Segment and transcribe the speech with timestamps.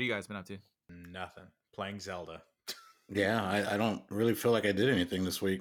[0.00, 0.56] What have you guys been up to?
[0.88, 1.44] Nothing.
[1.74, 2.40] Playing Zelda.
[3.10, 5.60] Yeah, I, I don't really feel like I did anything this week.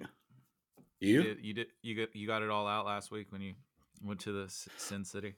[1.02, 1.24] You?
[1.24, 3.56] did, you did you got you got it all out last week when you
[4.02, 5.34] went to the Sin City.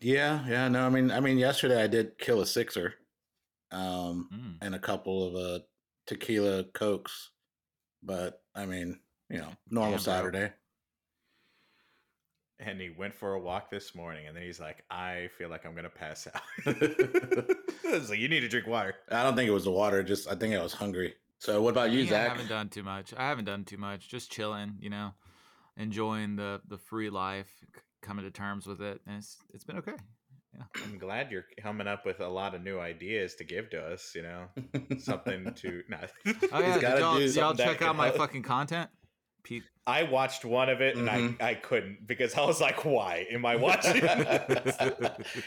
[0.00, 0.68] Yeah, yeah.
[0.68, 2.94] No, I mean, I mean, yesterday I did kill a sixer,
[3.70, 4.56] um, Mm.
[4.62, 5.64] and a couple of uh,
[6.06, 7.28] tequila cokes,
[8.02, 10.48] but I mean, you know, normal Damn, bro.
[12.58, 12.70] Saturday.
[12.72, 15.64] And he went for a walk this morning, and then he's like, "I feel like
[15.66, 19.48] I'm gonna pass out." I was like, "You need to drink water." I don't think
[19.48, 20.02] it was the water.
[20.02, 21.14] Just I think I was hungry.
[21.38, 22.28] So, what about you, Yeah, I Zach?
[22.30, 23.12] haven't done too much.
[23.16, 24.08] I haven't done too much.
[24.08, 25.12] Just chilling, you know,
[25.76, 27.50] enjoying the the free life,
[28.02, 29.96] coming to terms with it, and it's it's been okay.
[30.84, 34.12] I'm glad you're coming up with a lot of new ideas to give to us.
[34.14, 34.46] You know,
[34.98, 35.82] something to.
[35.88, 35.98] No.
[36.52, 38.88] Oh yeah, y'all, y'all check can out my fucking content?
[39.44, 41.40] Pete, I watched one of it and Mhm.
[41.40, 44.76] I, I couldn't because I was like, why am I watching this?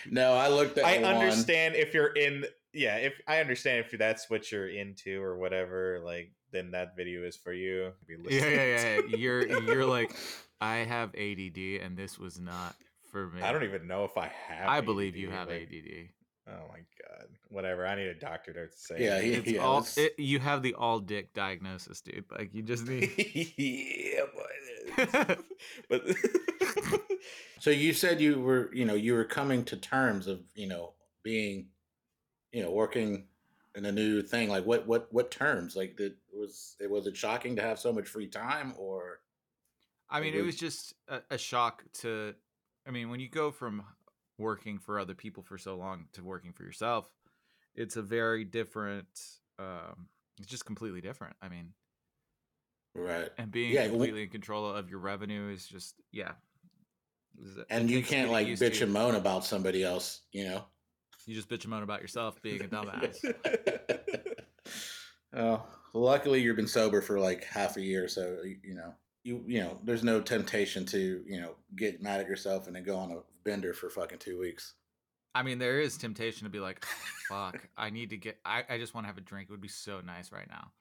[0.09, 0.85] no, I looked at.
[0.85, 1.15] I one.
[1.15, 5.99] understand if you're in, yeah, if I understand if that's what you're into or whatever,
[6.05, 7.91] like, then that video is for you.
[8.07, 9.17] Be yeah, yeah, yeah, yeah.
[9.17, 10.15] You're you're like,
[10.61, 12.75] I have ADD, and this was not
[13.11, 13.41] for me.
[13.41, 14.69] I don't even know if I have.
[14.69, 16.09] I believe ADD, you have like, ADD.
[16.49, 17.85] Oh my god, whatever.
[17.85, 19.03] I need a doctor to say.
[19.03, 22.23] Yeah, he- It's yeah, all it's- it, you have the all dick diagnosis, dude.
[22.31, 23.11] Like you just need.
[23.57, 24.21] yeah,
[25.25, 25.39] but,
[25.89, 26.01] but
[27.59, 30.93] So you said you were, you know, you were coming to terms of, you know,
[31.23, 31.67] being,
[32.53, 33.25] you know, working
[33.75, 34.47] in a new thing.
[34.49, 35.75] Like what, what, what terms?
[35.75, 36.89] Like that was it?
[36.89, 39.19] Was it shocking to have so much free time, or
[40.09, 42.35] I mean, It it was- was just a, a shock to.
[42.87, 43.83] I mean, when you go from
[44.37, 47.09] working for other people for so long to working for yourself,
[47.75, 49.07] it's a very different.
[49.59, 50.07] Um,
[50.39, 51.35] it's just completely different.
[51.41, 51.73] I mean,
[52.95, 53.29] right?
[53.37, 56.33] and being Yeah, completely in control of your revenue is just yeah.
[57.39, 60.63] Is- And you can't like bitch and moan about somebody else, you know.
[61.25, 63.17] You just bitch and moan about yourself being a dumbass.
[65.35, 65.61] Oh,
[65.93, 68.93] luckily you've been sober for like half a year, so you know
[69.27, 72.83] you you know there's no temptation to you know get mad at yourself and then
[72.83, 74.73] go on a bender for fucking two weeks.
[75.35, 76.83] I mean, there is temptation to be like,
[77.29, 79.49] fuck, I need to get, I, I just want to have a drink.
[79.49, 80.71] It would be so nice right now.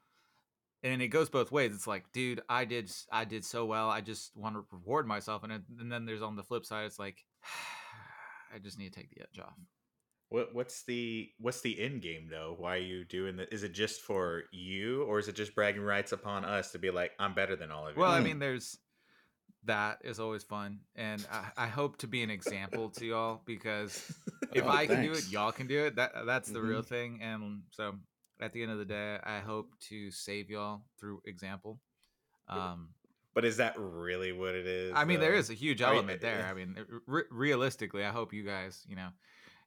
[0.82, 1.74] And it goes both ways.
[1.74, 3.90] It's like, dude, I did, i did so well.
[3.90, 5.42] I just want to reward myself.
[5.42, 7.22] And, it, and then there's on the flip side, it's like,
[8.54, 9.58] I just need to take the edge off.
[10.28, 12.54] What what's the what's the end game though?
[12.58, 13.52] Why are you doing that?
[13.52, 16.90] Is it just for you, or is it just bragging rights upon us to be
[16.90, 18.00] like, I'm better than all of you?
[18.02, 18.24] Well, I Mm.
[18.24, 18.78] mean, there's
[19.64, 20.80] that is always fun.
[20.94, 24.00] And I, I hope to be an example to y'all because
[24.54, 25.96] if Oh, I can do it, y'all can do it.
[25.96, 26.86] That that's the real Mhm.
[26.86, 27.18] thing.
[27.22, 27.94] And so
[28.40, 31.80] at the end of the day, I hope to save y'all through example.
[32.48, 32.90] Um,
[33.34, 34.92] but is that really what it is?
[34.94, 35.38] I mean, there though?
[35.38, 36.46] is a huge Are you- element there.
[36.46, 36.76] I mean,
[37.06, 39.08] re- realistically, I hope you guys, you know,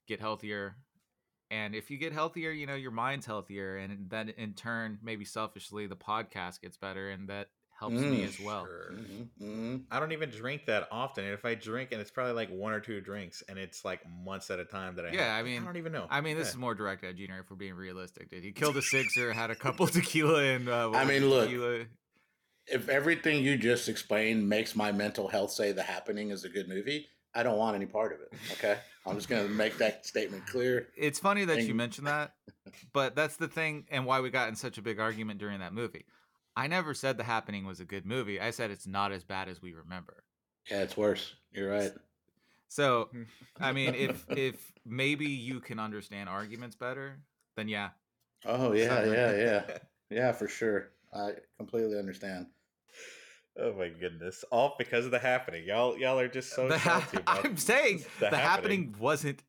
[0.09, 0.75] get healthier.
[1.51, 3.77] And if you get healthier, you know, your mind's healthier.
[3.77, 7.09] And then in turn, maybe selfishly, the podcast gets better.
[7.09, 7.47] And that
[7.79, 8.65] helps me Mm, as well.
[8.65, 8.91] Sure.
[8.91, 9.83] Mhm, mhm.
[9.89, 11.23] I don't even drink that often.
[11.23, 14.01] And if I drink, and it's probably like one or two drinks, and it's like
[14.07, 16.05] months at a time that I Yeah, have- I mean- I don't even know.
[16.09, 16.51] I mean, this Yeah.
[16.51, 18.43] is more direct at Junior, if we're being realistic, dude.
[18.43, 21.85] He killed a sixer, had a couple tequila, and uh, I mean, look, tequila.
[22.67, 26.67] If everything you just explained makes my mental health say The Happening is a good
[26.69, 28.33] movie, I don't want any part of it.
[28.53, 30.87] Okay, I'm just gonna make that statement clear.
[30.97, 32.33] It's funny that you mentioned that,
[32.93, 35.73] but that's the thing, and why we got in such a big argument during that
[35.73, 36.05] movie.
[36.55, 38.39] I never said The Happening was a good movie.
[38.41, 40.23] I said it's not as bad as we remember.
[40.69, 41.35] Yeah, it's worse.
[41.51, 41.91] You're right.
[42.67, 43.09] So,
[43.59, 47.19] I mean, if if maybe you can understand arguments better,
[47.55, 47.89] then yeah.
[48.45, 49.77] Oh yeah, yeah, yeah,
[50.09, 50.91] yeah, for sure.
[51.13, 52.47] I completely understand.
[53.61, 54.43] Oh my goodness!
[54.51, 55.65] All because of the happening.
[55.65, 58.95] Y'all, y'all are just so ha- about I'm saying the the, happening.
[58.99, 59.43] wasn't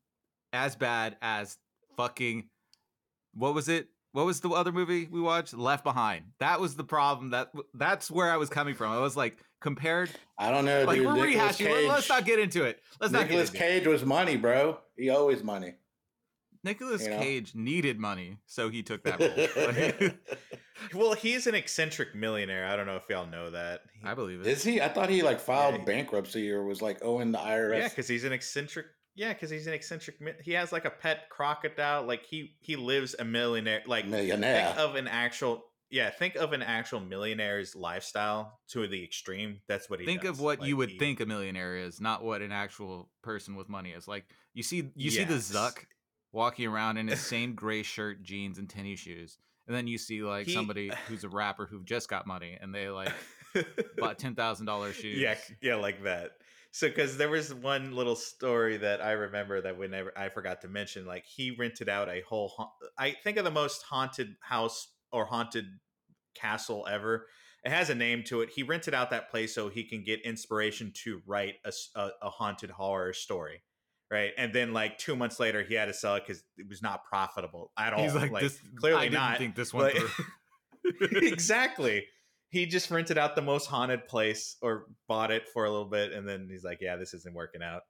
[0.53, 1.57] as bad as
[1.97, 2.49] fucking
[3.33, 3.87] what was it?
[4.13, 5.53] What was the other movie we watched?
[5.53, 6.25] Left Behind.
[6.39, 7.29] That was the problem.
[7.29, 8.91] That that's where I was coming from.
[8.91, 10.09] I was like compared.
[10.37, 11.05] I don't know, Like dude.
[11.07, 11.71] we're Nicolas rehashing.
[11.71, 12.79] let- Let's not get into it.
[12.99, 13.67] Let's not get Nicolas into it.
[13.69, 14.77] Cage was money, bro.
[14.97, 15.75] He always money.
[16.63, 17.19] Nicolas you know?
[17.19, 20.09] Cage needed money, so he took that role.
[20.95, 22.65] Well, he's an eccentric millionaire.
[22.65, 23.81] I don't know if y'all know that.
[24.01, 24.47] He- I believe it.
[24.47, 24.81] Is he?
[24.81, 25.83] I thought he like filed Yeah.
[25.83, 27.77] bankruptcy or was like owing the IRS.
[27.77, 28.87] yeah, because he's an eccentric.
[29.13, 30.15] Yeah, because he's an eccentric.
[30.43, 32.03] He has like a pet crocodile.
[32.03, 33.83] Like he he lives a millionaire.
[33.85, 34.67] Like millionaire.
[34.67, 35.65] think of an actual.
[35.91, 39.59] Yeah, think of an actual millionaire's lifestyle to the extreme.
[39.67, 40.31] That's what he think does.
[40.31, 43.69] of what you would he- think a millionaire is, not what an actual person with
[43.69, 44.07] money is.
[44.07, 45.85] Like you see, you see the Zuck
[46.31, 49.37] walking around in his same gray shirt, jeans, and tennis shoes,
[49.67, 52.73] and then you see like He- somebody who's a rapper who just got money and
[52.73, 53.11] they like
[53.97, 55.19] bought ten thousand dollars shoes.
[55.19, 56.31] Yeah, yeah, like that.
[56.73, 60.69] So, because there was one little story that I remember that whenever I forgot to
[60.69, 62.47] mention, like he rented out a whole.
[62.55, 65.65] ha- I think of the most haunted house or haunted
[66.33, 67.27] castle ever.
[67.65, 68.49] It has a name to it.
[68.55, 73.13] He rented out that place so he can get inspiration to write a haunted horror
[73.13, 73.61] story,
[74.11, 74.31] right?
[74.37, 77.05] And then, like two months later, he had to sell it because it was not
[77.05, 78.03] profitable at all.
[78.03, 78.59] He's like, this.
[78.75, 79.37] clearly I didn't not.
[79.37, 79.95] think this but-
[81.01, 82.05] exactly.
[82.49, 86.11] He just rented out the most haunted place or bought it for a little bit,
[86.11, 87.83] and then he's like, "Yeah, this isn't working out."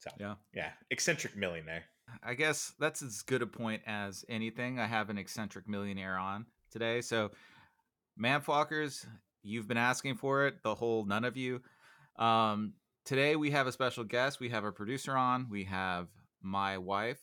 [0.00, 0.34] So Yeah.
[0.54, 1.84] yeah, eccentric millionaire.
[2.22, 4.78] I guess that's as good a point as anything.
[4.78, 7.00] I have an eccentric millionaire on today.
[7.00, 7.30] So,
[8.22, 9.04] Manfwalkers,
[9.42, 11.62] you've been asking for it, the whole none of you.
[12.16, 12.74] Um,
[13.06, 14.40] today we have a special guest.
[14.40, 15.46] We have our producer on.
[15.50, 16.08] We have
[16.42, 17.20] my wife,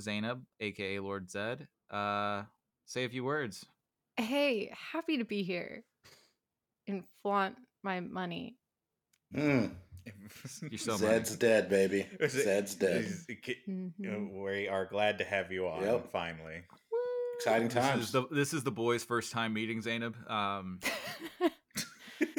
[0.00, 1.66] Zainab, aka Lord Zedd.
[1.90, 2.44] Uh,
[2.86, 3.66] say a few words.
[4.16, 5.84] Hey, happy to be here
[6.88, 8.56] and flaunt my money.
[9.34, 9.72] Mm.
[10.70, 11.38] You're so Zed's money.
[11.38, 12.06] dead, baby.
[12.20, 13.04] Is Zed's dead.
[13.04, 14.44] is- it- you know, Mhm.
[14.44, 16.12] we are glad to have you on Yep.
[16.12, 16.62] finally.
[17.38, 18.04] Exciting This times.
[18.04, 20.16] is the this is the boys' first time meeting Zainab.
[20.30, 20.80] Um,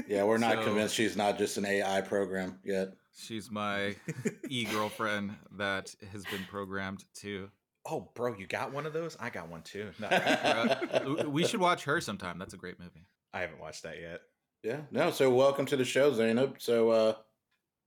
[0.08, 2.94] yeah, we're not So- convinced she's not just an AI program yet.
[3.18, 3.96] she's my
[4.50, 7.50] e girlfriend that has been programmed to.
[7.86, 9.16] oh, bro, you got one of those?
[9.20, 9.90] I got one too.
[10.00, 12.38] No, we should watch her sometime.
[12.38, 13.06] That's a great movie.
[13.34, 14.22] I haven't watched that yet.
[14.64, 14.82] Yeah.
[14.92, 16.56] No, so welcome to the show, Zainab.
[16.60, 17.14] So uh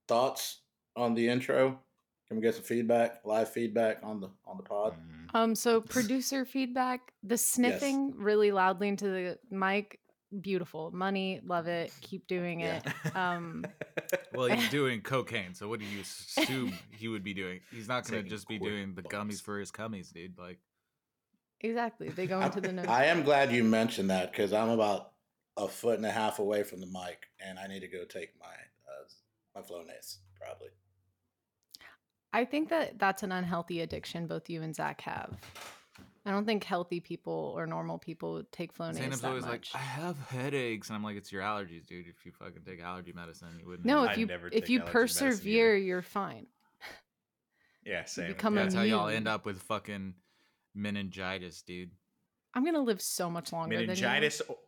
[0.09, 0.61] thoughts
[0.97, 1.79] on the intro?
[2.29, 4.95] Can we get some feedback, live feedback on the on the pod?
[4.95, 5.39] Mm.
[5.39, 9.99] um, so producer feedback, the sniffing really loudly into the mic,
[10.41, 10.91] beautiful.
[10.93, 11.93] Money, love it.
[12.01, 12.85] Keep doing it.
[13.15, 13.65] Um,
[14.33, 17.61] Well, he's doing cocaine, so what do you assume he would be doing?
[17.71, 20.39] He's not going to just be quick doing the gummies for his cummies, dude.
[20.39, 20.59] Like,
[21.61, 22.09] exactly.
[22.09, 22.87] They go into the nose.
[22.87, 25.13] I am glad you mentioned that because I'm about
[25.57, 28.31] a foot and a half away from the mic, and I need to go take
[28.41, 29.09] my uh,
[29.55, 30.69] my Flonase probably.
[32.33, 35.37] I think that that's an unhealthy addiction both you and Zach have.
[36.27, 39.71] I don't think healthy people or normal people take Flonase Zainab's that always much.
[39.73, 42.07] like, I have headaches, and I'm like, it's your allergies, dude.
[42.09, 43.87] If you fucking take allergy medicine, you wouldn't.
[43.87, 45.33] no, if I you never if you allergy medicine either.
[45.37, 46.47] persevere, you're fine.
[47.85, 48.29] yeah, same.
[48.29, 50.15] become That's how y'all end up with fucking
[50.75, 51.91] meningitis, dude.
[52.55, 53.87] I'm gonna live so much longer than you.
[53.87, 54.43] meningitis.
[54.51, 54.59] o-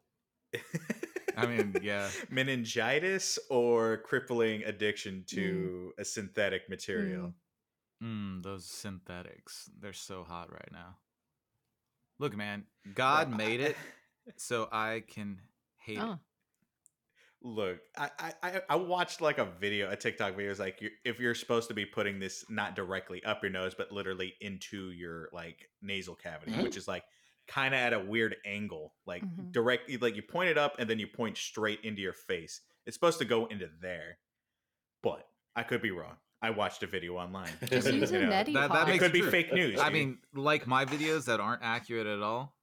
[1.36, 2.08] I mean, yeah.
[2.30, 7.32] meningitis or crippling addiction to a synthetic material.
[8.02, 10.96] Mm, those synthetics, they're so hot right now.
[12.22, 12.62] Look, man,
[12.94, 13.76] God Bro, made I- it
[14.36, 15.40] so I can
[15.78, 16.12] hate Oh.
[16.12, 16.18] it.
[17.44, 20.52] Look, I, I I- I watched like a video, a TikTok video.
[20.52, 23.74] Is like you're, if you're supposed to be putting this not directly up your nose,
[23.74, 26.62] but literally into your like nasal cavity, Mhm.
[26.62, 27.02] which is like
[27.48, 29.50] kind of at a weird angle, like Mhm.
[29.50, 32.60] directly, like you point it up and then you point straight into your face.
[32.86, 34.20] It's supposed to go into there,
[35.02, 36.18] but I could be wrong.
[36.42, 37.50] I watched a video online.
[37.66, 38.88] Just use a know, neti that- that pot.
[38.88, 39.78] It makes could be fake news.
[39.80, 39.92] I dude.
[39.92, 42.54] mean, like my videos that aren't accurate at all,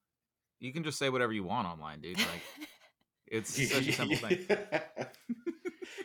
[0.59, 2.17] you can just say whatever you want online, dude.
[2.17, 2.43] Like,
[3.27, 4.45] it's such a simple thing.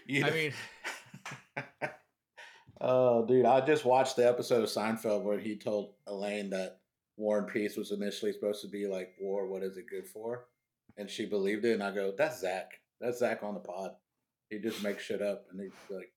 [0.07, 0.53] You I mean,
[2.81, 6.79] oh, dude, I just watched the episode of Seinfeld where he told Elaine that
[7.17, 9.47] War and Peace was initially supposed to be like war.
[9.49, 10.47] What is it good for?
[10.97, 12.71] And she believed it, and I go, "That's Zach.
[13.01, 13.93] That's Zach on the pod.
[14.51, 16.13] He just makes shit up, and he's like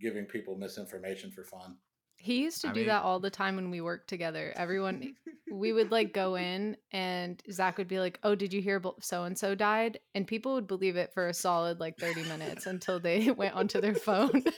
[0.00, 1.76] giving people misinformation for fun."
[2.16, 4.52] He used to I do mean- that all the time when we worked together.
[4.54, 5.16] Everyone,
[5.50, 9.24] we would like go in, and Zach would be like, "Oh, did you hear so
[9.24, 13.00] and so died?" And people would believe it for a solid like thirty minutes until
[13.00, 14.44] they went onto their phone.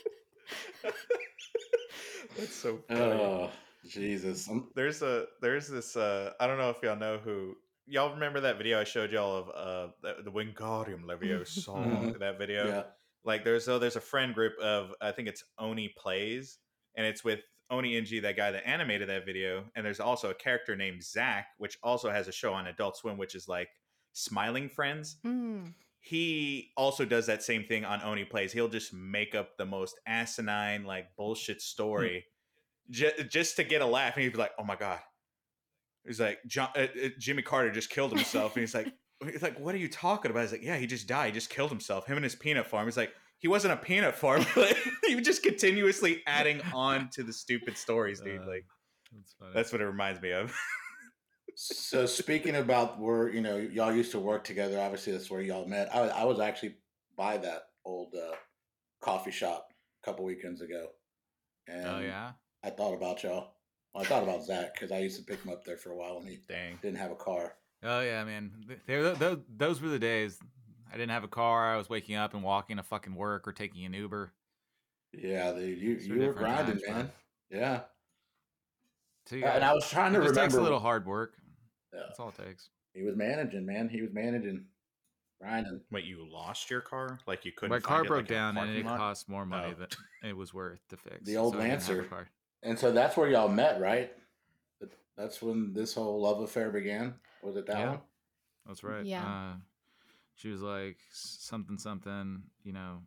[2.37, 2.99] That's so funny.
[3.01, 3.49] Oh,
[3.87, 4.49] Jesus!
[4.75, 7.55] There's a there's this uh I don't know if y'all know who
[7.87, 12.19] y'all remember that video I showed y'all of uh the, the Wingardium Leviosa Mhm.
[12.19, 12.83] that video yeah,
[13.25, 16.57] like there's so there's a friend group of I think it's OneyPlays
[16.95, 17.41] and it's with
[17.71, 21.77] OneyNG that guy that animated that video and there's also a character named Zach which
[21.83, 23.69] also has a show on Adult Swim which is like
[24.13, 25.73] Smiling Friends Mm.
[25.99, 28.51] he also does that same thing on OneyPlays.
[28.51, 32.25] He'll just make up the most asinine, like bullshit story
[32.91, 34.13] ju- just to get a laugh.
[34.15, 34.99] And he'd be like, "Oh my god!"
[36.05, 39.59] He's like, John, uh, uh, "Jimmy Carter just killed himself," and he's like, "He's like,
[39.59, 41.27] what are you talking about?" He's like, "Yeah, he just died.
[41.27, 42.07] He just killed himself.
[42.07, 44.45] Him and his peanut farm." He's like, "He wasn't a peanut farm."
[45.07, 48.41] he was just continuously adding on to the stupid stories, dude.
[48.41, 48.65] Uh, like
[49.13, 49.51] that's funny.
[49.53, 50.53] that's what it reminds me of.
[51.57, 55.65] So speaking about where you know y'all used to work together, obviously that's where y'all
[55.65, 55.93] met.
[55.95, 56.75] I, I was actually
[57.15, 58.35] by that old uh,
[59.01, 59.69] coffee shop
[60.03, 60.87] a couple weekends ago,
[61.67, 62.31] and oh yeah.
[62.63, 63.53] I thought about y'all.
[63.93, 65.95] Well, I thought about Zach because I used to pick him up there for a
[65.95, 66.77] while when he Dang.
[66.81, 67.53] didn't have a car.
[67.85, 68.51] Oh yeah, man.
[68.67, 70.39] Th- There, those, those were the days.
[70.91, 71.73] I didn't have a car.
[71.73, 74.31] I was waking up and walking to fucking work or taking an Uber.
[75.13, 76.93] Yeah, dude, you These you were different grinding, times, bro.
[76.95, 77.11] man.
[77.51, 77.81] Yeah,
[79.27, 80.23] So and I was trying to remember.
[80.23, 80.41] just remember.
[80.41, 81.35] takes a little hard work.
[81.93, 82.01] Yeah.
[82.07, 82.69] That's all it takes.
[82.93, 83.87] He was managing, man.
[83.87, 84.65] He was managing,
[85.39, 85.81] grinding.
[85.91, 87.19] Wait, you lost your car?
[87.27, 87.69] Like you couldn't?
[87.69, 88.97] My find car it, broke like, down and it lot?
[88.97, 89.79] cost more money Oh.
[89.79, 91.23] than it was worth to fix.
[91.25, 92.27] The old so I didn't have a Lancer.
[92.63, 94.11] And so that's where y'all met, right?
[95.17, 97.13] That's when this whole love affair began.
[97.45, 97.89] Was it that Yeah.
[97.91, 97.99] one?
[98.67, 99.05] That's right.
[99.05, 99.23] Yeah.
[99.25, 99.53] Uh,
[100.35, 102.43] she was like something something.
[102.63, 102.97] You know,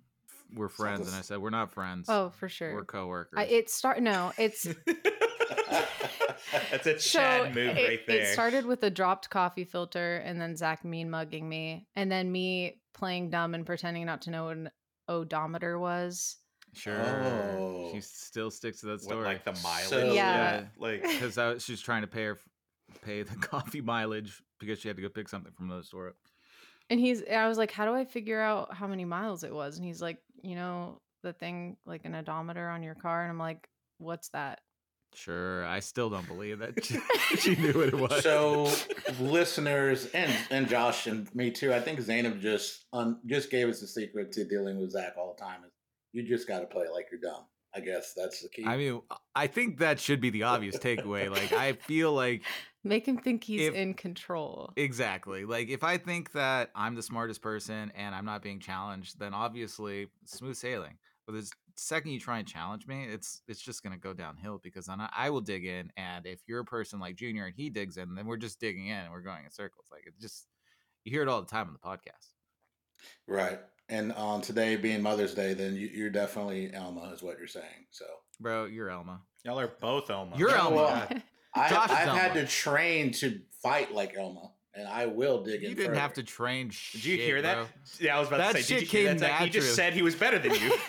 [0.54, 2.06] we're friends, and I said we're not friends.
[2.08, 2.72] Oh, for sure.
[2.74, 3.38] we're coworkers.
[3.38, 4.66] I, it start no, it's
[6.70, 8.20] That's a so move it, right there.
[8.22, 12.30] it started with a dropped coffee filter, and then Zach mean mugging me, and then
[12.30, 14.70] me playing dumb and pretending not to know what an
[15.08, 16.36] odometer was.
[16.74, 17.00] sure.
[17.58, 17.90] Oh.
[17.92, 19.24] She still sticks to that What, story.
[19.24, 19.88] like the mileage.
[19.88, 20.64] So- Yeah.
[20.78, 22.38] Like because she was trying to pay her
[23.02, 26.14] pay the coffee mileage because she had to go pick something from the store.
[26.90, 29.76] And he's, I was like, how do I figure out how many miles it was?
[29.76, 33.22] And he's like, you know, the thing like an odometer on your car.
[33.22, 33.68] And I'm like,
[33.98, 34.60] what's that?
[35.14, 36.98] Sure, I still don't believe that she,
[37.38, 38.22] she knew what it was.
[38.22, 38.70] So,
[39.18, 41.72] listeners and and Josh and me too.
[41.72, 45.34] I think Zainab just un, just gave us the secret to dealing with Zach all
[45.36, 45.60] the time.
[45.64, 45.72] Is
[46.12, 47.44] you just got to play like you're dumb.
[47.74, 48.64] I guess that's the key.
[48.66, 49.00] I mean,
[49.34, 51.30] I think that should be the obvious takeaway.
[51.30, 52.42] Like, I feel like
[52.84, 54.72] Make him think he's If- in control.
[54.76, 59.18] exactly like if I think that I'm the smartest person and I'm not being challenged,
[59.18, 60.96] then obviously smooth sailing.
[61.26, 64.86] But the second you try and challenge me, it's it's just gonna go downhill because
[64.86, 67.68] then I, I will dig in, and if you're a person like Junior and he
[67.68, 69.86] digs in, then we're just digging in and we're going in circles.
[69.90, 70.46] Like it just
[71.04, 72.32] you hear it all the time on the podcast.
[73.26, 73.58] right.
[73.90, 77.86] And on today being Mother's Day, then you, you're definitely Elma, is what you're saying.
[77.90, 78.04] So
[78.38, 79.22] Bro, you're Elma.
[79.44, 80.36] y'all are both Elma.
[80.36, 81.22] You're Yeah, Elma.
[81.54, 85.42] Well, I, Josh is I've had to train to fight like Elma, and I will
[85.42, 85.70] dig in.
[85.70, 86.26] You didn't have to further.
[86.26, 86.70] train.
[86.92, 87.66] Did you hear that?
[88.00, 88.74] Yeah, I was about That to say.
[88.74, 89.30] Did shit you hear came that?
[89.38, 89.40] Zach?
[89.42, 90.72] He just said he was better than you.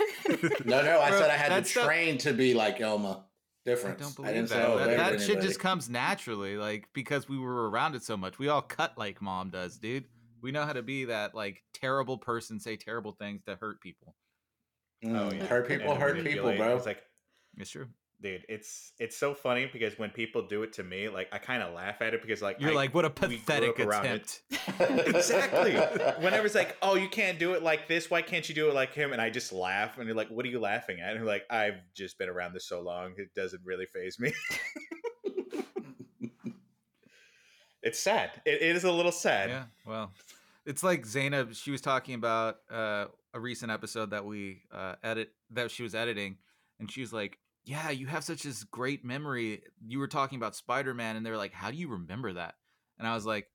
[0.64, 1.00] No, no.
[1.02, 3.26] I Bro, said I had to stuff- train to be like Elma.
[3.68, 4.50] I don't I, believe didn't that.
[4.50, 8.16] say I that that shit just comes naturally, like because we were around it so
[8.18, 8.40] much.
[8.40, 10.06] We all cut like mom does, dude.
[10.42, 14.16] We know how to be that like terrible person, say terrible things that hurt people.
[15.04, 16.76] Mm, Hurt people, hurt people, bro.
[16.78, 17.02] It's like,
[17.58, 17.88] It's true.
[18.22, 21.64] Dude, it's it's so funny because when people do it to me, like I kind
[21.64, 24.42] of laugh at it because like You're I- like, what a pathetic up around it.
[24.52, 25.08] attempt.
[25.08, 25.74] exactly.
[26.24, 28.10] Whenever it's like, oh, you can't do it like this.
[28.10, 29.14] Why can't you do it like him?
[29.14, 29.98] And I just laugh.
[29.98, 31.10] And you're like, what are you laughing at?
[31.12, 34.34] And you're like, I've just been around this so long, it doesn't really phase me.
[37.82, 38.32] it's sad.
[38.46, 39.50] It, it is a little sad.
[39.50, 40.12] Yeah, well,
[40.66, 41.54] it's like Zainab.
[41.56, 45.96] She was talking about uh, a recent episode that we uh, edit that she was
[45.96, 46.38] editing,
[46.80, 47.38] and she was like,
[47.70, 49.62] "Yeah, you have such this great memory.
[49.86, 52.56] You were talking about Spider Man, and they were like, how do you remember that?"
[52.98, 53.48] And I was like,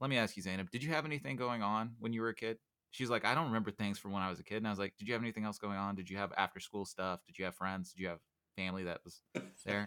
[0.00, 0.70] "Let me ask you, Zainab.
[0.70, 2.56] Did you have anything going on when you were a kid?"
[2.90, 4.78] She's like, "I don't remember things from when I was a kid." And I was
[4.78, 5.94] like, "Did you have anything else going on?
[5.94, 7.20] Did you have after school stuff?
[7.26, 7.92] Did you have friends?
[7.92, 8.20] Did you have
[8.56, 9.20] family that was
[9.66, 9.84] there?"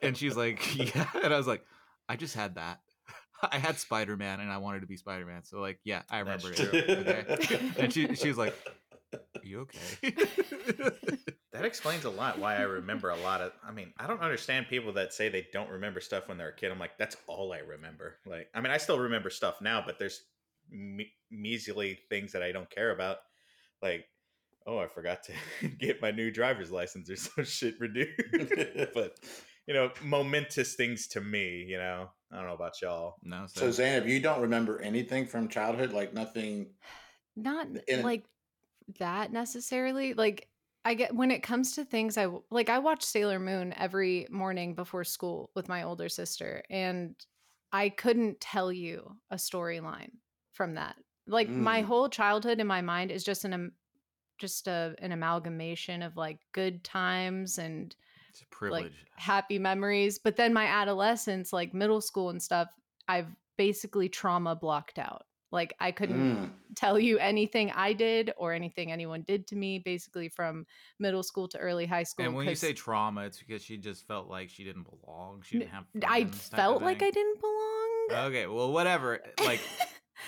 [0.00, 1.64] And she's like, "Yeah," and I was like,
[2.08, 2.80] "I just had that."
[3.42, 5.44] I had Spider Man and I wanted to be Spider Man.
[5.44, 7.40] So like, yeah, I That's remember it.
[7.44, 7.70] Okay.
[7.78, 8.54] And she she was like,
[9.14, 10.14] Are you okay?
[11.58, 13.52] That explains a lot why I remember a lot of.
[13.66, 16.54] I mean, I don't understand people that say they don't remember stuff when they're a
[16.54, 16.70] kid.
[16.70, 18.18] I'm like, that's all I remember.
[18.26, 20.20] Like, I mean, I still remember stuff now, but there's
[20.70, 23.16] me- measly things that I don't care about.
[23.82, 24.04] Like,
[24.68, 28.90] oh, I forgot to get my new driver's license or some shit renewed.
[28.94, 29.14] but
[29.66, 31.64] you know, momentous things to me.
[31.66, 33.16] You know, I don't know about y'all.
[33.22, 36.68] no, so, so Zainab, you don't remember anything from childhood, like nothing.
[37.36, 38.24] Not In- like
[38.98, 40.14] that necessarily.
[40.14, 40.48] Like
[40.84, 44.74] I get when it comes to things I like I watch Sailor Moon every morning
[44.74, 47.14] before school with my older sister and
[47.72, 50.12] I couldn't tell you a storyline
[50.52, 50.96] from that.
[51.26, 51.82] Like my Mm.
[51.82, 53.72] whole childhood in my mind is just an
[54.38, 57.96] just a an amalgamation of like good times and
[58.28, 59.06] it's a privilege.
[59.16, 60.18] happy memories.
[60.18, 62.70] But then my adolescence, like middle school and stuff,
[63.08, 65.27] I've basically trauma blocked out.
[65.50, 66.50] Like I couldn't Mm.
[66.76, 70.66] tell you anything I did or anything anyone did to me, basically from
[70.98, 72.26] middle school to early high school.
[72.26, 75.42] and when you 'cause say trauma, it's because she just felt like she didn't belong.
[75.42, 75.86] She didn't have.
[76.06, 78.08] I friends type of felt like I didn't belong.
[78.28, 79.20] Okay, well, whatever.
[79.44, 79.60] Like,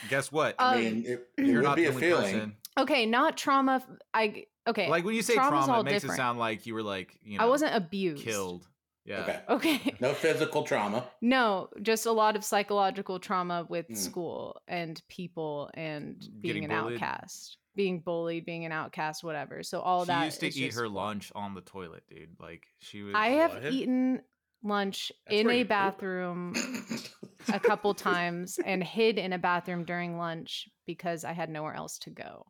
[0.09, 0.57] guess what?
[0.59, 2.25] I Um, mean, it, it You're would not be the a only feeling.
[2.35, 2.57] person.
[2.79, 3.85] okay, not trauma.
[4.15, 4.89] I okay.
[4.89, 6.15] Like when you say trauma, it makes different.
[6.15, 8.25] it sound like you were like, you know, I wasn't abused.
[8.25, 8.67] killed.
[9.05, 9.21] Yeah.
[9.21, 9.41] Okay.
[9.79, 9.95] Okay.
[10.01, 11.05] No physical trauma.
[11.23, 13.97] No, just a lot of psychological trauma with Mm.
[13.97, 16.95] school and people and being Getting an bullied?
[17.03, 19.63] outcast, being bullied, being an outcast, whatever.
[19.63, 22.37] So all she that used to is eat just- her lunch on the toilet, dude.
[22.39, 23.15] Like she was.
[23.15, 23.73] I have What?
[23.73, 24.23] eaten
[24.63, 26.55] lunch That's in a bathroom
[27.53, 31.99] a couple times and hid in a bathroom during lunch because I had nowhere else
[32.01, 32.47] to go.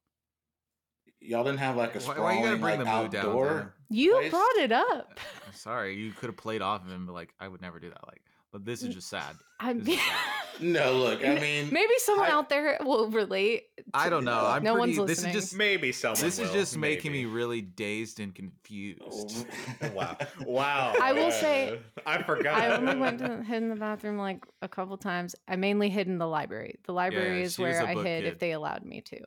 [1.20, 3.26] Y'all didn't have like a Why, sprawling why you gotta bring like the mood down?
[3.26, 3.74] outdoor.
[3.90, 4.30] You Place?
[4.30, 5.18] brought it up.
[5.46, 7.88] I'm sorry, you could have played off of him, but like I would never do
[7.90, 8.06] that.
[8.06, 8.22] Like,
[8.52, 9.36] but this is just sad.
[9.60, 9.86] I'm
[10.60, 13.64] No, look, I mean, maybe someone I- out there will relate.
[13.94, 14.44] I don't know.
[14.46, 16.20] I'm no pretty, one's This is just Maybe someone.
[16.20, 19.46] this is will, just making me really dazed and confused.
[19.82, 19.90] Oh.
[19.94, 20.16] wow.
[20.44, 20.94] Wow.
[21.00, 22.60] I will say- I forgot.
[22.60, 25.34] I only went to hid in the bathroom like a couple times.
[25.48, 26.76] I mainly hid in the library.
[26.84, 29.18] The library is where I book hid if they allowed me to.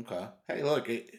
[0.00, 0.28] Okay.
[0.46, 1.10] Hey, look, it,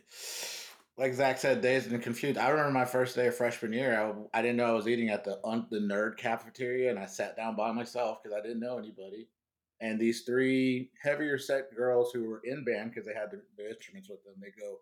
[0.97, 2.37] like Zach said, dazed and confused.
[2.37, 3.99] I remember my first day of freshman year.
[4.33, 7.05] I, I didn't know I was eating at the un, the nerd cafeteria, and I
[7.05, 9.27] sat down by myself because I didn't know anybody.
[9.81, 13.69] And these three heavier set girls who were in band because they had the, the
[13.69, 14.79] instruments with them, they go.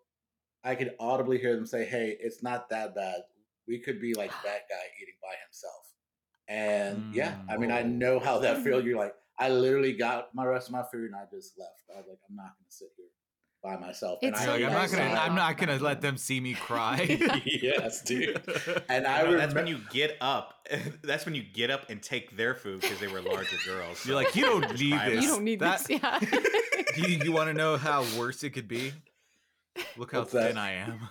[0.64, 3.22] I could audibly hear them say, "Hey, it's not that bad.
[3.66, 5.92] We could be like that guy eating by himself."
[6.48, 7.96] And yeah, I mean, I Mm.
[7.98, 8.84] know how that feels.
[8.84, 11.82] You're like, I literally got my rest of my food and I just left.
[11.94, 13.06] I was like, I'm not going to sit here
[13.68, 14.18] by myself.
[14.22, 15.20] It's and You're I like, I'm not gonna.
[15.20, 17.42] I'm not gonna let them see me cry.
[17.44, 18.40] yes, dude.
[18.88, 20.54] And I I know, that's remember when you get up.
[21.02, 24.04] That's when you get up and take their food because they were larger girls.
[24.04, 25.22] You're like, you don't need this.
[25.24, 25.98] You don't need That- this.
[26.02, 26.20] Yeah.
[26.94, 28.92] You, you want to know how worse it could be?
[29.96, 30.48] Look how What's that?
[30.48, 31.08] thin I am.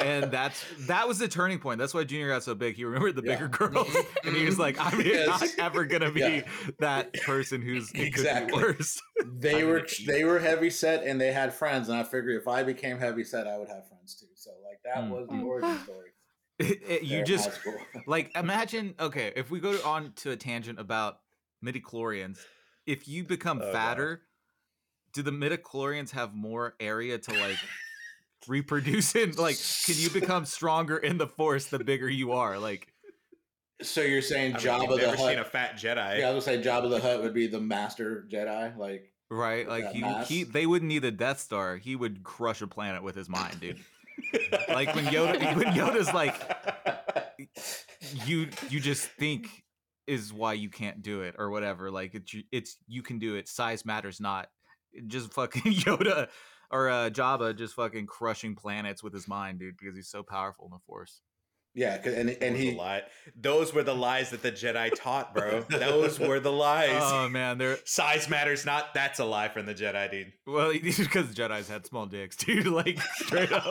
[0.00, 1.78] And that's that was the turning point.
[1.78, 2.76] That's why Junior got so big.
[2.76, 3.34] He remembered the Yeah.
[3.36, 5.26] bigger girls, and he was like, "I'm Yes.
[5.28, 6.42] not ever gonna be Yeah.
[6.78, 8.52] that person who's Exactly.
[8.52, 12.40] could worse." they were they were heavy set and they had friends, and I figured
[12.40, 14.26] if I became heavy set, I would have friends too.
[14.34, 15.10] So like that Hmm.
[15.10, 16.10] was the origin story.
[16.58, 17.50] It- it- you just
[18.06, 18.94] like imagine.
[19.00, 21.20] Okay, if we go on to a tangent about
[21.64, 22.38] midichlorians,
[22.86, 23.72] if you become Oh, God.
[23.72, 24.22] fatter,
[25.12, 27.56] do the midichlorians have more area to like
[28.48, 29.32] reproduce in?
[29.32, 32.58] Like, can you become stronger in the force the bigger you are?
[32.58, 32.92] Like,
[33.82, 36.18] so you're saying I mean, Jabba the never seen a fat Jedi.
[36.18, 38.76] Yeah, I was say Jabba the Hutt would be the master Jedi.
[38.76, 39.66] Like right?
[39.68, 41.76] Like he, he they wouldn't need the Death Star.
[41.76, 43.78] He would crush a planet with his mind, dude.
[44.68, 46.34] Like when Yoda when Yoda's like
[48.26, 49.48] you you just think
[50.06, 51.90] is why you can't do it or whatever.
[51.90, 53.48] Like it's it's you can do it.
[53.48, 54.48] Size matters not.
[55.06, 56.28] Just fucking Yoda
[56.70, 60.66] or uh, Jabba just fucking crushing planets with his mind, dude, because he's so powerful
[60.66, 61.22] in the Force.
[61.74, 63.02] Yeah, 'cause- and and Those he lie.
[63.36, 65.60] Those were the lies that the Jedi taught, bro.
[65.68, 66.90] Those were the lies.
[67.02, 68.92] Oh man, they're Size matters not.
[68.94, 70.32] That's a lie from the Jedi, dude.
[70.46, 72.66] well because Jedi's had small dicks, dude.
[72.80, 73.64] Like straight up.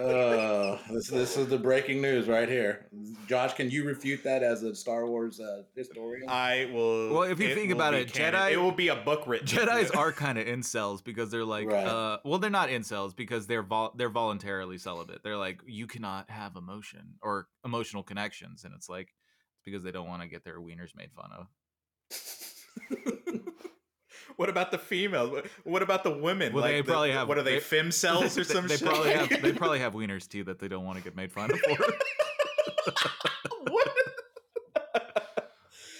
[0.00, 2.86] Uh, this this is the breaking news right here.
[3.28, 6.28] Josh, can you refute that as a Star Wars uh, historian?
[6.28, 7.12] I will.
[7.12, 8.40] Well, if you think about it, canon.
[8.40, 9.46] Jedi- it will be a book written.
[9.46, 11.86] Jedi's are kind of incels because they're like, Right.
[11.86, 15.22] uh, well, they're not incels because they're vol- they're voluntarily celibate.
[15.24, 19.90] They're like, you cannot have emotion or emotional connections, and it's like it's because they
[19.92, 21.46] don't want to get their wieners made fun of.
[24.36, 25.42] What about the female?
[25.64, 26.52] What- about the women?
[26.54, 27.54] Well, like they the- probably have- What are they?
[27.54, 28.88] they- fem cells or they, some they shit?
[28.88, 31.50] probably have they probably have wieners too that they don't want to get made fun
[31.52, 31.76] of for.
[33.70, 33.88] what?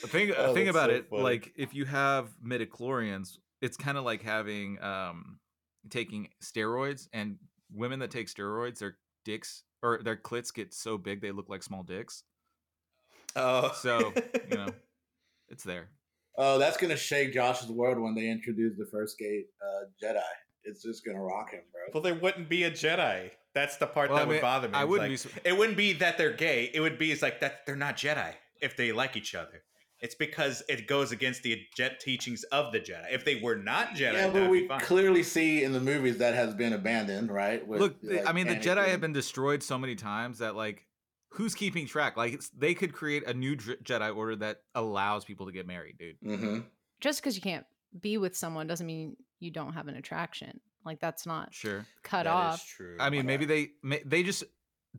[0.07, 1.07] think Oh, think that's about so it.
[1.11, 1.23] funny.
[1.23, 5.39] Like if you have midichlorians, it's kind of like having um
[5.91, 7.37] taking steroids and
[7.75, 11.63] women that take steroids, their dicks or their clits get so big they look like
[11.63, 12.25] small dicks.
[13.35, 14.13] Oh, So,
[14.51, 14.69] you know,
[15.49, 15.89] it's there.
[16.37, 20.21] Oh, that's gonna shake Josh's world when they introduce the first gate uh, Jedi.
[20.65, 21.83] It's just gonna rock him, bro.
[21.93, 23.31] well, there wouldn't be a Jedi.
[23.55, 24.75] That's the part Well, that I mean, would bother me.
[24.75, 25.51] I It's wouldn't like, be.
[25.51, 26.71] It wouldn't be that they're gay.
[26.73, 28.33] It would be it's like that they're not Jedi
[28.63, 29.63] if they like each other.
[30.03, 33.07] It's because it goes against the jet teachings of the Jedi.
[33.13, 34.81] If they were not Jedi, yeah, but we be fine.
[34.81, 37.65] clearly see in the movies that has been abandoned, right?
[37.67, 40.85] With, Look, like, I mean, the Jedi have been destroyed so many times that like,
[41.31, 42.17] who's keeping track?
[42.17, 45.97] Like, it's, they could create a new Jedi Order that allows people to get married,
[45.99, 46.21] dude.
[46.21, 46.65] Mhm.
[47.01, 47.65] Just because you can't
[48.01, 50.61] be with someone doesn't mean you don't have an attraction.
[50.85, 51.87] Like that's not Sure.
[52.03, 52.67] cut That is off.
[52.67, 52.97] true.
[52.99, 53.71] I mean, maybe they
[54.05, 54.43] they just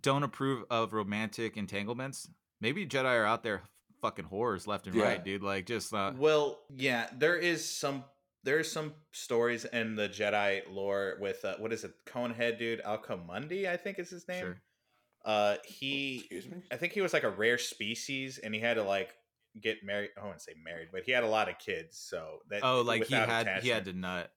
[0.01, 2.29] don't approve of romantic entanglements.
[2.61, 3.63] Maybe Jedi are out there
[4.03, 5.03] fucking horrors left and Yeah.
[5.05, 5.41] right, dude.
[5.41, 8.03] Like, just uh, Well, yeah, there is some
[8.43, 13.67] there's some stories in the Jedi lore with uh, what is it, Conehead dude, Alcomundi,
[13.67, 14.41] I think is his name.
[14.41, 14.61] sure.
[15.23, 16.57] Uh, he, Excuse me.
[16.69, 19.15] I think he was like a rare species, and he had to like
[19.61, 20.09] get married.
[20.17, 21.97] I wouldn't say married, but he had a lot of kids.
[21.97, 24.29] So that Oh, like he had he had to nut.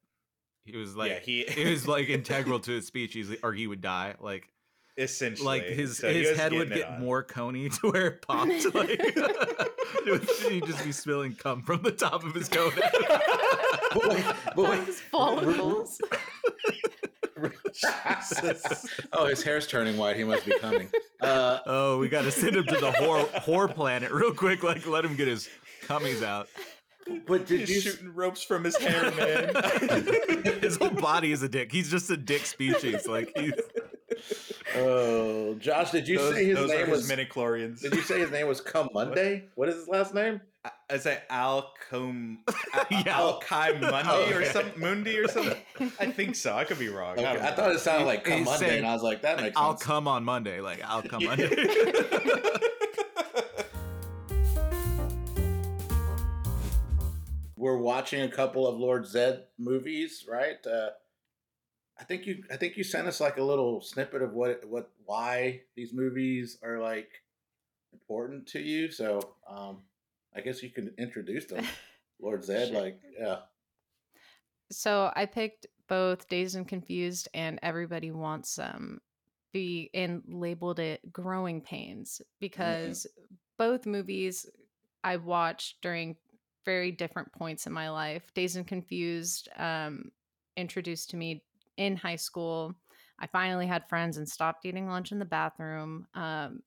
[0.65, 3.81] He was like yeah, he it was like integral to his species, or he would
[3.81, 4.15] die.
[4.21, 4.49] Like
[4.99, 7.01] essentially like his So his was head would get on.
[7.01, 8.53] more coney to where it popped.
[8.75, 8.89] Like
[10.51, 12.73] he'd just be spilling cum from the top of his cone.
[12.77, 15.03] But wait, but wait.
[15.13, 15.99] Those.
[17.73, 18.87] Jesus.
[19.13, 20.17] oh, his hair's turning white.
[20.17, 20.89] He must be coming.
[21.21, 24.63] Uh, Oh, we got to send him to the whore, whore planet real quick.
[24.63, 25.49] Like, let him get his
[25.87, 26.49] cummies out.
[27.27, 27.81] but did He's you?
[27.93, 30.61] shooting ropes from his hair, man.
[30.63, 31.71] His whole body is a dick.
[31.71, 33.07] He's just a dick species.
[33.07, 33.53] Like, he's,
[34.79, 37.11] Oh, Josh, did you those say his name his was?
[37.11, 37.81] midichlorians.
[37.81, 39.45] Did you say his name was Come Monday?
[39.55, 40.41] What is his last name?
[40.65, 42.39] I- I say Al Com
[42.91, 43.03] Yeah.
[43.19, 45.57] Al Kai Monday Oh, or some Mundi or something.
[46.01, 46.55] I think so.
[46.55, 47.13] I could be wrong.
[47.19, 49.37] Okay, I, I thought it sounded like Come Monday, saying, and I was like, that
[49.37, 49.57] makes sense.
[49.57, 49.83] I'll sense.
[49.85, 50.61] come on Monday.
[50.61, 51.49] Like, I'll come Monday.
[57.57, 60.65] We're watching a couple of Lord Zedd movies, right?
[60.67, 60.91] Uh,
[61.99, 64.91] I think you, I think you sent us like a little snippet of what, what,
[65.05, 67.09] why these movies are like
[67.93, 68.91] important to you.
[68.91, 69.79] So, um,
[70.35, 71.65] I guess you can introduce them.
[72.21, 72.83] Lord Zedd, Sure.
[72.83, 73.39] like, yeah.
[74.71, 79.01] So I picked both Dazed and Confused and Everybody Wants Some
[79.53, 83.07] be and labeled it growing pains because
[83.59, 84.47] both movies
[85.05, 86.17] I watched during
[86.65, 88.31] very different points in my life.
[88.35, 90.11] Dazed and Confused um,
[90.57, 91.43] introduced to me
[91.77, 92.75] in high school.
[93.19, 96.07] I finally had friends and stopped eating lunch in the bathroom.
[96.15, 96.61] Um,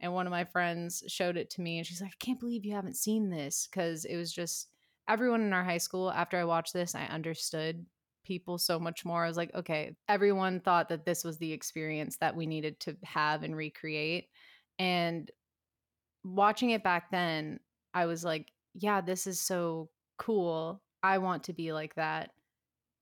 [0.00, 2.64] and one of my friends showed it to me and she's like, I can't believe
[2.64, 4.68] you haven't seen this because it was just
[5.08, 7.84] everyone in our high school after i watched this i understood
[8.24, 12.16] people so much more i was like okay everyone thought that this was the experience
[12.16, 14.28] that we needed to have and recreate
[14.78, 15.30] and
[16.24, 17.60] watching it back then
[17.92, 22.30] i was like yeah this is so cool i want to be like that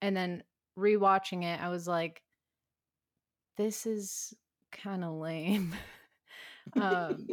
[0.00, 0.42] and then
[0.78, 2.22] rewatching it i was like
[3.56, 4.34] this is
[4.70, 5.74] kind of lame
[6.80, 7.28] um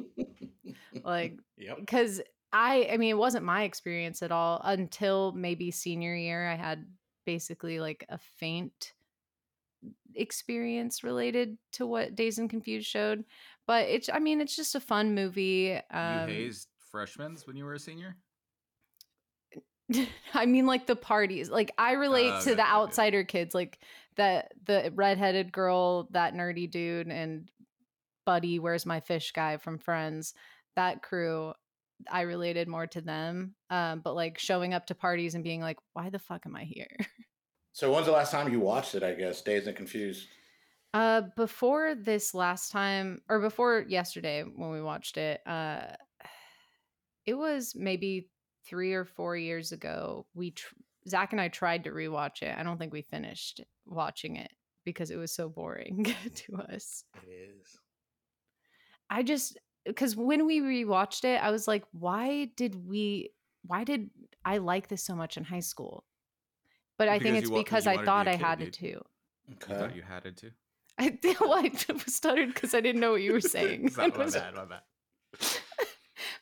[1.04, 1.78] like Yep.
[1.80, 2.22] because
[2.52, 6.86] I I mean it wasn't my experience at all until maybe senior year I had
[7.26, 8.94] basically like a faint
[10.16, 13.24] experience related to what Dazed and Confused showed
[13.68, 17.66] but it's I mean it's just a fun movie um you hazed freshmen when you
[17.66, 18.16] were a senior?
[20.34, 22.72] I mean like the parties like I relate Oh, to okay, the okay.
[22.72, 23.80] outsider kids like
[24.16, 27.50] that the redheaded girl that nerdy dude and
[28.26, 30.34] Buddy where's my fish guy from Friends
[30.76, 31.54] that crew
[32.10, 35.78] I related more to them um but like showing up to parties and being like
[35.94, 36.96] why the fuck am I here
[37.72, 39.04] So when's the last time you watched it?
[39.04, 40.28] I guess Dazed and Confused.
[40.94, 45.82] Uh, before this last time, or before yesterday when we watched it, uh,
[47.26, 48.28] it was maybe
[48.70, 50.26] three or four years ago.
[50.34, 50.74] We tr-
[51.08, 52.56] Zach and I tried to rewatch it.
[52.58, 54.52] I don't think we finished watching it
[54.86, 56.04] because it was so boring
[56.36, 57.04] to us.
[57.24, 57.78] It is.
[59.10, 63.32] I just because when we rewatched it, I was like, why did we?
[63.66, 64.10] Why did
[64.46, 66.06] I like this so much in high school?
[66.98, 68.74] But I think it's you wa- because I wanted be thought I kid, had dude.
[68.74, 68.88] to.
[68.88, 69.02] You
[69.54, 69.74] Okay.
[69.74, 70.52] thought you had it to?
[71.00, 71.72] I well, I
[72.08, 73.90] stuttered because I didn't know what you were saying.
[73.90, 74.82] Sorry, It my was- bad, my bad.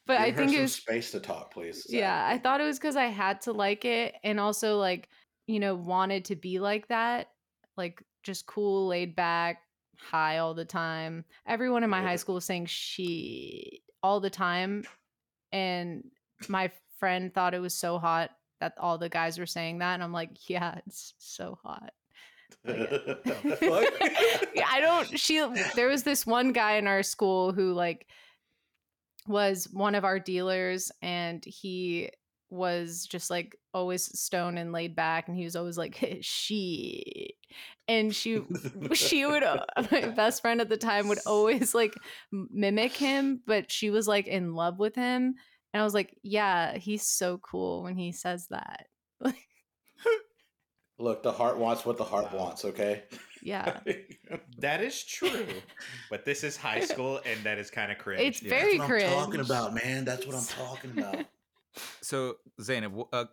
[0.08, 1.86] But I Give her think it was space to talk, please.
[1.90, 2.26] yeah.
[2.28, 5.10] I thought it was because I had to like it, and also like
[5.46, 7.28] you know wanted to be like that,
[7.76, 9.62] like just cool, laid back,
[10.00, 11.26] high all the time.
[11.46, 14.84] Everyone in my high school was saying she all the time,
[15.52, 16.04] and
[16.50, 20.04] my friend thought it was so hot that all the guys were saying that, and
[20.04, 21.92] I'm like, yeah, it's so hot.
[24.56, 25.20] Yeah, I don't.
[25.20, 25.46] She.
[25.76, 28.08] There was this one guy in our school who like
[29.28, 32.10] was one of our dealers, and he
[32.50, 37.36] was just like always stoned and laid back, and he was always like she,
[37.88, 38.42] And she,
[38.94, 39.44] she would.
[39.44, 41.96] uh, My best friend at the time would always like
[42.32, 45.36] mimic him, but she was like in love with him,
[45.74, 48.88] and I was like, yeah, he's so cool when he says that.
[51.00, 52.40] Look, the heart wants what the heart Wow.
[52.46, 52.66] wants.
[52.66, 53.04] Okay.
[53.42, 53.80] Yeah.
[54.60, 55.62] That is true.
[56.10, 58.22] but this is high school, and that is kind of cringe.
[58.24, 59.04] It's Yeah, very That's what cringe.
[59.06, 60.04] I'm talking about, man.
[60.06, 61.26] That's what I'm talking about.
[62.02, 63.26] So, Zainab, uh,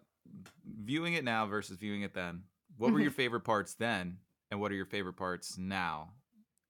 [0.67, 2.43] viewing it now versus viewing it then,
[2.77, 4.19] what were your favorite parts then,
[4.51, 6.11] and what are your favorite parts now,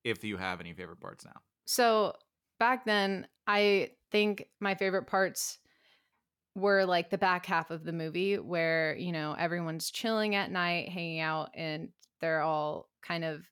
[0.04, 1.40] if you have any favorite parts now?
[1.66, 2.14] So
[2.60, 5.58] back then, I think my favorite parts
[6.54, 10.88] were like the back half of the movie where, you know, everyone's chilling at night,
[10.88, 11.88] hanging out, and
[12.20, 13.44] they're all kind of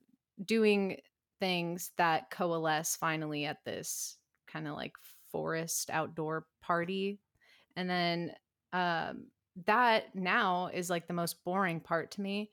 [0.45, 0.99] doing
[1.41, 4.93] things that coalesce finally at this kind of like
[5.33, 7.19] forest outdoor party.
[7.77, 8.33] And then
[8.73, 9.27] um,
[9.67, 12.51] that now is like the most boring part to me,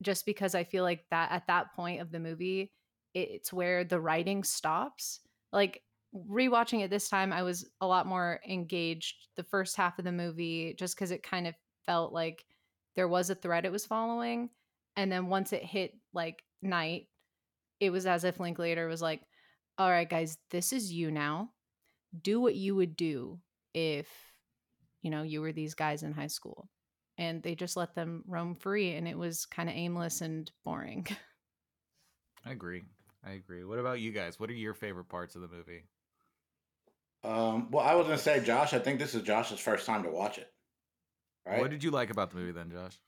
[0.00, 2.72] just because I feel like that at that point of the movie,
[3.14, 5.20] it's where the writing stops.
[5.52, 5.82] Like
[6.14, 10.12] rewatching it this time, I was a lot more engaged the first half of the
[10.12, 11.54] movie just because it kind of
[11.86, 12.44] felt like
[12.96, 14.50] there was a thread it was following.
[14.96, 17.06] And then once it hit like night,
[17.80, 19.22] it was as if Linklater was like,
[19.78, 21.52] "All right, guys, this is you now.
[22.22, 23.40] Do what you would do
[23.74, 24.08] if
[25.02, 26.68] you know you were these guys in high school."
[27.18, 31.06] And they just let them roam free, and it was kind of aimless and boring.
[32.44, 32.84] I agree.
[33.24, 33.64] I agree.
[33.64, 34.38] What about you guys?
[34.38, 35.84] What are your favorite parts of the movie?
[37.24, 38.72] Um, well, I was gonna say, Josh.
[38.72, 40.48] I think this is Josh's first time to watch it.
[41.46, 41.60] Right?
[41.60, 42.98] What did you like about the movie then, Josh?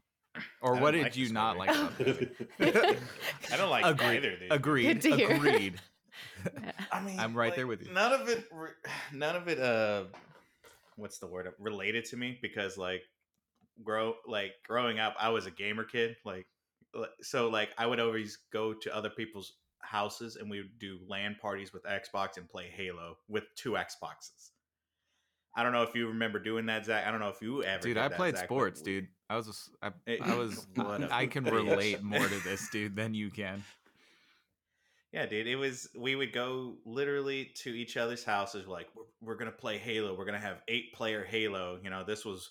[0.63, 1.69] Or what did like you not movie.
[1.69, 2.29] like about the movie?
[3.53, 4.17] I don't like Agreed.
[4.19, 4.37] either.
[4.37, 4.53] Dude.
[4.53, 4.85] Agreed.
[4.85, 5.31] Good to hear.
[5.31, 5.81] Agreed.
[6.93, 7.93] I mean, I'm right there with you.
[7.93, 8.45] None of it,
[9.13, 9.59] none of it.
[9.59, 10.05] Uh,
[10.97, 11.53] what's the word?
[11.59, 13.03] Related to me because like,
[13.83, 16.17] grow like growing up, I was a gamer kid.
[16.25, 16.47] Like,
[17.23, 21.37] so like I would always go to other people's houses and we would do LAN
[21.41, 24.51] parties with Xbox and play Halo with two Xboxes.
[25.55, 27.07] I don't know if you remember doing that, Zach.
[27.07, 27.83] I don't know if you ever.
[27.83, 29.09] Dude, did I that, played Zach, sports, dude.
[29.29, 29.91] I was, I,
[30.23, 30.67] I was,
[31.11, 33.65] I can relate more to this, dude, than you can.
[35.13, 35.49] Yeah, dude.
[35.49, 38.69] It was we would go literally to each other's houses.
[38.69, 40.15] Like we're, we're gonna play Halo.
[40.17, 41.81] We're gonna have eight player Halo.
[41.83, 42.51] You know, this was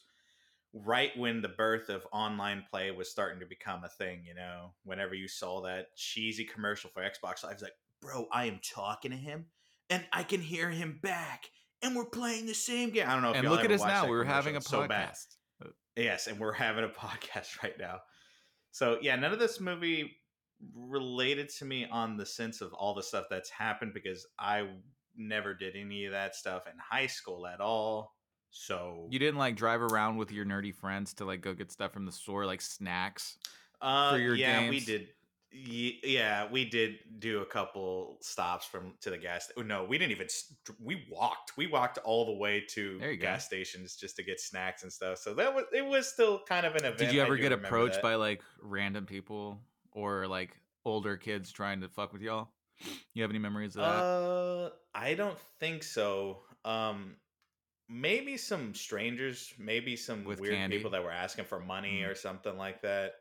[0.74, 4.24] right when the birth of online play was starting to become a thing.
[4.26, 8.46] You know, whenever you saw that cheesy commercial for Xbox Live, it's like, bro, I
[8.46, 9.46] am talking to him
[9.90, 11.50] and I can hear him back,
[11.82, 13.08] and we're playing the same game.
[13.08, 13.32] I don't know.
[13.32, 14.08] if And y'all look at us now.
[14.08, 15.38] We're having a It's so podcast.
[15.64, 18.00] Uh, yes, and we're having a podcast right now.
[18.72, 20.12] So yeah, none of this movie
[20.76, 24.68] related to me on the sense of all the stuff that's happened because I
[25.16, 28.14] never did any of that stuff in high school at all.
[28.52, 31.92] So You didn't like drive around with your nerdy friends to like go get stuff
[31.92, 33.38] from the store, like snacks.
[33.82, 35.08] uh, for your yeah, we did.
[35.52, 39.52] Yeah, we did do a couple stops from to the gas.
[39.58, 40.28] No, we didn't even.
[40.80, 41.58] We walked.
[41.58, 45.18] We walked all the way to gas stations just to get snacks and stuff.
[45.18, 45.86] So that was it.
[45.86, 46.98] Was still kind of an event.
[46.98, 48.04] Did you ever get approached that.
[48.04, 49.60] by like random people
[49.92, 52.50] or like older kids trying to fuck with y'all?
[53.14, 53.88] You have any memories of that?
[53.88, 56.42] Uh, I don't think so.
[56.64, 57.16] Um,
[57.90, 60.78] maybe some strangers, maybe some With weird candy?
[60.78, 62.10] people that were asking for money Mhm.
[62.12, 63.14] or something like that.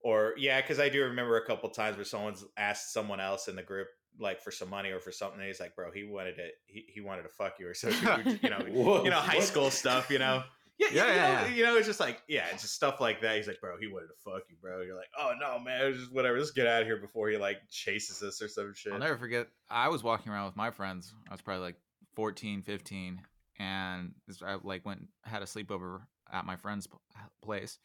[0.00, 3.56] Or yeah, because I do remember a couple times where someone's asked someone else in
[3.56, 3.88] the group
[4.20, 5.38] like for some money or for something.
[5.40, 7.88] And he's like, "Bro, he wanted to he, he wanted to fuck you or so."
[8.42, 9.44] you know, Whoa, you know, high what?
[9.44, 10.10] school stuff.
[10.10, 10.44] You know.
[10.78, 11.16] Yeah, Yeah, yeah, you, know,
[11.48, 11.54] yeah.
[11.56, 13.36] you know, it's just like, yeah, it's just stuff like that.
[13.36, 14.80] He's like, bro, he wanted to fuck you, bro.
[14.82, 16.38] You're like, oh no, man, it was just whatever.
[16.38, 18.92] Let's get out of here before he like chases us or some shit.
[18.92, 19.48] I'll never forget.
[19.68, 21.12] I was walking around with my friends.
[21.28, 21.76] I was probably like
[22.14, 23.20] 14, 15,
[23.58, 26.00] and I like went had a sleepover
[26.32, 26.96] at my friend's p-
[27.42, 27.78] place,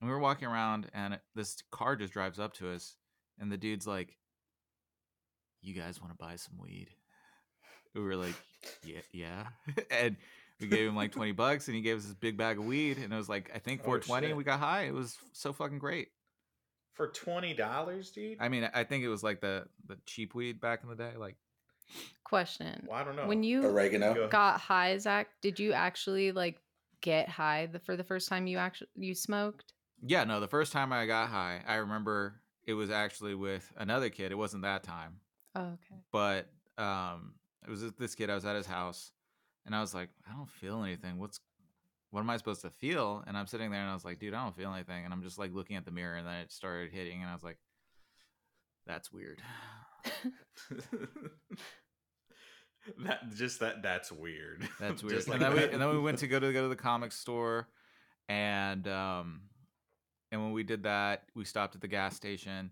[0.00, 2.96] and we were walking around, and it- this car just drives up to us,
[3.38, 4.16] and the dude's like,
[5.60, 6.88] "You guys want to buy some weed?"
[7.94, 8.34] We were like,
[8.84, 9.46] "Yeah, yeah,"
[9.90, 10.16] and
[10.60, 12.98] we gave him like twenty bucks, and he gave us this big bag of weed,
[12.98, 14.28] and it was like I think Oh, four twenty.
[14.28, 14.36] shit.
[14.36, 14.82] we got high.
[14.84, 16.08] It was so fucking great.
[16.94, 18.38] for twenty dollars, dude.
[18.40, 21.12] I mean, I think it was like the the cheap weed back in the day,
[21.16, 21.36] like.
[22.24, 23.26] Question: well, I don't know.
[23.26, 24.28] When you Oregano.
[24.28, 26.60] Got high, Zach, did you actually like
[27.00, 29.72] get high the, for the first time you actually you smoked?
[30.02, 34.10] Yeah, no, the first time I got high, I remember it was actually with another
[34.10, 34.30] kid.
[34.30, 35.20] It wasn't that time,
[35.54, 36.02] Oh, okay.
[36.12, 36.50] but
[36.82, 37.34] um
[37.66, 39.10] it was this kid I was at his house
[39.66, 41.18] and I was like, I don't feel anything.
[41.18, 41.40] What's
[42.10, 43.22] what am I supposed to feel?
[43.26, 45.04] And I'm sitting there and I was like, dude, I don't feel anything.
[45.04, 47.34] And I'm just like looking at the mirror and then it started hitting and I
[47.34, 47.58] was like,
[48.86, 49.40] that's weird.
[53.04, 54.68] that just that that's weird.
[54.80, 55.16] That's weird.
[55.16, 56.76] Just and like then we and then we went to go to go to the
[56.90, 57.68] comic store,
[58.28, 59.42] and um,
[60.30, 62.70] and when we did that, we stopped at the gas station.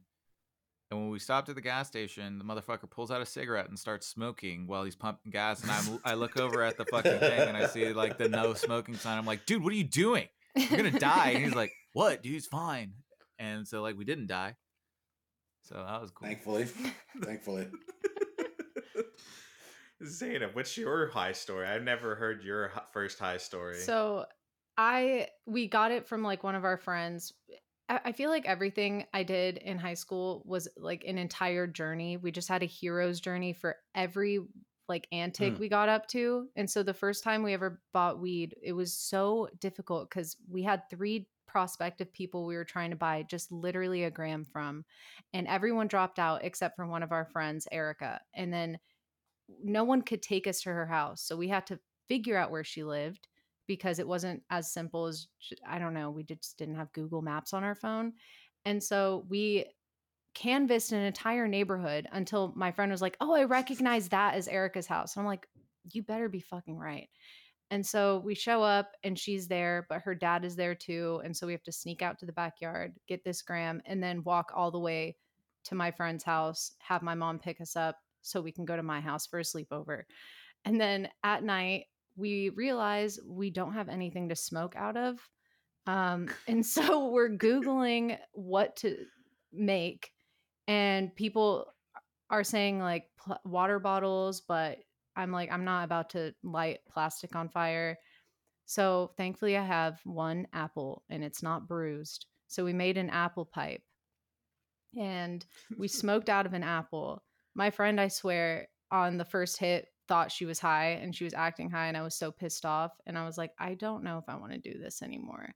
[0.90, 3.76] And when we stopped at the gas station, the motherfucker pulls out a cigarette and
[3.76, 5.62] starts smoking while he's pumping gas.
[5.62, 8.54] And I'm I look over at the fucking thing and I see like the no
[8.54, 9.18] smoking sign.
[9.18, 10.28] I'm like, dude, what are you doing?
[10.54, 11.30] You're gonna die.
[11.30, 12.36] And he's like, what, dude?
[12.36, 12.92] It's fine.
[13.38, 14.54] And so like we didn't die.
[15.62, 16.28] So that was cool.
[16.28, 16.64] Thankfully,
[17.24, 17.66] thankfully.
[20.04, 21.66] Zainab, what's your high story?
[21.66, 23.78] I've never heard your first high story.
[23.78, 24.26] So
[24.76, 27.32] I we got it from like one of our friends.
[27.88, 32.16] I, I feel like everything I did in high school was like an entire journey.
[32.18, 34.40] We just had a hero's journey for every
[34.88, 35.58] like antic Mm.
[35.58, 36.48] we got up to.
[36.56, 40.62] And so the first time we ever bought weed, it was so difficult because we
[40.62, 44.84] had three prospective people we were trying to buy just literally a gram from.
[45.32, 48.20] And everyone dropped out except for one of our friends, Erica.
[48.34, 48.78] And then
[49.62, 51.22] no one could take us to her house.
[51.22, 51.78] So we had to
[52.08, 53.28] figure out where she lived
[53.66, 55.28] because it wasn't as simple as
[55.66, 58.12] I don't know, we just didn't have Google Maps on our phone.
[58.64, 59.66] And so we
[60.34, 64.86] canvassed an entire neighborhood until my friend was like, "Oh, I recognize that as Erica's
[64.86, 65.48] house." And I'm like,
[65.92, 67.08] "You better be fucking right."
[67.70, 71.36] And so we show up and she's there, but her dad is there too, and
[71.36, 74.52] so we have to sneak out to the backyard, get this gram and then walk
[74.54, 75.16] all the way
[75.64, 78.82] to my friend's house, have my mom pick us up so we can go to
[78.82, 80.02] my house for a sleepover.
[80.64, 81.84] And then at night,
[82.16, 85.18] we realize we don't have anything to smoke out of.
[85.86, 88.96] Um, and so we're Googling what to
[89.52, 90.10] make,
[90.66, 91.66] and people
[92.28, 94.78] are saying like pl- water bottles, but
[95.14, 97.96] I'm like, I'm not about to light plastic on fire.
[98.66, 102.26] So thankfully, I have one apple and it's not bruised.
[102.48, 103.82] So we made an apple pipe
[104.98, 105.44] and
[105.78, 107.22] we smoked out of an apple.
[107.56, 111.34] My friend, I swear, on the first hit, thought she was high and she was
[111.34, 112.92] acting high, and I was so pissed off.
[113.06, 115.54] And I was like, I don't know if I want to do this anymore.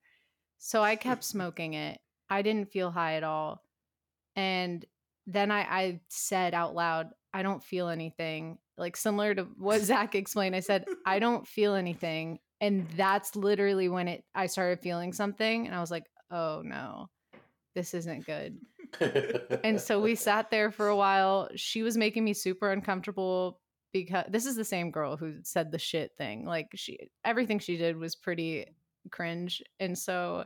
[0.58, 2.00] So I kept smoking it.
[2.28, 3.62] I didn't feel high at all.
[4.36, 4.84] And
[5.26, 8.58] then I, I said out loud, I don't feel anything.
[8.78, 12.38] Like similar to what Zach explained, I said, I don't feel anything.
[12.60, 15.66] And that's literally when it I started feeling something.
[15.66, 17.08] And I was like, oh no,
[17.74, 18.58] this isn't good.
[19.64, 21.48] And so we sat there for a while.
[21.56, 23.60] She was making me super uncomfortable
[23.92, 26.44] because this is the same girl who said the shit thing.
[26.44, 28.66] Like she everything she did was pretty
[29.10, 29.62] cringe.
[29.78, 30.44] And so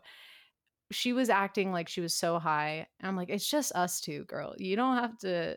[0.91, 2.87] she was acting like she was so high.
[3.01, 4.55] And I'm like, it's just us two, girl.
[4.59, 5.57] You don't have to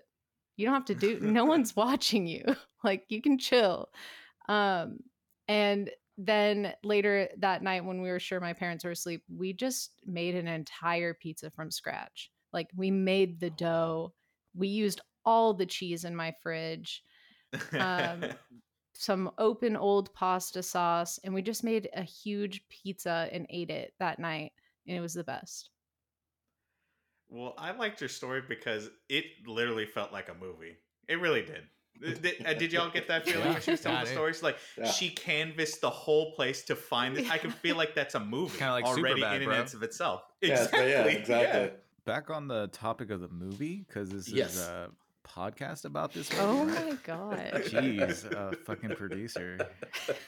[0.55, 2.43] you don't have to do no one's watching you.
[2.83, 3.89] like you can chill.
[4.49, 4.99] Um
[5.47, 9.91] and then later that night when we were sure my parents were asleep, we just
[10.05, 12.31] made an entire pizza from scratch.
[12.57, 14.15] Like we made the dough.
[14.55, 17.03] We used all the cheese in my fridge.
[17.79, 18.33] Um,
[18.95, 23.93] some open old pasta sauce and we just made a huge pizza and ate it
[23.99, 24.53] that night
[24.87, 25.71] and it was the best.
[27.29, 30.77] well, I liked your story because it literally felt like a movie.
[31.07, 31.67] It really did.
[31.99, 34.13] Did, uh, did y'all get that feeling Yeah, when she was telling got the it.
[34.13, 34.43] stories?
[34.43, 34.93] Like Yeah.
[34.93, 37.25] she canvassed the whole place to find this.
[37.27, 39.51] I can feel like that's a movie Kinda like already Superbad, in bro.
[39.51, 40.23] and of itself.
[40.45, 40.85] Yeah, Exactly.
[40.85, 41.71] yeah, exactly.
[42.07, 44.55] Back on the topic of the movie, because this Yes.
[44.55, 44.89] is a
[45.27, 46.43] podcast about this movie.
[46.43, 46.89] Oh right?
[46.91, 47.37] my god.
[47.65, 49.57] Jeez, uh, fucking producer.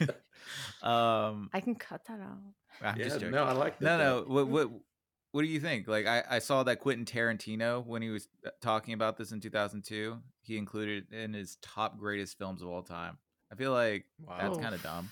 [0.82, 2.38] um, I can cut that out.
[2.82, 3.32] I'm yeah, just joking.
[3.32, 3.84] no, I like that.
[3.84, 4.20] No, though.
[4.28, 4.34] no.
[4.34, 4.70] What what
[5.32, 5.88] what do you think?
[5.88, 9.40] Like I, I saw that Quentin Tarantino when he was uh, talking about this in
[9.40, 13.16] 2002, he included it in his top greatest films of all time.
[13.52, 14.04] I feel like
[14.38, 15.10] that's kind of dumb.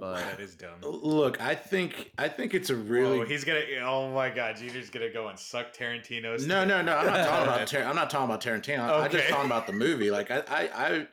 [0.00, 0.80] But that is dumb.
[0.82, 3.62] Look, I think I think it's a really Whoa, he's gonna.
[3.82, 6.46] Oh my god, Jeter's gonna go and suck Tarantino's.
[6.46, 6.96] No, no, no.
[6.96, 7.66] I'm not talking about.
[7.68, 8.80] Tar- I'm not talking about Tarantino.
[8.80, 10.10] I- I'm just talking about the movie.
[10.10, 11.08] Like I, I, I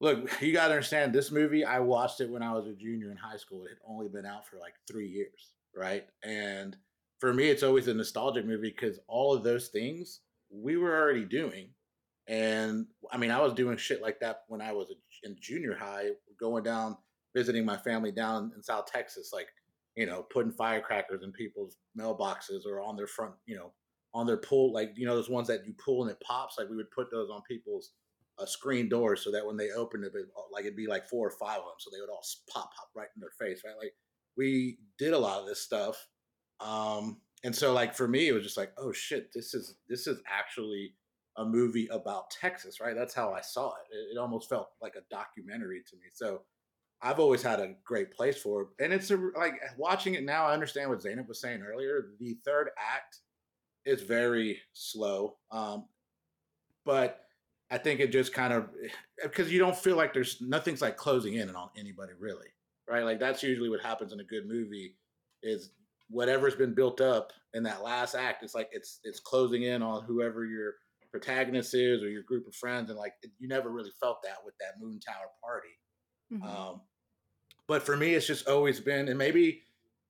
[0.00, 0.40] look.
[0.42, 1.12] You got to understand.
[1.12, 3.64] This movie, I watched it when I was a junior in high school.
[3.64, 6.06] It had only been out for like three years, right?
[6.22, 6.76] And
[7.20, 11.24] for me, it's always a nostalgic movie because all of those things we were already
[11.24, 11.70] doing.
[12.26, 14.88] And I mean, I was doing shit like that when I was
[15.24, 16.96] in junior high, going down,
[17.34, 19.48] visiting my family down in South Texas, like
[19.96, 23.72] you know, putting firecrackers in people's mailboxes or on their front, you know,
[24.12, 26.56] on their pull, like you know, those ones that you pull and it pops.
[26.58, 27.92] Like we would put those on people's
[28.38, 31.26] uh, screen doors so that when they opened it, it, like it'd be like four
[31.26, 33.76] or five of them, so they would all pop pop right in their face, right?
[33.78, 33.94] Like
[34.36, 36.08] we did a lot of this stuff,
[36.60, 40.06] um, and so like for me, it was just like, oh shit, this is this
[40.06, 40.94] is actually
[41.36, 42.94] a movie about Texas, right?
[42.96, 43.96] That's how I saw it.
[43.96, 46.04] It, it almost felt like a documentary to me.
[46.12, 46.42] So
[47.04, 48.68] I've always had a great place for it.
[48.82, 52.12] And it's a, like watching it now, I understand what Zainab was saying earlier.
[52.18, 53.18] The third act
[53.84, 55.36] is very slow.
[55.50, 55.84] Um,
[56.86, 57.20] but
[57.70, 58.70] I think it just kind of
[59.22, 62.48] because you don't feel like there's nothing's like closing in on anybody really,
[62.88, 63.04] right?
[63.04, 64.96] Like that's usually what happens in a good movie
[65.42, 65.72] is
[66.08, 68.42] whatever's been built up in that last act.
[68.42, 70.74] It's like it's it's closing in on whoever your
[71.10, 74.54] protagonist is or your group of friends, and like you never really felt that with
[74.58, 75.68] that Moon Tower party.
[76.32, 76.44] Mhm.
[76.44, 76.80] Um,
[77.66, 79.62] but for me, it's just always been, and maybe,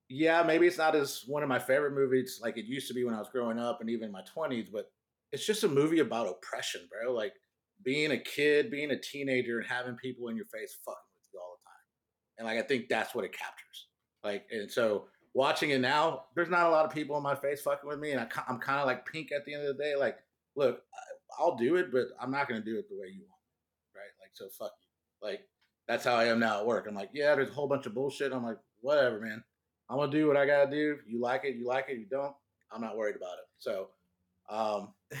[0.09, 3.03] yeah, maybe it's not as one of my favorite movies like it used to be
[3.03, 4.91] when I was growing up and even in my 20s, but
[5.31, 7.13] it's just a movie about oppression, bro.
[7.13, 7.33] Like
[7.83, 11.39] being a kid, being a teenager, and having people in your face fucking with you
[11.39, 11.75] all the time.
[12.37, 13.87] And like, I think that's what it captures.
[14.23, 17.61] Like, and so watching it now, there's not a lot of people in my face
[17.61, 18.11] fucking with me.
[18.11, 19.95] And I, i'm kind of like pink at the end of the day.
[19.95, 20.17] Like,
[20.55, 20.81] look,
[21.39, 23.41] I'll do it, but I'm not going to do it the way you want.
[23.95, 24.13] Right.
[24.21, 25.27] Like, so fuck you.
[25.27, 25.41] Like,
[25.87, 26.85] that's how I am now at work.
[26.87, 28.31] I'm like, yeah, there's a whole bunch of bullshit.
[28.31, 29.43] I'm like, whatever, man.
[29.89, 30.97] I'm gonna do what I gotta do.
[31.07, 31.97] You like it, you like it.
[31.97, 32.33] You don't.
[32.71, 33.45] I'm not worried about it.
[33.59, 33.89] So,
[34.49, 34.93] um,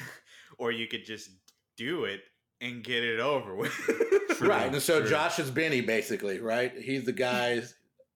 [0.57, 1.29] or you could just
[1.77, 2.21] do it
[2.61, 3.73] and get it over with.
[4.41, 4.71] right.
[4.71, 5.05] And so.
[5.05, 6.73] Josh is Benny, basically, right?
[6.75, 7.61] He's the guy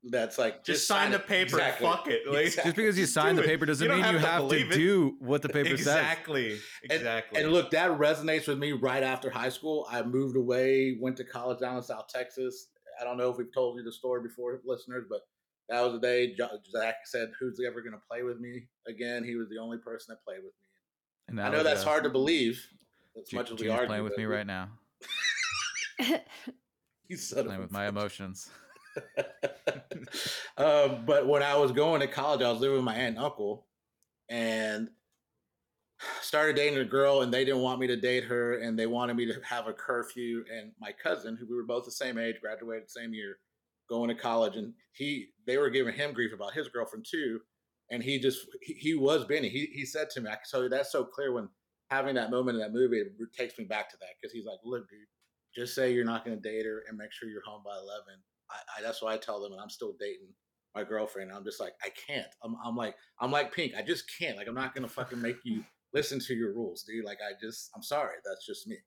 [0.04, 1.58] that's like, just sign the paper.
[1.58, 1.88] Exactly.
[1.88, 2.28] Fuck it.
[2.28, 2.70] Like, Exactly.
[2.70, 4.42] just because you Just sign the paper doesn't You don't mean you have to have
[4.42, 4.76] to believe it.
[4.76, 5.80] do what the paper says.
[5.80, 6.58] exactly.
[6.90, 7.42] Exactly.
[7.42, 9.86] And look, that resonates with me right after high school.
[9.90, 12.68] I moved away, went to college down in South Texas.
[13.00, 15.22] I don't know if we've told you the story before, listeners, but
[15.70, 16.36] that was the day
[16.72, 20.08] Zach said, "Who's ever going to play with me again?" He was the only person
[20.10, 21.30] that played with me.
[21.30, 22.66] And I know that's uh, hard to believe.
[23.18, 24.70] As Ju- much as we Junior's argue, playing with me right now.
[27.08, 28.50] You son of Playing with my emotions.
[30.58, 33.26] um, but when I was going to college, I was living with my aunt and
[33.26, 33.68] uncle,
[34.30, 34.90] and
[36.22, 39.16] started dating a girl, and they didn't want me to date her, and they wanted
[39.16, 40.44] me to have a curfew.
[40.54, 43.38] And my cousin, who we were both the same age, graduated the same year,
[43.90, 47.40] going to college, and he they were giving him grief about his girlfriend too,
[47.92, 49.50] and he just he, he was Benny.
[49.50, 51.50] He he said to me, so that's so clear when
[51.90, 54.60] having that moment in that movie, it takes me back to that because he's like,
[54.64, 55.00] look, dude,
[55.56, 58.04] just say you're not going to date her and make sure you're home by 11
[58.52, 60.30] I, I that's what I tell them, and I'm still dating
[60.76, 61.32] my girlfriend.
[61.32, 62.28] I'm just like, I can't.
[62.44, 63.74] I'm, I'm like, I'm like Pink.
[63.78, 64.38] I just can't.
[64.38, 67.06] Like, I'm not gonna fucking make you listen to your rules, dude.
[67.06, 68.16] Like, I just, I'm sorry.
[68.24, 68.78] That's just me,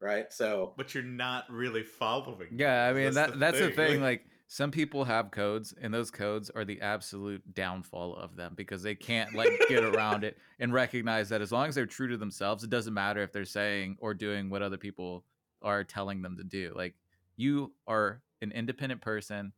[0.00, 0.26] right?
[0.30, 2.48] So, But you're not really following.
[2.52, 3.04] Yeah, I those.
[3.04, 4.00] mean that that's the thing.
[4.02, 8.82] Like some people have codes, and those codes are the absolute downfall of them because
[8.82, 12.16] they can't like get around it and recognize that as long as they're true to
[12.16, 15.24] themselves, it doesn't matter if they're saying or doing what other people
[15.62, 16.72] are telling them to do.
[16.74, 16.94] Like
[17.36, 19.52] you are an independent person,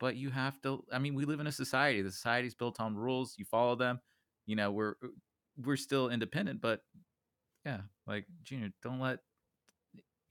[0.00, 0.84] but you have to.
[0.92, 2.02] I mean, we live in a society.
[2.02, 3.34] The society's built on rules.
[3.38, 4.00] You follow them.
[4.46, 4.94] You know, we're
[5.64, 6.80] we're still independent, but
[7.64, 9.20] yeah, like Junior, don't let.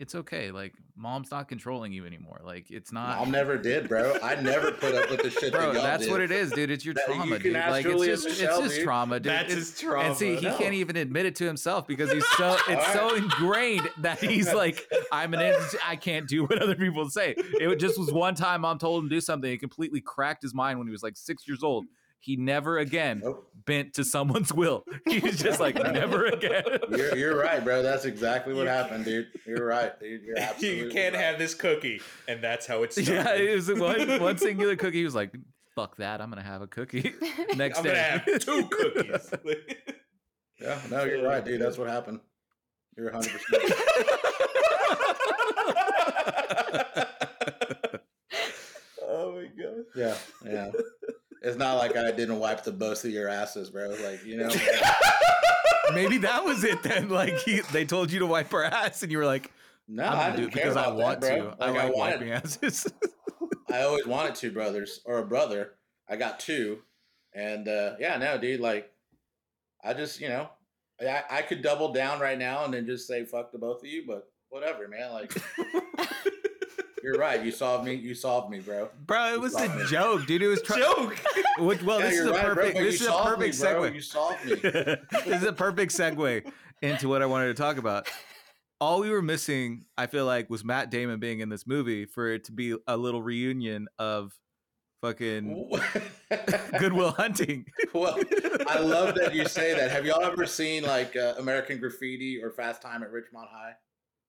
[0.01, 0.49] It's okay.
[0.49, 2.41] Like mom's not controlling you anymore.
[2.43, 3.19] Like it's not.
[3.19, 4.17] Mom never did, bro.
[4.23, 6.11] I never put up with the shit Bro, that that's did.
[6.11, 6.71] what it is, dude.
[6.71, 7.53] It's your That- trauma, can dude.
[7.53, 9.31] Like it's just Michelle, it's just trauma, dude.
[9.31, 10.07] That's It's- his trauma.
[10.09, 10.57] and see, he No.
[10.57, 14.91] can't even admit it to himself because he's so it's so ingrained that he's like,
[15.11, 15.55] I'm an
[15.87, 17.35] I can't do what other people say.
[17.37, 19.51] It just was one time mom told him to do something.
[19.51, 21.85] It completely cracked his mind when he was like six years old.
[22.21, 23.49] He never again Nope.
[23.65, 24.85] bent to someone's will.
[25.07, 26.63] He's just like never again.
[26.91, 27.81] You're, you're right, bro.
[27.81, 29.27] That's exactly what happened, dude.
[29.45, 30.21] You're right, dude.
[30.21, 31.23] You're absolutely you can't right.
[31.23, 33.11] have this cookie, and that's how it started.
[33.11, 34.99] Yeah, it was one, one singular cookie.
[34.99, 35.33] He was like,
[35.75, 36.21] "Fuck that!
[36.21, 37.11] I'm gonna have a cookie."
[37.55, 39.33] Next I'm day, gonna have two cookies.
[40.61, 41.59] Yeah, no, you're right, dude.
[41.59, 42.19] That's what happened.
[42.95, 43.31] You're 100.
[43.31, 43.63] percent
[49.07, 49.85] oh my god.
[49.95, 50.15] Yeah,
[50.45, 50.71] yeah.
[51.41, 53.89] It's not like I didn't wipe the both of your asses, bro.
[53.89, 54.49] Like you know.
[55.93, 57.09] Maybe that was it then.
[57.09, 59.51] Like he, they told you to wipe our ass, and you were like,
[59.87, 61.29] No, "I'm I gonna do didn't it because I that, want bro.
[61.35, 61.43] to.
[61.45, 62.87] Like, I I like wanted- wiping asses."
[63.71, 65.73] I always wanted two brothers or a brother.
[66.09, 66.79] I got two,
[67.33, 68.59] and uh, yeah, no, dude.
[68.61, 68.91] Like,
[69.83, 70.49] I just you know,
[71.01, 73.87] I, I could double down right now and then just say fuck to both of
[73.87, 75.11] you, but whatever, man.
[75.11, 75.33] Like,
[77.03, 77.43] you're right.
[77.43, 77.93] You solved me.
[77.95, 78.89] You solved me, bro.
[79.05, 79.87] Bro, it was a it.
[79.87, 80.41] joke, dude.
[80.41, 81.17] It was try- Joke.
[81.59, 82.73] Well, yeah, this is a right, perfect.
[82.75, 83.93] but this is a perfect me, segue.
[83.95, 84.55] You solved me.
[85.25, 88.07] this is a perfect segue into what I wanted to talk about.
[88.79, 92.29] All we were missing, I feel like, was Matt Damon being in this movie for
[92.29, 94.33] it to be a little reunion of
[95.01, 95.69] fucking
[96.79, 97.65] Good Will Hunting.
[97.93, 98.17] well,
[98.67, 99.91] I love that you say that.
[99.91, 103.73] Have y'all ever seen like uh, American Graffiti or Fast Time at Richmond High?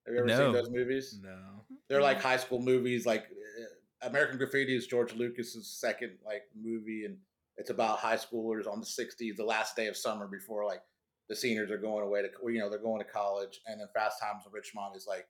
[0.05, 0.37] Have you ever No.
[0.37, 1.19] seen those movies?
[1.21, 1.65] No.
[1.87, 3.05] They're like high school movies.
[3.05, 7.17] Like uh, American Graffiti is George Lucas's second like movie, and
[7.57, 10.81] it's about high schoolers on the '60s, the last day of summer before like
[11.29, 14.19] the seniors are going away to you know they're going to college, and then Fast
[14.21, 15.25] Times at Richmond is like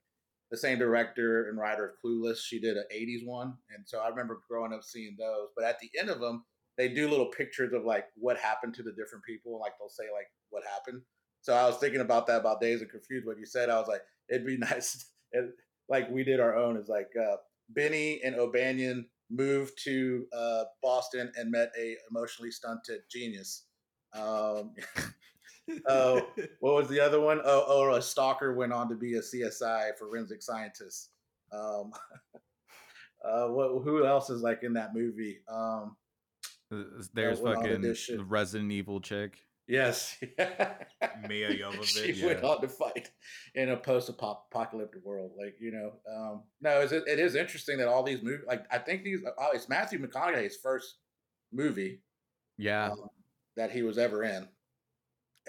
[0.50, 2.38] the same director and writer of Clueless.
[2.38, 5.48] She did an '80s one, and so I remember growing up seeing those.
[5.56, 6.44] But at the end of them,
[6.76, 10.04] they do little pictures of like what happened to the different people, like they'll say
[10.12, 11.02] like what happened.
[11.42, 13.26] So I was thinking about that about Dazed and Confused.
[13.26, 14.00] What you said, I was like,
[14.30, 15.06] it'd be nice.
[15.32, 15.50] It,
[15.88, 16.76] like we did our own.
[16.76, 17.36] Is like uh,
[17.70, 23.64] Benny and O'Banion moved to uh, Boston and met a emotionally stunted genius.
[24.14, 24.74] Um,
[25.88, 26.26] oh,
[26.60, 27.40] what was the other one?
[27.44, 31.10] Oh, oh, a stalker went on to be a CSI forensic scientist.
[31.52, 31.92] Um,
[33.24, 33.82] uh, what?
[33.84, 35.38] Who else is like in that movie?
[35.48, 35.96] Um,
[37.12, 38.18] There's fucking this shit.
[38.18, 39.42] the Resident Evil chick.
[39.66, 40.16] Yes,
[41.28, 42.14] Mia Jovovich.
[42.14, 42.48] she went yeah.
[42.48, 43.10] on to fight
[43.54, 45.32] in a post-apocalyptic world.
[45.38, 48.44] Like you know, um, no, it's, it is interesting that all these movies.
[48.46, 49.20] Like I think these.
[49.38, 50.96] Oh, it's Matthew McConaughey's first
[51.52, 52.00] movie
[52.58, 53.08] Yeah, um,
[53.56, 54.48] that he was ever in.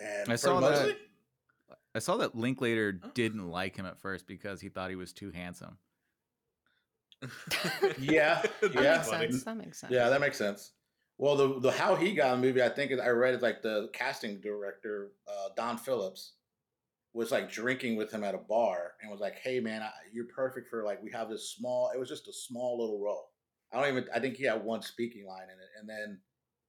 [0.01, 0.97] And I saw most- that.
[1.95, 5.31] I saw that Linklater didn't like him at first because he thought he was too
[5.31, 5.77] handsome.
[7.97, 8.97] Yeah, That Yeah.
[8.97, 9.43] makes sense.
[9.45, 9.93] That makes sense.
[9.93, 10.73] Yeah, that makes sense.
[11.17, 13.61] Well, the the how he got the movie, I think is I read is like
[13.61, 16.33] the casting director uh, Don Phillips
[17.13, 20.25] was like drinking with him at a bar and was like, "Hey, man, I, you're
[20.25, 21.91] perfect for like we have this small.
[21.95, 23.31] It was just a small little role.
[23.73, 24.09] I don't even.
[24.13, 26.19] I think he had one speaking line in it, and then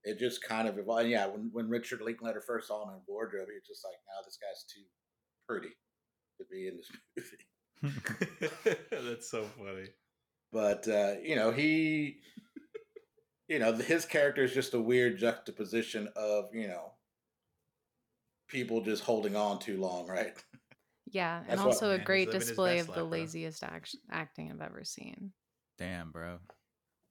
[0.04, 1.08] it just kind of evolved.
[1.08, 4.22] Yeah, when when Richard Linklater first saw him in Wardrobe, he was just like, "Now
[4.24, 4.84] this guy's too
[5.48, 5.74] pretty
[6.38, 6.90] to be in this
[7.82, 9.88] movie." That's so funny.
[10.52, 12.20] but uh, you know he
[13.48, 16.92] you know his character is just a weird juxtaposition of you know
[18.48, 20.32] people just holding on too long, right?
[21.10, 23.18] Yeah, and That's what- also Man, a he's great display best of the life, bro.
[23.18, 25.32] laziest act- acting I've ever seen.
[25.78, 26.38] Damn, bro.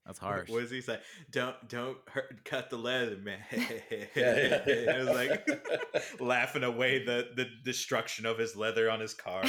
[0.06, 0.50] That's What- harsh.
[0.50, 1.00] What does he say?
[1.32, 3.40] Don't don't hurt, cut the leather, man.
[3.52, 4.64] Yeah, yeah.
[4.68, 9.44] it was like laughing away the the destruction of his leather on his car.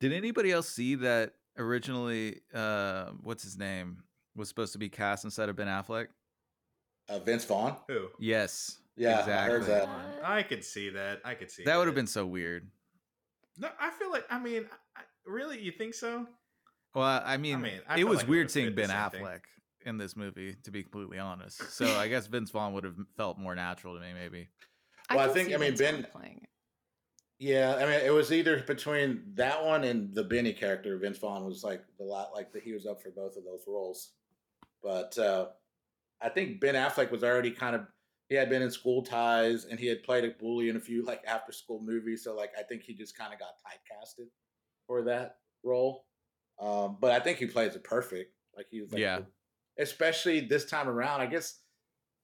[0.00, 4.02] Did anybody else see that originally uh what's his name
[4.36, 6.06] was supposed to be cast instead of Ben Affleck?
[7.08, 7.76] uh, Vince Vaughn.
[7.88, 8.08] Who?
[8.18, 8.78] Yes.
[8.96, 9.88] Yeah, I heard that.
[10.24, 11.20] I could see that.
[11.24, 12.68] I could see That would have been so weird.
[13.58, 14.24] No, I feel like.
[14.30, 14.66] I mean,
[14.96, 16.26] I, really, you think so?
[16.94, 19.22] Well, I mean, mean, I it was like weird seeing Ben same thing.
[19.22, 19.40] Affleck
[19.84, 21.70] in this movie, to be completely honest.
[21.72, 24.48] So I guess Vince Vaughn would have felt more natural to me, maybe.
[25.10, 26.46] Well, I can think- I mean, Ben- playing.
[27.38, 30.96] Yeah, I mean, it was either between that one and the Benny character.
[30.96, 33.60] Vince Vaughn was like the lot, like that he was up for both of those
[33.68, 34.12] roles.
[34.86, 35.46] But uh,
[36.22, 37.86] I think Ben Affleck was already kind of
[38.28, 41.04] he had been in School Ties and he had played a bully in a few
[41.04, 42.22] like after school movies.
[42.22, 44.26] So like I think he just kind of got typecasted
[44.86, 46.04] for that role.
[46.60, 48.32] Um, but I think he plays it perfect.
[48.56, 49.20] Like he was like, Yeah.
[49.78, 51.20] especially this time around.
[51.20, 51.58] I guess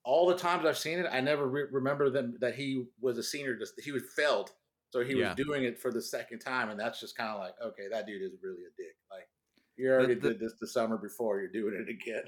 [0.05, 3.23] all the times I've seen it, I never re- remember them that he was a
[3.25, 3.57] senior.
[3.57, 4.51] Just he was failed,
[4.91, 5.35] so he Yeah.
[5.35, 8.07] was doing it for the second time, and that's just kind of like, okay, that
[8.07, 8.97] dude is really a dick.
[9.11, 9.29] Like
[9.77, 12.25] you already the- did this the summer before, you're doing it again.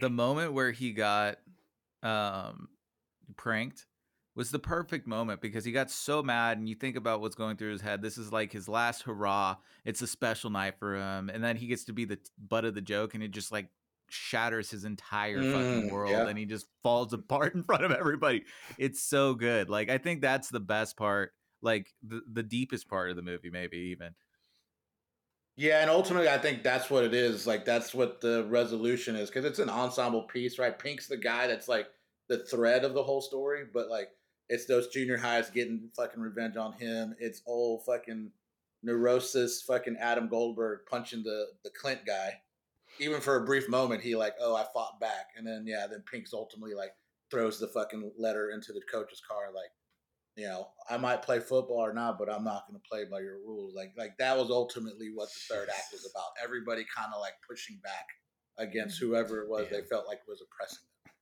[0.00, 1.38] The moment where he got
[2.02, 2.68] um
[3.36, 3.86] pranked
[4.34, 7.56] was the perfect moment because he got so mad and you think about what's going
[7.56, 8.02] through his head.
[8.02, 9.56] This is like his last hurrah.
[9.84, 12.74] It's a special night for him and then he gets to be the butt of
[12.74, 13.68] the joke and it just like
[14.10, 16.26] shatters his entire fucking Mm, world yeah.
[16.28, 18.44] and he just falls apart in front of everybody.
[18.76, 19.70] It's so good.
[19.70, 21.32] Like i think that's the best part
[21.62, 24.14] like the, the deepest part of the movie maybe even
[25.56, 27.46] Yeah, and ultimately, I think that's what it is.
[27.46, 30.76] Like that's what the resolution is because it's an ensemble piece, right?
[30.76, 31.86] Pink's the guy that's like
[32.28, 34.08] the thread of the whole story, but like
[34.48, 37.14] it's those junior highs getting fucking revenge on him.
[37.20, 38.30] It's old fucking
[38.82, 42.40] neurosis, fucking Adam Goldberg punching the the Clint guy.
[42.98, 46.02] Even for a brief moment, he like, oh, I fought back, and then yeah, then
[46.10, 46.94] Pink's ultimately like
[47.30, 49.70] throws the fucking letter into the coach's car, like
[50.36, 53.20] you know, I might play football or not, but I'm not going to play by
[53.20, 53.74] your rules.
[53.74, 56.30] Like, like that was ultimately what the third act was about.
[56.42, 58.06] Everybody kind of like pushing back
[58.58, 61.12] against whoever it was they felt like was oppressing them.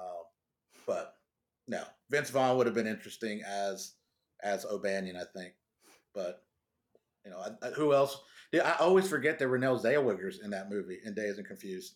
[0.00, 0.24] Um,
[0.86, 1.14] but
[1.66, 3.94] no, Vince Vaughn would have been interesting as
[4.42, 5.54] as O'Banion, I think.
[6.14, 6.42] But
[7.24, 8.20] you know, I, I- who else?
[8.52, 11.94] Yeah, I always forget that Renelle Zellweger's in that movie in Dazed and Confused.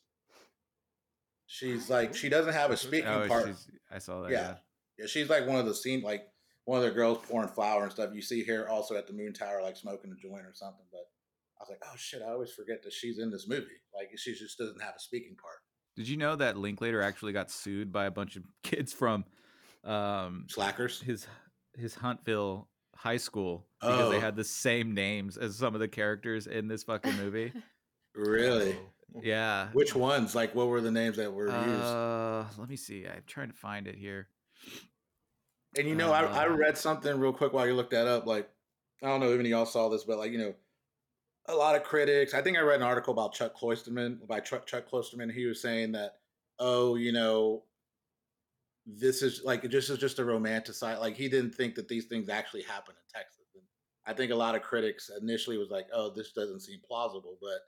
[1.46, 3.50] She's like she doesn't have a speaking oh part.
[3.90, 4.40] i saw that Yeah.
[4.40, 4.54] yeah.
[4.98, 6.26] Yeah, she's like one of the scene, like
[6.64, 8.10] one of the girls pouring flour and stuff.
[8.14, 10.84] You see her also at the Moon Tower, like smoking a joint or something.
[10.90, 11.06] But
[11.58, 13.66] I was like, oh shit, I always forget that she's in this movie.
[13.94, 15.56] Like she just doesn't have a speaking part.
[15.96, 19.24] Did you know that Linklater actually got sued by a bunch of kids from
[19.84, 21.00] um, Slackers.
[21.00, 21.26] his
[21.76, 24.20] his Huntsville high school because they Oh.
[24.20, 27.52] had the same names as some of the characters in this fucking movie?
[28.14, 28.76] Really?
[29.16, 29.20] Oh.
[29.22, 29.68] yeah.
[29.72, 30.34] Which ones?
[30.34, 31.82] Like, what were the names that were used?
[31.82, 33.06] Uh, let me see.
[33.06, 34.28] I'm trying to find it here.
[35.76, 38.26] And you know, I, I uh, read something real quick while you looked that up.
[38.26, 38.48] Like,
[39.02, 40.54] I don't know if any of y'all saw this, but like, you know,
[41.46, 42.34] a lot of critics.
[42.34, 45.32] I think I read an article about Chuck Klosterman by Chuck Chuck Klosterman.
[45.32, 46.16] He was saying that,
[46.58, 47.64] oh, you know,
[48.86, 51.00] this is like this is just a romanticize.
[51.00, 53.46] Like he didn't think that these things actually happen in Texas.
[53.54, 53.62] And
[54.06, 57.38] I think a lot of critics initially was like, oh, this doesn't seem plausible.
[57.40, 57.60] But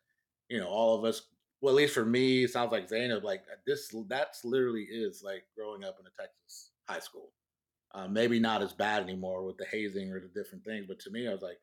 [0.48, 1.22] you know, all of us,
[1.60, 3.92] well, at least for me, it sounds like Zainab, like this.
[4.08, 7.30] That's literally is like growing up in a Texas high school.
[7.94, 11.10] Uh, maybe not as bad anymore with the hazing or the different things, but to
[11.10, 11.58] me, I was like,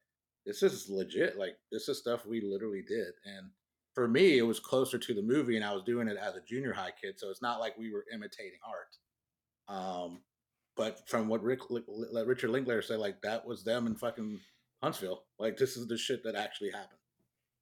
[0.45, 1.37] this is legit.
[1.37, 3.49] Like this is stuff we literally did, and
[3.93, 6.41] for me, it was closer to the movie, and I was doing it as a
[6.47, 8.95] junior high kid, so it's not like we were imitating art.
[9.67, 10.21] Um,
[10.77, 11.59] but from what Rick,
[12.25, 14.39] Richard Linklater said, like that was them in fucking
[14.81, 15.23] Huntsville.
[15.37, 16.97] Like this is the shit that actually happened.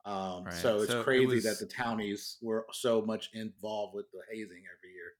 [0.06, 0.54] Um, Right.
[0.54, 4.22] So it's So it crazy was- that the townies were so much involved with the
[4.32, 5.14] hazing every year.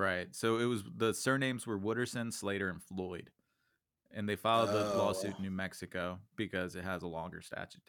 [0.00, 0.34] Right.
[0.34, 3.30] So it was the surnames were Wooderson, Slater, and Floyd.
[4.12, 5.36] And they filed the lawsuit Oh.
[5.36, 7.82] in New Mexico because it has a longer statute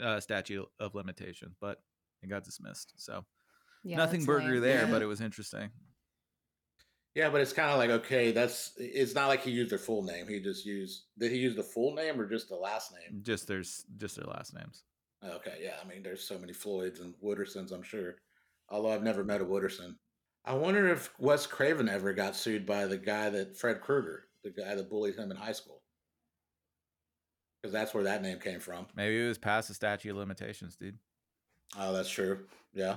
[0.00, 1.80] uh, statute of limitation, but
[2.22, 2.92] it got dismissed.
[2.96, 3.24] So
[3.82, 4.60] Yeah, nothing that's burger lame.
[4.60, 4.90] there, Yeah.
[4.90, 5.70] but it was interesting.
[7.14, 10.02] Yeah, but it's kind of like okay, that's it's not like he used their full
[10.02, 10.26] name.
[10.28, 13.20] He just used did he use the full name or just the last name?
[13.22, 14.82] Just there's just their last names.
[15.24, 15.76] Okay, yeah.
[15.82, 18.16] I mean, there's so many Floyds and Woodersons, I'm sure.
[18.68, 19.94] Although I've never met a Wooderson.
[20.44, 24.50] I wonder if Wes Craven ever got sued by the guy that Fred Krueger, the
[24.50, 25.80] guy that bullied him in high school,
[27.62, 28.86] because that's where that name came from.
[28.94, 30.98] Maybe it was past the statute of limitations, dude.
[31.78, 32.40] Oh, that's true.
[32.74, 32.96] Yeah,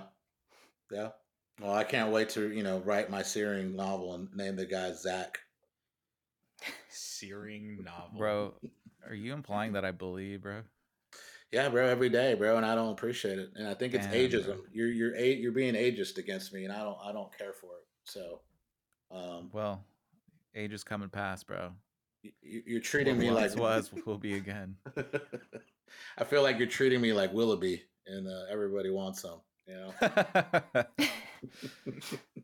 [0.92, 1.10] yeah.
[1.62, 4.92] Well, I can't wait to you know write my Searing novel and name the guy
[4.92, 5.40] Zach.
[6.90, 8.54] Searing novel, bro.
[9.08, 10.64] Are you implying that I bully you, bro?
[11.52, 13.52] Yeah, bro, every day, bro, and I don't appreciate it.
[13.56, 14.46] And I think it's Damn, ageism.
[14.46, 14.58] bro.
[14.74, 17.68] You're you're a, you're being ageist against me, and I don't I don't care for
[17.68, 17.86] it.
[18.04, 18.42] So,
[19.12, 19.84] um, Well,
[20.56, 21.72] age is coming past, bro.
[22.24, 24.76] y- y- you're treating me like was will be again.
[26.18, 29.40] I feel like you're treating me like Willoughby, and uh, everybody wants some.
[29.68, 29.94] You know.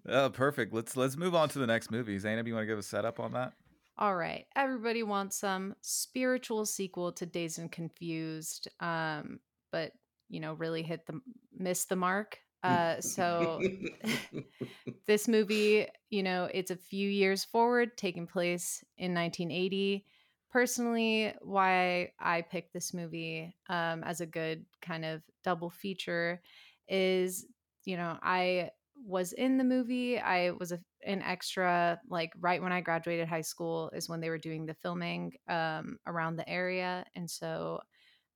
[0.07, 0.73] oh, perfect.
[0.73, 2.17] Let's let's move on to the next movie.
[2.19, 3.53] Zainab, you want to give a setup on that?
[3.97, 4.45] All right.
[4.55, 9.39] Everybody wants some spiritual sequel to Dazed and Confused, um,
[9.71, 9.91] but
[10.29, 11.21] you know, really hit the
[11.55, 12.39] miss the mark.
[12.63, 13.61] Uh, so
[15.07, 20.05] this movie, you know, it's a few years forward, taking place in 1980.
[20.49, 26.41] Personally, why I picked this movie um, as a good kind of double feature
[26.87, 27.45] is,
[27.85, 28.69] you know, I
[29.05, 30.19] was in the movie.
[30.19, 34.29] I was a, an extra, like right when I graduated high school, is when they
[34.29, 37.05] were doing the filming um, around the area.
[37.15, 37.79] And so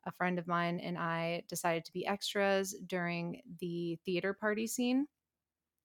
[0.05, 5.07] a friend of mine and I decided to be extras during the theater party scene.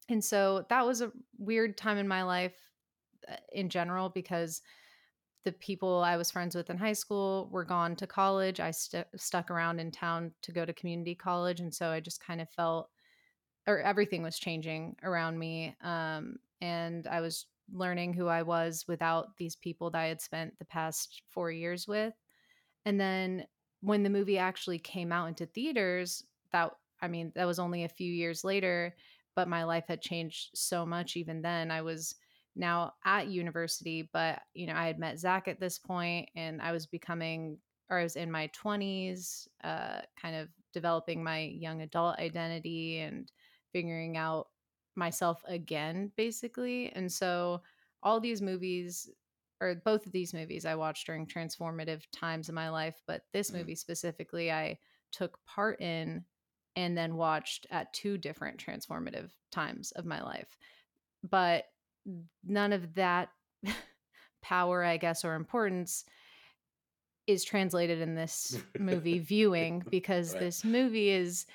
[0.08, 2.56] And so that was a weird time in my life
[3.28, 4.62] uh, in general because
[5.44, 8.60] the people I was friends with in high school were gone to college.
[8.60, 11.60] I st- stuck around in town to go to community college.
[11.60, 12.90] And so I just kind of felt,
[13.66, 15.74] or everything was changing around me.
[15.82, 20.58] Um, and I was learning who I was without these people that I had spent
[20.58, 22.14] the past four years with.
[22.86, 23.46] And then
[23.80, 26.70] when the movie actually came out into theaters, that,
[27.02, 28.94] I mean, that was only a few years later,
[29.34, 31.72] but my life had changed so much even then.
[31.72, 32.14] I was
[32.54, 36.70] now at university, but you know, I had met Zach at this point and I
[36.70, 37.58] was becoming
[37.90, 43.30] or I was in my 20s, uh, kind of developing my young adult identity and
[43.72, 44.48] figuring out
[44.96, 46.90] myself again, basically.
[46.90, 47.62] And so
[48.02, 49.08] all these movies
[49.60, 53.50] or both of these movies I watched during transformative times in my life, but this
[53.50, 53.58] Mm.
[53.58, 54.78] movie specifically I
[55.12, 56.24] took part in
[56.74, 60.58] and then watched at two different transformative times of my life.
[61.22, 61.66] But
[62.42, 63.30] none of that
[64.42, 66.04] power, I guess, or importance
[67.28, 70.40] is translated in this movie viewing because Right.
[70.40, 71.46] this movie is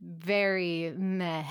[0.00, 1.44] very meh.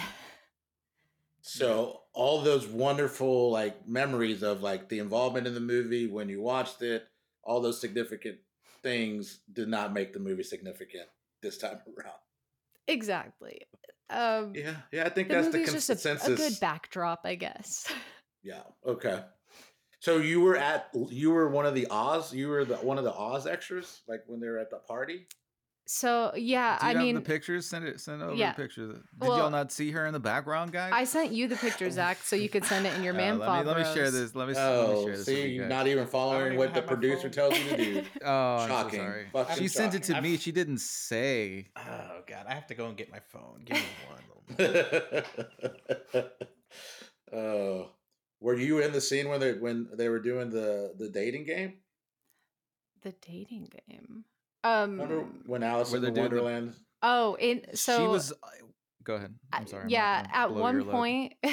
[1.45, 6.41] So all those wonderful like memories of like the involvement in the movie when you
[6.41, 7.05] watched it,
[7.43, 8.37] all those significant
[8.81, 11.07] things did not make the movie significant
[11.41, 12.15] this time around.
[12.87, 13.61] Exactly.
[14.09, 16.27] Um, Yeah, yeah, I think the that's the just a, consensus.
[16.27, 17.91] a good backdrop, I guess.
[18.45, 18.63] Yeah.
[18.85, 19.21] Okay.
[20.01, 22.33] So you were at you were one of the Oz.
[22.33, 25.27] You were the one of the Oz extras, like when they were at the party.
[25.85, 27.65] So yeah, Do you I have mean, the pictures?
[27.65, 27.99] Send it.
[27.99, 28.53] Send over yeah.
[28.53, 28.95] the pictures.
[29.19, 30.91] Did Well, y'all not see her in the background, guys?
[30.95, 33.37] I sent you the picture, Zach, so you could send it in your Uh, man
[33.39, 34.33] let me let me share this.
[34.33, 35.25] Let me, s- let me Oh, share this.
[35.25, 37.31] see, you you're not even following even what the producer phone.
[37.31, 38.03] tells you to do.
[38.23, 38.99] Oh, I'm Shocking.
[38.99, 39.25] so sorry.
[39.33, 40.31] Fucking She sent it to shocking.
[40.31, 40.37] me.
[40.37, 41.67] She didn't say.
[41.75, 43.63] Oh god, I have to go and get my phone.
[43.65, 44.73] Give me one little
[46.13, 46.37] minute.
[47.33, 47.89] oh,
[48.39, 51.73] were you in the scene when they when they were doing the the dating game?
[53.01, 54.23] The dating game.
[54.63, 54.91] Um.
[54.99, 56.75] Remember when Alice Where in the doing the- Wonderland?
[57.01, 58.31] Oh, in so she was.
[58.31, 58.35] uh,
[59.03, 59.33] Go ahead.
[59.51, 59.83] I'm I- sorry.
[59.83, 61.33] I'm yeah, at one point,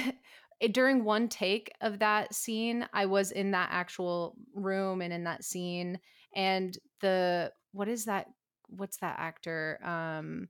[0.60, 5.24] it, during one take of that scene, I was in that actual room and in
[5.24, 5.98] that scene,
[6.36, 8.26] and the what is that?
[8.68, 9.80] What's that actor?
[9.84, 10.48] Um,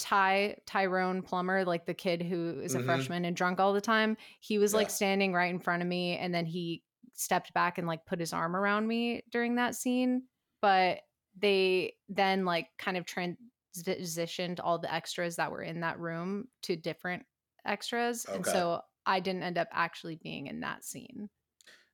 [0.00, 2.84] Ty Tyrone Plummer, like the kid who is a Mhm.
[2.84, 4.16] freshman and drunk all the time.
[4.40, 6.82] He was like standing right in front of me, and then he
[7.14, 10.22] stepped back and like put his arm around me during that scene.
[10.60, 11.00] But
[11.38, 16.76] they then like kind of transitioned all the extras that were in that room to
[16.76, 17.24] different
[17.66, 21.28] extras, and so I didn't end up actually being in that scene.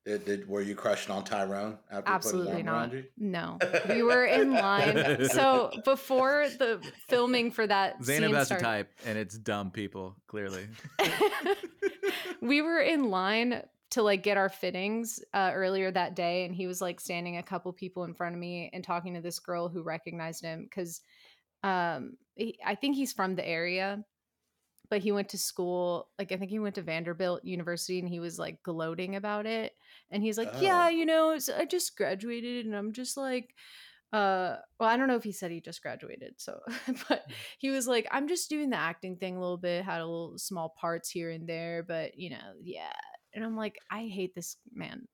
[0.04, 2.92] Did, did were you crushing on Tyrone after Absolutely put his arm not.
[2.92, 3.04] you?
[3.16, 3.58] No,
[3.88, 5.28] we were in line.
[5.30, 9.70] So before the filming for that Zainab scene has started, to type, and it's dumb
[9.70, 10.16] people.
[10.26, 10.66] Clearly.
[12.42, 13.62] we were in line
[13.94, 17.42] to like get our fittings uh, earlier that day and he was like standing a
[17.42, 21.00] couple people in front of me and talking to this girl who recognized him because
[21.62, 24.04] um he, i think he's from the area
[24.90, 28.18] but he went to school like i think he went to vanderbilt university and he
[28.18, 29.72] was like gloating about it
[30.10, 30.88] and he's like yeah Oh.
[30.88, 33.54] you know so i just graduated and i'm just like
[34.12, 36.58] uh well i don't know if he said he just graduated so
[37.08, 37.24] but
[37.58, 40.36] he was like i'm just doing the acting thing a little bit had a little
[40.36, 42.92] small parts here and there but you know yeah
[43.34, 45.06] and i'm like i hate this man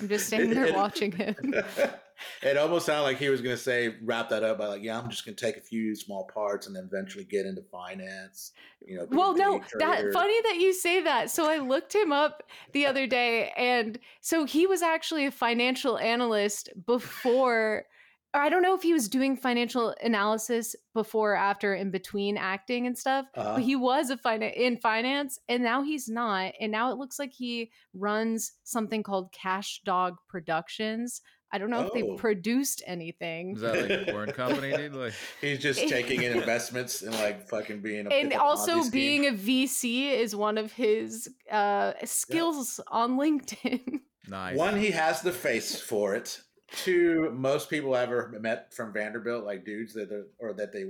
[0.00, 1.36] I'm just standing there watching him.
[2.42, 4.98] it almost sounded like he was going to say wrap that up by like, yeah,
[4.98, 8.52] I'm just going to take a few small parts and then eventually get into finance.
[8.84, 11.30] You know, Well, no, that funny that you say that.
[11.30, 15.98] So I looked him up the other day, and so he was actually a financial
[15.98, 17.86] analyst before.
[18.34, 22.86] Or I don't know if he was doing financial analysis before, after, in between acting
[22.86, 23.26] and stuff.
[23.34, 23.54] Uh-huh.
[23.56, 26.54] But he was a fina- in finance, and now he's not.
[26.60, 31.20] And now it looks like he runs something called Cash Dog Productions.
[31.54, 31.94] I don't know if Oh.
[31.94, 33.56] they produced anything.
[33.56, 34.94] Is that like a porn company, dude?
[34.94, 35.12] Like,
[35.42, 38.90] He's just taking in investments and like fucking being a and it's a also scheme.
[38.90, 44.00] being a VC is one of his uh, skills on LinkedIn.
[44.28, 44.56] nice.
[44.56, 46.40] One, he has the face for it.
[46.76, 50.84] Two, most people I ever met from Vanderbilt, like dudes that are, or that they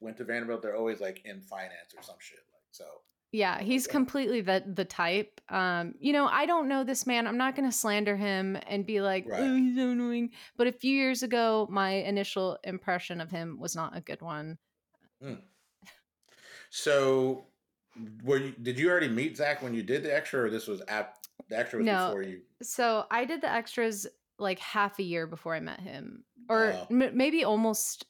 [0.00, 2.38] went to Vanderbilt, they're always like in finance or some shit.
[2.52, 2.84] Like so.
[3.32, 5.40] yeah, he's completely the the type.
[5.48, 7.26] Um, you know, I don't know this man.
[7.26, 9.40] I'm not going to slander him and be like, Right.
[9.40, 13.74] "Oh, he's so annoying." But a few years ago, my initial impression of him was
[13.74, 14.58] not a good one.
[16.70, 17.46] So,
[18.24, 18.52] were you?
[18.62, 21.14] Did you already meet Zach when you did the extra, or this was at
[21.48, 22.08] the extra was No.
[22.08, 22.40] before you?
[22.62, 24.06] So I did the extras
[24.38, 26.86] like half a year before I met him, or Wow.
[26.90, 28.06] m- maybe almost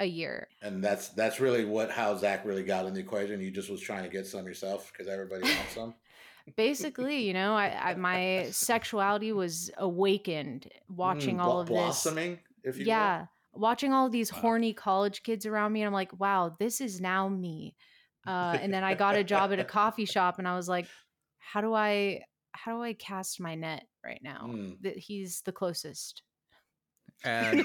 [0.00, 0.48] a year.
[0.62, 3.40] And that's that's really what how Zach really got in the equation.
[3.40, 5.94] You just was trying to get some yourself because everybody wants some.
[6.56, 12.38] basically you know I, I my sexuality was awakened watching Mm, all of this blossoming,
[12.64, 12.92] if you will.
[12.92, 16.80] yeah watching all of these horny college kids around me and i'm like wow this
[16.80, 17.76] is now me
[18.26, 20.86] uh, and then i got a job at a coffee shop and i was like
[21.38, 22.20] how do i
[22.52, 24.76] how do i cast my net right now Mm.
[24.82, 26.22] that he's the closest
[27.24, 27.64] And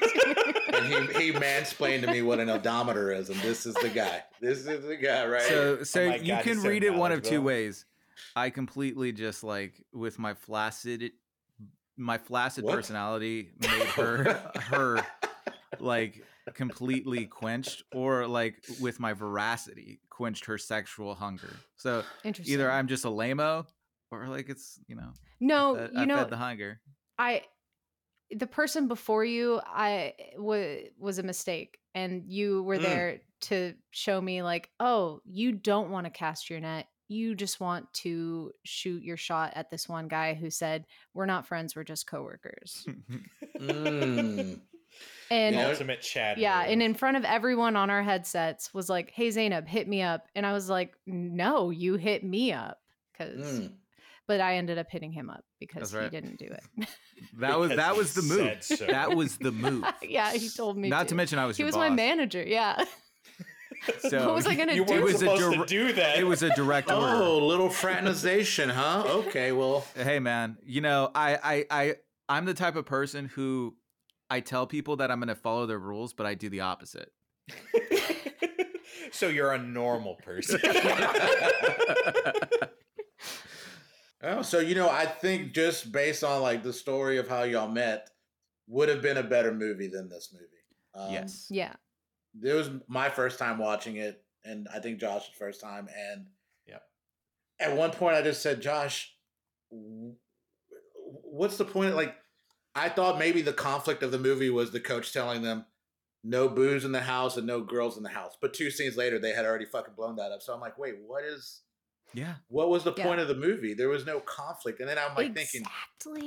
[0.74, 4.24] And he, he mansplained to me what an odometer is, and this is the guy.
[4.40, 7.24] This is the guy right so, so my you God, can read it one of
[7.24, 7.86] two ways.
[8.36, 11.12] I completely just like with my flaccid,
[11.96, 12.76] my flaccid What?
[12.76, 15.06] personality made her her
[15.80, 16.24] like
[16.54, 21.56] completely quenched, or like with my veracity quenched her sexual hunger.
[21.78, 23.66] So interesting either I'm just a lameo,
[24.12, 26.80] or like it's you know no that you I know fed the hunger.
[27.18, 27.44] I
[28.32, 32.82] the person before you I was was a mistake and you were Mm.
[32.84, 37.60] there to show me like oh you don't want to cast your net you just
[37.62, 41.84] want to shoot your shot at this one guy who said we're not friends we're
[41.84, 42.86] just coworkers
[43.60, 44.60] Mm.
[45.30, 46.38] and You know, Ultimate Chad.
[46.38, 50.02] yeah and in front of everyone on our headsets was like hey Zainab hit me
[50.02, 52.80] up and I was like no you hit me up
[53.18, 53.72] cuz Mm.
[54.28, 56.90] But I ended up hitting him up because That's he didn't do it
[57.40, 58.64] That was that was the move.
[58.64, 58.76] so.
[58.86, 59.86] That was the move.
[60.04, 62.84] yeah he told me Not to mention I was he your was my manager yeah
[64.00, 64.94] So what was I gonna you do?
[64.94, 66.18] weren't was a supposed dir- to do that.
[66.18, 67.24] It was a direct oh, order.
[67.24, 69.04] Oh, little fraternization, huh?
[69.08, 71.96] Okay, well, hey man you know I, I i
[72.28, 73.76] i'm the type of person who
[74.30, 77.12] i tell people that i'm going to follow their rules but i do the opposite
[79.12, 80.60] so you're a normal person.
[84.24, 87.68] Oh, so you know, I think just based on like the story of how y'all
[87.68, 88.10] met,
[88.68, 90.46] would have been a better movie than this movie.
[90.94, 91.74] Um, yes yeah
[92.44, 95.88] it was my first time watching it, and I think Josh's first time.
[95.96, 96.26] And
[96.68, 96.80] yeah,
[97.60, 99.14] at one point, I just said, "Josh,
[99.70, 102.16] what's the point?" Like,
[102.76, 105.66] I thought maybe the conflict of the movie was the coach telling them
[106.24, 108.38] no booze in the house and no girls in the house.
[108.42, 110.42] But two scenes later, they had already fucking blown that up.
[110.42, 111.62] So I'm like, wait, what is?
[112.14, 113.04] Yeah What was the Yeah.
[113.06, 113.74] point of the movie?
[113.74, 115.64] There was no conflict, and then I'm like thinking,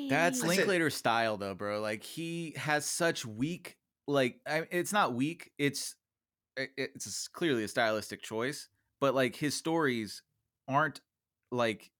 [0.08, 3.76] that's I said- linklater's style though bro like he has such weak
[4.06, 5.94] like I, it's not weak it's
[6.56, 8.68] it- it's clearly a stylistic choice
[9.00, 10.22] but like his stories
[10.68, 11.00] aren't
[11.50, 11.90] like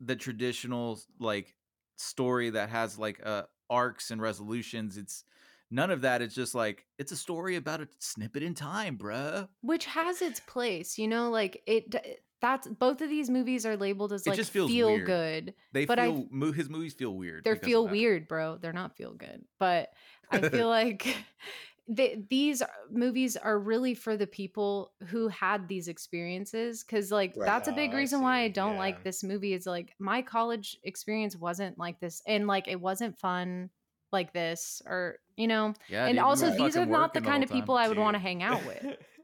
[0.00, 1.54] the traditional like
[1.96, 5.24] story that has like uh arcs and resolutions it's
[5.70, 9.48] none of that it's just like it's a story about a snippet in time bruh
[9.62, 11.98] which has its place you know like it d-
[12.40, 15.06] that's both of these movies are labeled as It like feel weird.
[15.06, 18.72] good they But I- feel mo- his movies feel weird of feel weird bro they're
[18.72, 19.90] not feel good but
[20.30, 21.16] i feel like
[21.96, 27.46] th- these movies are really for the people who had these experiences because like Right.
[27.46, 28.78] that's a big Oh, I reason why i don't Yeah.
[28.80, 33.18] like this movie is like my college experience wasn't like this and like it wasn't
[33.18, 33.70] fun
[34.12, 37.50] like this or you know yeah and dude, also these are not the kind of
[37.50, 37.84] people time.
[37.84, 38.84] i would want to hang out with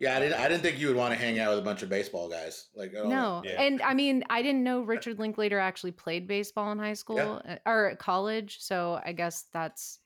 [0.00, 1.82] yeah, I didn't, I didn't think you would want to hang out with a bunch
[1.82, 2.68] of baseball guys.
[2.74, 3.10] Like, at all.
[3.10, 3.60] No, Yeah.
[3.62, 7.56] and I mean, I didn't know Richard Linklater actually played baseball in high school uh,
[7.66, 10.00] or college, so I guess that's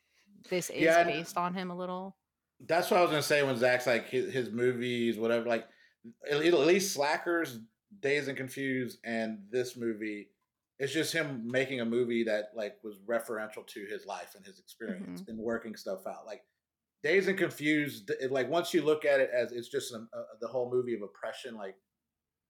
[0.50, 2.16] this is Yeah, based on him a little.
[2.66, 5.46] that's what I was gonna say when Zach's like his, his movies, whatever.
[5.48, 5.66] Like
[6.30, 7.60] at at least Slackers,
[8.00, 10.28] Dazed and Confused, and this movie
[10.80, 14.58] it's just him making a movie that like was referential to his life and his
[14.58, 16.26] experience and working stuff out.
[16.26, 16.42] Like
[17.04, 20.24] Dazed and Confused, it, like once you look at it as it's just a, a,
[20.40, 21.76] the whole movie of oppression, like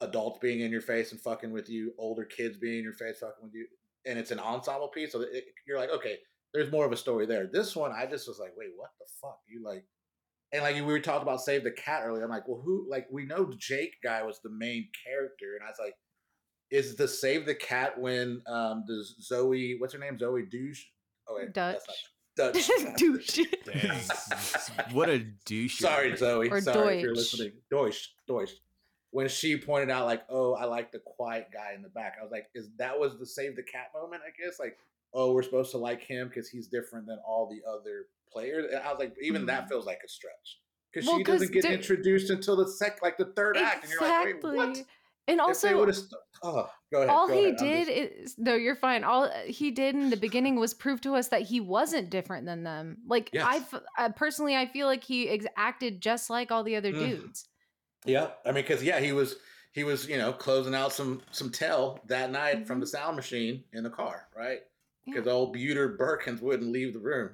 [0.01, 3.19] adults being in your face and fucking with you, older kids being in your face
[3.19, 3.67] fucking with you,
[4.07, 5.11] and it's an ensemble piece.
[5.11, 6.19] So it, you're like, okay,
[6.55, 7.49] there's more of a story there.
[7.53, 9.41] This one, I just was like, wait, what the fuck?
[9.49, 9.85] You like,
[10.53, 12.23] and like we were talking about Save the Cat earlier.
[12.23, 12.87] I'm like, well, who?
[12.89, 15.95] Like we know Jake guy was the main character, and I was like,
[16.71, 20.85] is the Save the Cat when um does Zoe, what's her name, Zoe Douche?
[21.29, 21.81] Oh wait, Dutch.
[22.37, 22.97] That's not- Dutch.
[23.37, 23.41] Douche.
[24.93, 25.79] What a douche.
[25.79, 26.49] Sorry, Zoe.
[26.51, 27.19] Or Sorry if you're Deutsch.
[27.33, 27.53] listening.
[27.71, 28.11] Deutsch.
[28.27, 28.51] Deutsch.
[29.11, 32.17] When she pointed out, like, oh, I like the quiet guy in the back.
[32.19, 34.23] I was like, is that was the save the cat moment?
[34.27, 34.77] I guess, like,
[35.13, 38.67] oh, we're supposed to like him because he's different than all the other players.
[38.73, 39.69] And I was like, even that Mhm.
[39.69, 40.59] feels like a stretch
[40.93, 43.93] because Well, she doesn't get di- introduced until the sec, like the third act, and
[43.93, 44.83] you're like, wait, what?
[45.27, 46.13] And If they also, st-
[46.43, 47.09] oh, go ahead.
[47.11, 47.57] all he ahead.
[47.57, 47.91] Did just-
[48.23, 51.43] is no you're fine all he did in the beginning was prove to us that
[51.43, 53.73] he wasn't different than them like i Yes.
[53.73, 57.09] f- uh, personally i feel like he ex- acted just like all the other Mhm.
[57.09, 57.49] dudes
[58.05, 59.37] Yeah, I mean, because yeah, he was
[59.73, 63.65] he was you know closing out some some tell that night from the sound machine
[63.73, 64.61] in the car, right?
[65.07, 65.15] Yeah.
[65.15, 67.31] Because old Buter Birkins wouldn't leave the room,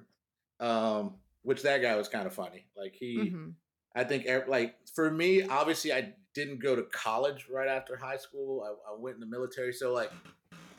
[0.60, 2.66] um, which that guy was kind of funny.
[2.76, 3.54] Like he, Mhm.
[3.96, 8.62] I think like for me, obviously, I didn't go to college right after high school.
[8.64, 10.10] I, I went in the military, so like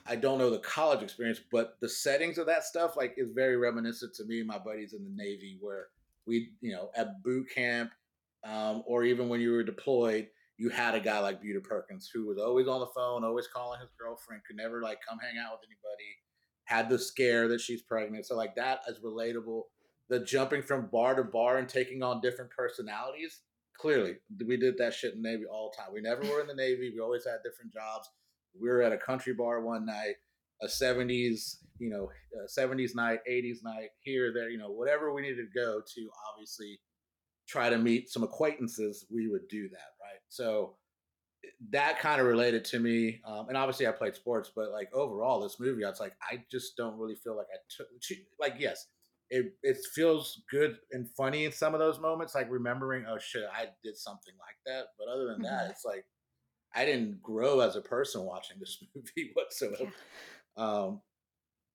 [0.06, 3.58] I don't know the college experience, but the settings of that stuff like is very
[3.58, 5.88] reminiscent to me and my buddies in the Navy, where
[6.26, 7.92] we, you know, at boot camp,
[8.44, 10.28] um, or even when you were deployed,
[10.58, 13.80] you had a guy like Buter Perkins who was always on the phone, always calling
[13.80, 16.18] his girlfriend, could never like come hang out with anybody,
[16.66, 18.26] had the scare that she's pregnant.
[18.26, 19.64] So like that is relatable.
[20.10, 23.42] The jumping from bar to bar and taking on different personalities.
[23.82, 25.92] Clearly, we did that shit in the Navy all the time.
[25.92, 26.92] We never were in the Navy.
[26.94, 28.08] We always had different jobs.
[28.54, 30.18] We were at a country bar one night,
[30.62, 35.24] a 70s, you know, uh, 70s night, 80s night, here, there, you know, whatever we
[35.24, 36.80] needed to go to obviously
[37.48, 40.20] try to meet some acquaintances, we would do that, right?
[40.30, 40.76] So
[41.72, 43.20] that kind of related to me.
[43.26, 46.44] Um, and obviously, I played sports, but like overall, this movie, I was like, I
[46.52, 47.88] just don't really feel like I took,
[48.40, 48.86] like, yes,
[49.32, 53.46] it, it feels good and funny in some of those moments, like remembering, oh shit,
[53.52, 54.88] I did something like that.
[55.00, 55.72] But other than that, Mhm.
[55.72, 56.06] it's like,
[56.76, 59.92] I didn't grow as a person watching this movie whatsoever.
[60.58, 61.02] Um,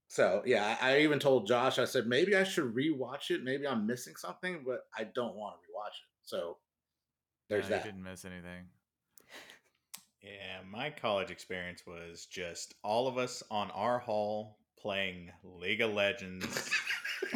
[0.09, 3.43] so yeah, I, I even told Josh, I said maybe I should rewatch it.
[3.43, 6.11] Maybe I'm missing something, but I don't want to rewatch it.
[6.25, 6.59] So
[7.49, 7.87] there's No, that.
[7.87, 8.69] You didn't miss anything.
[10.21, 15.93] Yeah, my college experience was just all of us on our hall playing League of
[15.95, 16.71] Legends.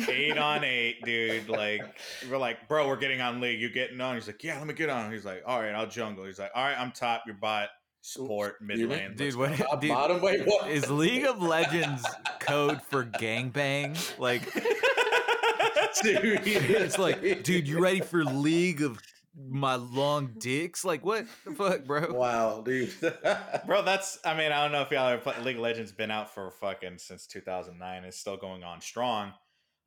[0.09, 1.49] eight on eight, dude.
[1.49, 1.83] Like
[2.31, 3.61] we're like, bro, we're getting on league.
[3.61, 4.15] You getting on?
[4.15, 5.13] He's like, yeah, let me get on.
[5.13, 6.25] He's like, all right, I'll jungle.
[6.25, 7.23] He's like, all right, I'm top.
[7.27, 7.69] You're bot.
[8.03, 9.15] Support mid lane.
[9.15, 10.71] Dude, what go." Top, dude, bottom, wait, what?
[10.71, 12.03] is League of Legends
[12.39, 14.19] code for gangbang?
[14.19, 14.51] Like
[16.03, 18.99] Dude, it's like, dude, you ready for League of
[19.37, 20.85] my long dicks?
[20.85, 22.13] Like what the fuck, bro?
[22.13, 22.93] Wow, dude.
[23.67, 24.19] Bro, that's.
[24.25, 25.93] I mean, I don't know if y'all ever played League of Legends.
[25.93, 28.05] Been out for fucking since 2009.
[28.05, 29.33] It's still going on strong.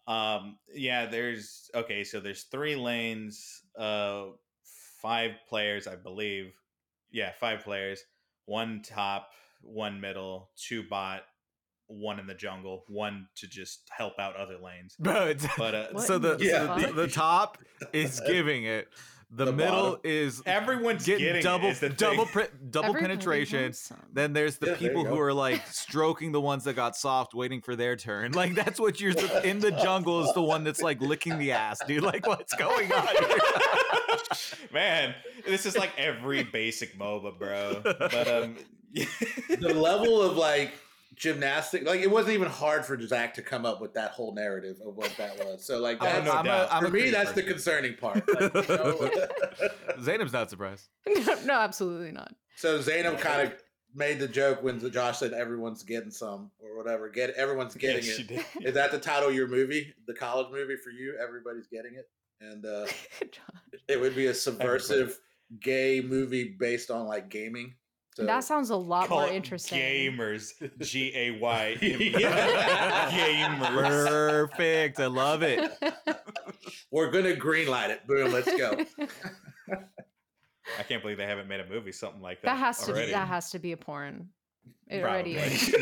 [0.08, 1.06] Um, yeah.
[1.06, 2.04] There's okay.
[2.04, 3.62] So there's three lanes.
[3.78, 4.26] Uh,
[5.01, 6.54] five players, I believe.
[7.12, 8.04] Yeah, five players.
[8.45, 9.30] One top,
[9.62, 11.22] one middle, two bot,
[11.88, 14.95] one in the jungle, one to just help out other lanes.
[14.99, 17.58] Bro, But uh, so the, the so the the top
[17.91, 18.88] is giving it.
[19.36, 20.00] The, The middle bottom.
[20.04, 23.74] is everyone's getting, getting, double it, is the double pre- double Everybody penetration.
[24.12, 27.34] Then there's the Yeah, there people who are like stroking the ones that got soft,
[27.34, 28.32] waiting for their turn.
[28.34, 29.14] Like that's what you're
[29.44, 32.04] in the jungle is the one that's like licking the ass, dude.
[32.04, 33.08] Like what's going on?
[33.08, 33.38] Here?
[34.74, 35.16] Man,
[35.46, 37.82] this is like every basic MOBA, bro.
[37.84, 38.58] But um,
[38.94, 40.74] the level of like
[41.16, 44.78] gymnastic, like it wasn't even hard for Zach to come up with that whole narrative
[44.86, 45.66] of what that was.
[45.66, 48.24] So like Oh, that's, no I'm a, I'm for me, crazy that's the concerning part.
[48.34, 49.11] Like, you know?
[50.01, 50.89] Zainab's not surprised.
[51.07, 52.34] no, no, absolutely not.
[52.55, 53.53] So Zainab kind of
[53.95, 57.09] made the joke when Josh said everyone's getting some or whatever.
[57.09, 58.45] Get everyone's getting she it.
[58.61, 59.93] Is that the title of your movie?
[60.07, 61.16] The college movie for you?
[61.22, 62.09] Everybody's getting it,
[62.41, 62.88] and uh,
[63.88, 65.20] it would be a subversive
[65.59, 67.76] gay movie based on like gaming.
[68.16, 69.80] So that sounds a lot Call more interesting.
[69.80, 70.51] Gamers,
[70.82, 71.78] G A Y.
[71.82, 74.07] Gamers.
[74.07, 74.99] Perfect.
[74.99, 75.72] I love it.
[76.91, 78.05] we're gonna greenlight it.
[78.07, 78.78] Boom, let's go.
[80.80, 82.47] I can't believe they haven't made a movie something like that.
[82.49, 83.07] that has to already.
[83.07, 84.30] be that has to be a porn.
[84.88, 85.38] It Probably.
[85.38, 85.76] already is.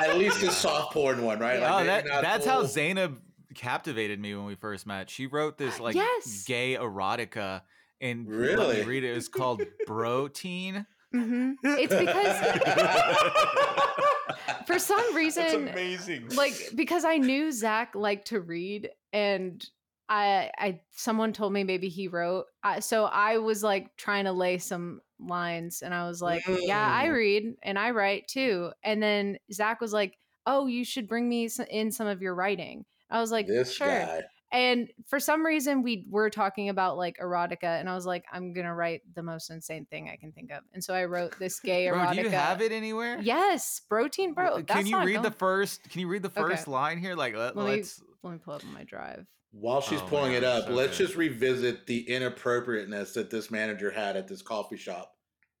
[0.00, 1.60] At least a soft porn one, right?
[1.62, 2.68] oh, maybe that, not that's how full.
[2.68, 3.20] Zainab
[3.54, 5.10] captivated me when we first met.
[5.10, 6.44] She wrote this like Yes.
[6.46, 7.62] gay erotica
[8.00, 8.82] and let me Really?
[8.84, 9.12] read it.
[9.12, 10.86] It was called Bro Teen.
[11.12, 12.42] Hmm It's because
[14.66, 16.28] for some That's reason, amazing.
[16.28, 19.64] like because I knew Zach liked to read, and
[20.08, 22.46] I, I, someone told me maybe he wrote.
[22.62, 26.88] I, so I was like trying to lay some lines, and I was like, "Yeah,
[26.90, 27.08] I Mm.
[27.08, 31.48] read and I write too." And then Zach was like, "Oh, you should bring me
[31.70, 34.22] in some of your writing." I was like, this "Sure." guy.
[34.52, 38.52] And for some reason, we were talking about like erotica, and I was like, I'm
[38.52, 41.60] gonna write the most insane thing I can think of, and so I wrote this
[41.60, 42.14] gay Bro, erotica.
[42.16, 43.18] do you have it anywhere?
[43.20, 44.56] Yes, protein, bro.
[44.56, 45.88] Can that's you not read the first?
[45.90, 46.40] Can you read the Okay.
[46.40, 47.14] first line here?
[47.14, 49.24] Like, let, Let me- us Let me pull up my drive.
[49.52, 51.06] While she's Oh my pulling it up, so let's good.
[51.06, 55.12] just revisit the inappropriateness that this manager had at this coffee shop.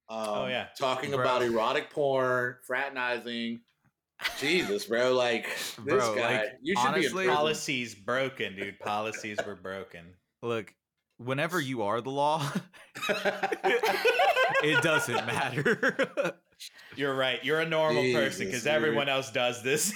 [0.08, 0.66] Um, Oh, yeah.
[0.78, 1.20] talking Bro.
[1.20, 3.60] about erotic porn, fraternizing.
[4.38, 7.34] Jesus, bro, like this Bro, guy, like, you should honestly- be in.
[7.36, 8.78] Policies broken, dude.
[8.80, 10.14] Policies were broken.
[10.42, 10.74] look.
[11.18, 12.42] Whenever you are the law,
[14.62, 16.34] it doesn't matter.
[16.96, 17.42] You're right.
[17.44, 19.92] You're a normal person because everyone else does this.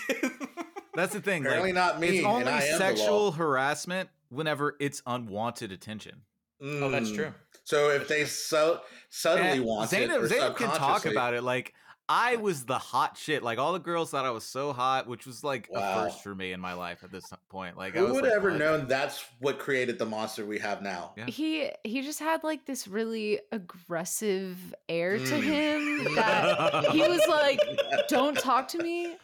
[0.94, 1.46] That's the thing.
[1.46, 2.08] Apparently Like, not me.
[2.08, 3.30] it's and only I am the sexual law.
[3.32, 6.22] harassment whenever it's unwanted attention.
[6.62, 7.16] oh, that's Mm.
[7.16, 7.34] true.
[7.64, 11.42] So if they so suddenly And want Zainab, it, or Zainab can talk about it.
[11.42, 11.72] Like
[12.08, 13.42] I was the hot shit.
[13.42, 15.80] Like all the girls thought I was so hot, which was like Wow.
[15.80, 17.76] a first for me in my life at this point.
[17.76, 18.58] Like I Who was would like, ever what?
[18.58, 21.12] known that's what created the monster we have now?
[21.16, 21.26] Yeah.
[21.26, 25.42] He he just had like this really aggressive air to Mm.
[25.42, 27.60] him that he was like,
[28.08, 29.16] "Don't talk to me."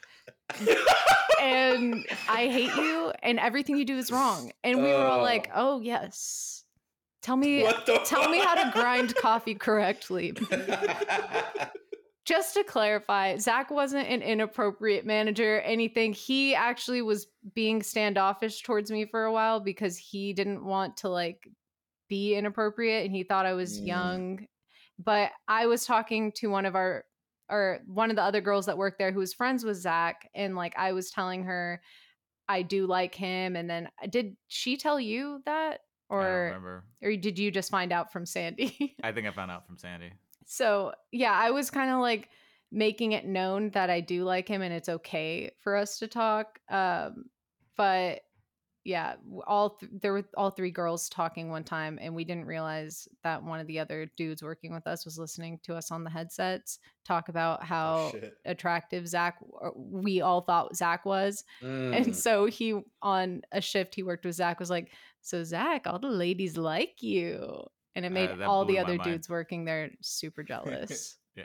[1.40, 4.52] and I hate you, and everything you do is wrong.
[4.64, 6.64] And we were all like, "Oh yes,
[7.22, 10.32] tell me, What the tell me how to grind coffee correctly."
[12.26, 16.12] Just to clarify, Zach wasn't an inappropriate manager, anything.
[16.12, 21.08] He actually was being standoffish towards me for a while because he didn't want to
[21.08, 21.48] like
[22.08, 23.86] be inappropriate and he thought I was Mm.
[23.86, 24.46] young.
[24.98, 27.04] But I was talking to one of our
[27.48, 30.54] or one of the other girls that worked there who was friends with Zach, and
[30.54, 31.80] like I was telling her
[32.48, 33.56] I do like him.
[33.56, 35.80] And then uh, did she tell you that?
[36.10, 36.84] I don't Or remember.
[37.02, 38.94] or did you just find out from Sandy?
[39.02, 40.12] I think I found out from Sandy.
[40.50, 42.28] So yeah, I was kind of like
[42.72, 46.58] making it known that I do like him and it's okay for us to talk.
[46.68, 47.26] Um,
[47.76, 48.22] but
[48.82, 49.14] yeah,
[49.46, 53.44] all th- there were all three girls talking one time, and we didn't realize that
[53.44, 56.80] one of the other dudes working with us was listening to us on the headsets
[57.04, 59.36] talk about how Oh, attractive Zach
[59.76, 61.44] we all thought Zach was.
[61.62, 61.96] Mm.
[61.96, 64.90] And so he on a shift he worked with Zach was like,
[65.20, 67.62] So Zach, all the ladies like you.
[67.96, 69.02] And it made Uh, all the other mind.
[69.02, 71.16] dudes working there super jealous.
[71.36, 71.44] Yeah.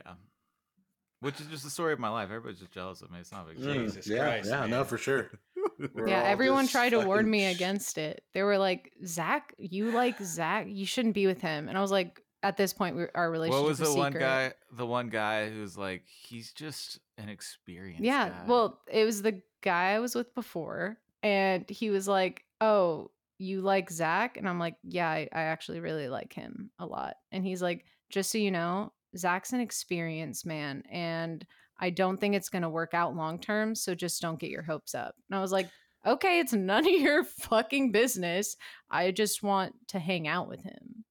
[1.21, 2.25] Which is just the story of my life.
[2.25, 3.19] Everybody's just jealous of me.
[3.19, 3.73] It's not a big deal.
[3.75, 5.31] Mm, Jesus yeah, Christ, yeah, no, for sure.
[5.93, 8.23] We're yeah, everyone tried to warn me sh- against it.
[8.33, 11.67] They were like, Zach, you like Zach, you shouldn't be with him.
[11.67, 14.53] And I was like, at this point, we, our relationship What was the one guy?
[14.71, 18.03] The one guy who's like, he's just an experienced.
[18.03, 18.35] Yeah, guy.
[18.45, 23.61] well, it was the guy I was with before, and he was like, "Oh, you
[23.61, 27.45] like Zach?" And I'm like, "Yeah, I, I actually really like him a lot." And
[27.45, 31.45] he's like, "Just so you know, Zach's an experienced man, and
[31.79, 33.75] I don't think it's gonna work out long term.
[33.75, 35.69] So just don't get your hopes up." And I was like,
[36.05, 38.55] "Okay, it's none of your fucking business.
[38.89, 41.05] I just want to hang out with him."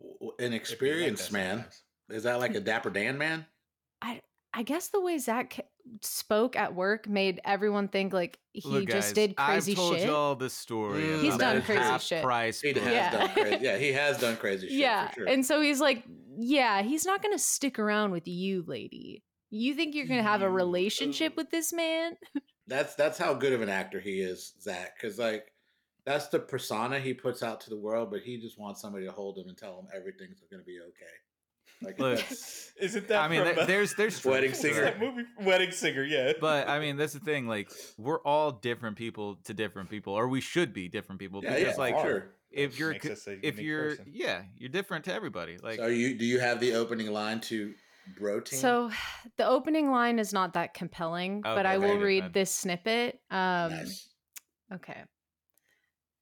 [0.00, 1.64] An It'd like experienced man.
[2.08, 3.46] Is that like a Dapper Dan man?
[4.02, 4.20] I
[4.52, 5.62] I guess the way Zach ca-
[6.02, 9.96] spoke at work made everyone think like he Look, just guys, did crazy I've told
[9.98, 10.06] shit.
[10.06, 11.02] y'all this story.
[11.02, 12.22] Mm, He's about done the crazy shit.
[12.22, 13.10] Price He has Yeah.
[13.10, 13.58] done crazy.
[13.64, 14.76] Yeah, he has done crazy shit.
[14.76, 15.28] yeah, for sure.
[15.28, 16.04] and so he's like,
[16.38, 19.22] "Yeah, he's not gonna stick around with you, lady.
[19.50, 22.16] You think you're gonna have a relationship uh, with this man?"
[22.66, 24.96] that's that's how good of an actor he is, Zach.
[25.00, 25.52] Because like
[26.04, 29.12] that's the persona he puts out to the world, but he just wants somebody to
[29.12, 31.16] hold him and tell him everything's going to be okay.
[31.82, 32.24] Like Look,
[32.80, 34.84] Isn't that I mean, from, there- there's there's Wedding truth what's to Singer.
[34.84, 35.00] that.
[35.00, 35.28] that movie?
[35.40, 36.32] Wedding Singer, yeah.
[36.40, 37.46] But I mean, that's the thing.
[37.46, 41.42] Like, we're all different people to different people, or we should be different people.
[41.42, 42.34] yeah, because, yeah, like, sure.
[42.50, 44.06] if you're, Makes co- us a if you're, person.
[44.12, 45.56] yeah, you're different to everybody.
[45.62, 47.72] Like, so you do you have the opening line to
[48.18, 48.58] Bro Team?
[48.58, 48.90] So
[49.36, 52.32] the opening line is not that compelling, but I will read then.
[52.32, 53.20] this snippet.
[53.30, 54.08] Um, nice.
[54.74, 55.02] Okay.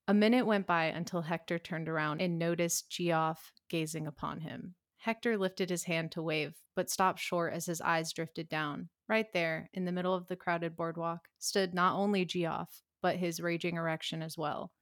[0.06, 4.74] A minute went by until Hector turned around and noticed Geoff gazing upon him.
[5.04, 8.88] Hector lifted his hand to wave, but stopped short as his eyes drifted down.
[9.06, 13.38] Right there, in the middle of the crowded boardwalk, stood not only Geoff, but his
[13.38, 14.72] raging erection as well.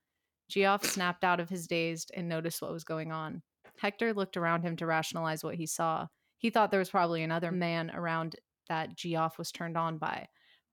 [0.49, 3.43] Geoff snapped out of his daze and noticed what was going on.
[3.79, 6.07] Hector looked around him to rationalize what he saw.
[6.39, 8.37] He thought there was probably another man around
[8.69, 10.29] that Geoff was turned on by.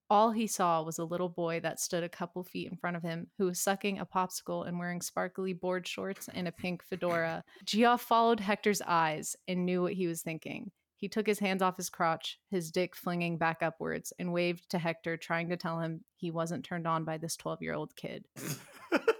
[0.09, 3.03] All he saw was a little boy that stood a couple feet in front of
[3.03, 7.43] him, who was sucking a popsicle and wearing sparkly board shorts and a pink fedora.
[7.63, 10.71] Geoff followed Hector's eyes and knew what he was thinking.
[10.95, 14.79] He took his hands off his crotch, his dick flinging back upwards, and waved to
[14.79, 18.25] Hector, trying to tell him he wasn't turned on by this 12 year old kid.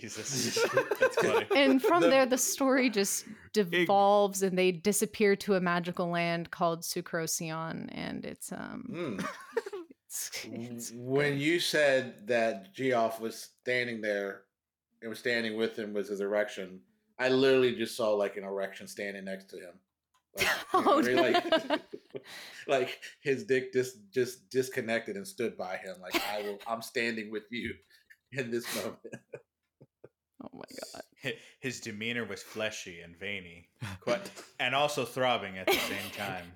[0.00, 0.66] Jesus,
[1.00, 1.46] that's funny.
[1.54, 6.50] And from The- there, the story just devolves and they disappear to a magical land
[6.50, 7.88] called Sucrosión.
[7.92, 9.26] And it's, um, Mm.
[10.06, 14.42] it's, it's when you said that Geoff was standing there
[15.00, 16.80] and was standing with him was his erection,
[17.18, 19.74] I literally just saw like an erection standing next to him.
[20.36, 21.70] Like, you know Oh, what no.
[21.70, 21.82] like,
[22.66, 25.96] like his dick just just disconnected and stood by him.
[26.00, 27.74] Like I will, I'm standing with you
[28.32, 28.96] in this moment.
[30.62, 30.76] My
[31.32, 31.34] God.
[31.60, 33.68] His demeanor was fleshy and veiny,
[34.00, 36.52] quite, and also throbbing at the same time.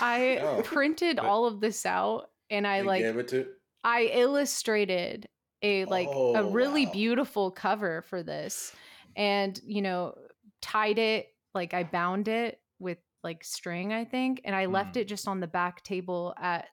[0.00, 3.46] I Oh, printed all of this out and I like gave it to
[3.82, 5.26] I illustrated
[5.62, 6.92] a like a Oh, really wow.
[6.92, 8.74] beautiful cover for this
[9.16, 10.16] and you know
[10.60, 15.00] tied it like I bound it with like string I think and I left Mhm.
[15.02, 16.68] it just on the back table at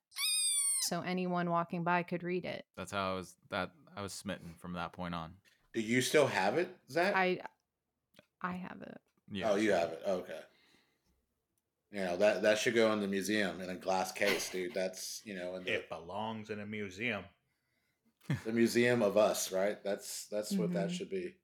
[0.90, 2.66] so anyone walking by could read it.
[2.76, 3.36] That's how I was.
[3.52, 5.36] That I was smitten from that point on.
[5.74, 7.16] Do you still have it, Zach?
[7.16, 7.40] I
[8.42, 8.98] I have it.
[9.32, 9.52] Yeah.
[9.52, 10.02] Oh, you have it.
[10.08, 10.40] Okay.
[11.92, 14.74] You know that that should go in the museum in a glass case, dude.
[14.74, 17.24] That's you know in the, It belongs in a museum.
[18.46, 19.84] the museum of us, right?
[19.84, 20.94] That's that's what that Mhm.
[20.94, 21.36] should be.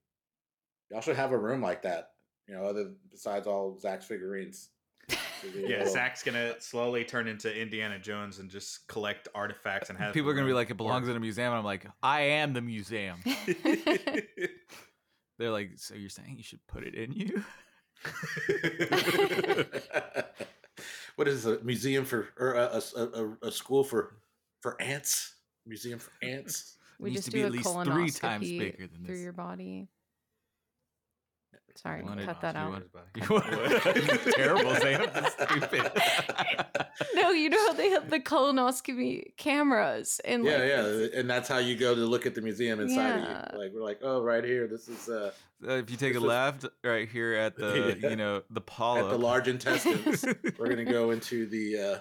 [0.90, 2.14] Y'all should have a room like that.
[2.48, 4.70] You know, other besides all Zach's figurines.
[5.42, 9.90] Should be a Yeah, Zach's gonna slowly turn into Indiana Jones and just collect artifacts
[9.90, 11.50] and have People are gonna be like, it belongs for- in a museum.
[11.50, 13.20] And I'm like, I am the museum.
[15.38, 17.44] They're like, so you're saying you should put it in you?
[21.16, 24.16] what is a museum for or a, a, a, a school for
[24.62, 25.36] for ants?
[25.66, 26.78] Museum for ants.
[27.00, 29.24] We needs just to be do at least three times bigger than through this.
[29.24, 29.88] your body.
[31.82, 32.72] Sorry, wanted- cut that out.
[32.72, 35.08] wanted- Terrible, Sam.
[35.14, 35.92] That's stupid.
[37.16, 41.48] no, you know how they have the colonoscopy cameras and yeah, like yeah, and that's
[41.48, 43.40] how you go to look at the museum inside Yeah.
[43.44, 43.60] of you.
[43.60, 45.32] Like we're like, oh, right here, this is uh,
[45.66, 48.10] Uh, if you take a This was- left, right here at the, Yeah.
[48.10, 50.26] you know, the at the large intestines.
[50.58, 52.00] we're gonna go into the uh,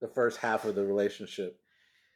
[0.00, 1.60] the first half of the relationship.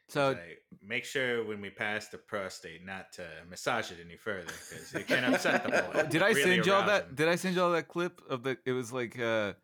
[0.09, 4.47] So Like, make sure when we pass the prostate not to massage it any further
[4.47, 6.03] because it can upset the boy.
[6.09, 7.05] did I Really send y'all that?
[7.09, 7.15] him.
[7.15, 8.57] Did I send y'all that clip of the?
[8.65, 9.55] It was like a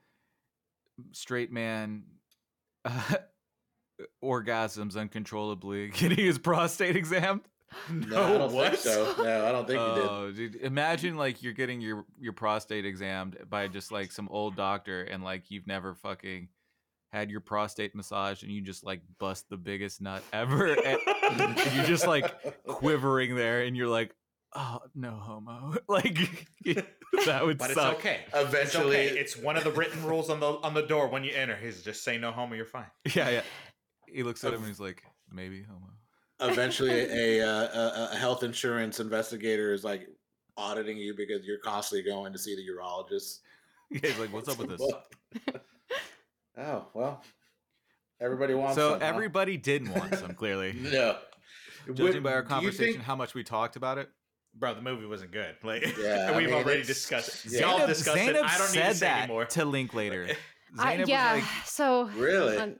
[1.11, 2.03] straight man
[2.85, 3.15] uh,
[4.23, 7.41] orgasms uncontrollably getting his prostate examined.
[7.91, 8.71] No, I don't what?
[8.71, 9.13] think so.
[9.23, 10.09] No, I don't think you did.
[10.09, 10.55] Oh, dude!
[10.55, 15.23] Imagine like you're getting your your prostate examined by just like some old doctor, and
[15.23, 16.47] like you've never fucking
[17.11, 20.99] had your prostate massaged, and you just like bust the biggest nut ever, and,
[21.31, 22.31] and you're just like
[22.65, 24.13] quivering there, and you're like,
[24.55, 26.17] oh no homo, like
[27.25, 27.95] that would but it's suck.
[27.95, 28.21] okay.
[28.33, 29.19] It's Eventually, okay.
[29.19, 31.55] It's one of the written rules on the on the door when you enter.
[31.55, 32.87] He's just say no homo, you're fine.
[33.15, 33.41] Yeah, yeah.
[34.07, 36.51] He looks at him and he's like, maybe homo.
[36.51, 36.91] eventually
[37.39, 40.07] a, uh, a a health insurance investigator is like
[40.57, 43.39] auditing you because you're constantly going to see the urologist.
[43.91, 45.61] Yeah, he's like, what's up with this?
[46.59, 47.23] Oh well,
[48.21, 48.75] everybody wants.
[48.75, 49.05] So some, huh?
[49.05, 50.73] everybody didn't want some, clearly.
[50.73, 51.17] no.
[51.87, 54.09] Judging What- by our conversation, think- how much we talked about it.
[54.55, 55.55] Bro, the movie wasn't good.
[55.63, 57.53] Like Yeah, we've mean, already discussed it.
[57.53, 57.59] yeah.
[57.61, 58.29] Y'all Zainab- discussed it.
[58.29, 59.45] I don't need said to say that anymore.
[59.45, 60.27] to Linklater.
[60.77, 61.33] I, Zainab yeah.
[61.35, 62.57] was like, so Really?
[62.57, 62.75] um,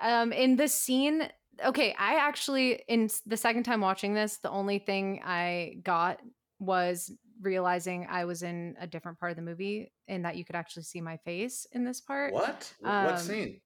[0.00, 1.28] um, in the scene,
[1.64, 6.20] okay, I actually in the second time watching this, the only thing I got
[6.58, 10.56] was realizing I was in a different part of the movie and that you could
[10.56, 12.32] actually see my face in this part.
[12.32, 12.72] What?
[12.80, 13.60] What Um, scene?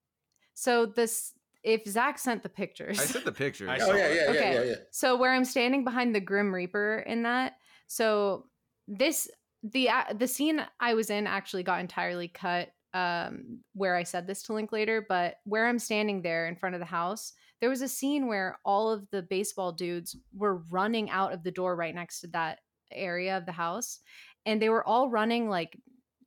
[0.54, 1.32] So this,
[1.62, 3.70] if Zach sent the pictures, I sent the pictures.
[3.72, 4.14] Oh saw yeah, it.
[4.16, 4.54] yeah, yeah, Okay.
[4.54, 4.74] yeah, yeah.
[4.90, 7.54] So where I'm standing behind the Grim Reaper in that.
[7.86, 8.46] So
[8.86, 9.28] this
[9.62, 14.26] the a- the scene I was in actually got entirely cut um where I said
[14.26, 17.82] this to Linklater, but where I'm standing there in front of the house, there was
[17.82, 21.94] a scene where all of the baseball dudes were running out of the door right
[21.94, 22.60] next to that
[22.92, 24.00] area of the house
[24.46, 25.78] and they were all running like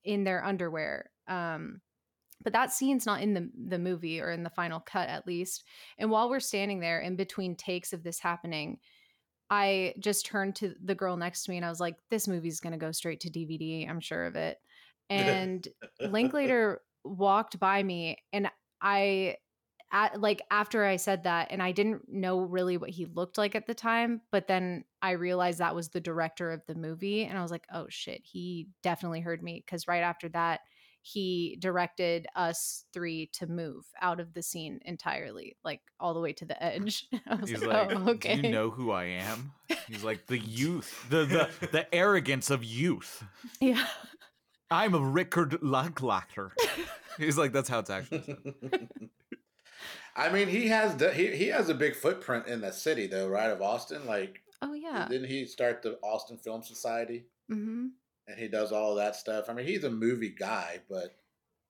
[0.03, 1.09] in their underwear.
[1.27, 1.81] Um
[2.43, 5.63] but that scene's not in the the movie or in the final cut at least.
[5.97, 8.79] And while we're standing there in between takes of this happening,
[9.49, 12.61] I just turned to the girl next to me and I was like, this movie's
[12.61, 13.87] going to go straight to DVD.
[13.87, 14.57] I'm sure of it.
[15.09, 15.67] And
[15.99, 18.49] Linklater walked by me and
[18.81, 19.35] I
[19.91, 23.55] at, like after I said that and I didn't know really what he looked like
[23.55, 27.37] at the time, but then I realized that was the director of the movie and
[27.37, 30.61] I was like, "Oh shit, he definitely heard me cuz right after that
[31.03, 36.31] he directed us three to move out of the scene entirely, like all the way
[36.33, 37.07] to the edge.
[37.27, 39.51] I was He's like, like, "Oh, okay." do you know who I am?
[39.87, 43.23] He's like, the youth, the the, the arrogance of youth.
[43.59, 43.83] Yeah.
[44.69, 46.53] I'm a Richard Linklater.
[47.17, 48.23] He's like, that's how it's actually.
[50.15, 53.27] I mean, he has the, he he has a big footprint in the city, though,
[53.29, 53.49] right?
[53.49, 55.09] Of Austin, like Oh yeah.
[55.09, 57.27] didn't he start the Austin Film Society?
[57.49, 57.93] hmm
[58.27, 59.49] And he does all of that stuff.
[59.49, 61.19] I mean, he's a movie guy, but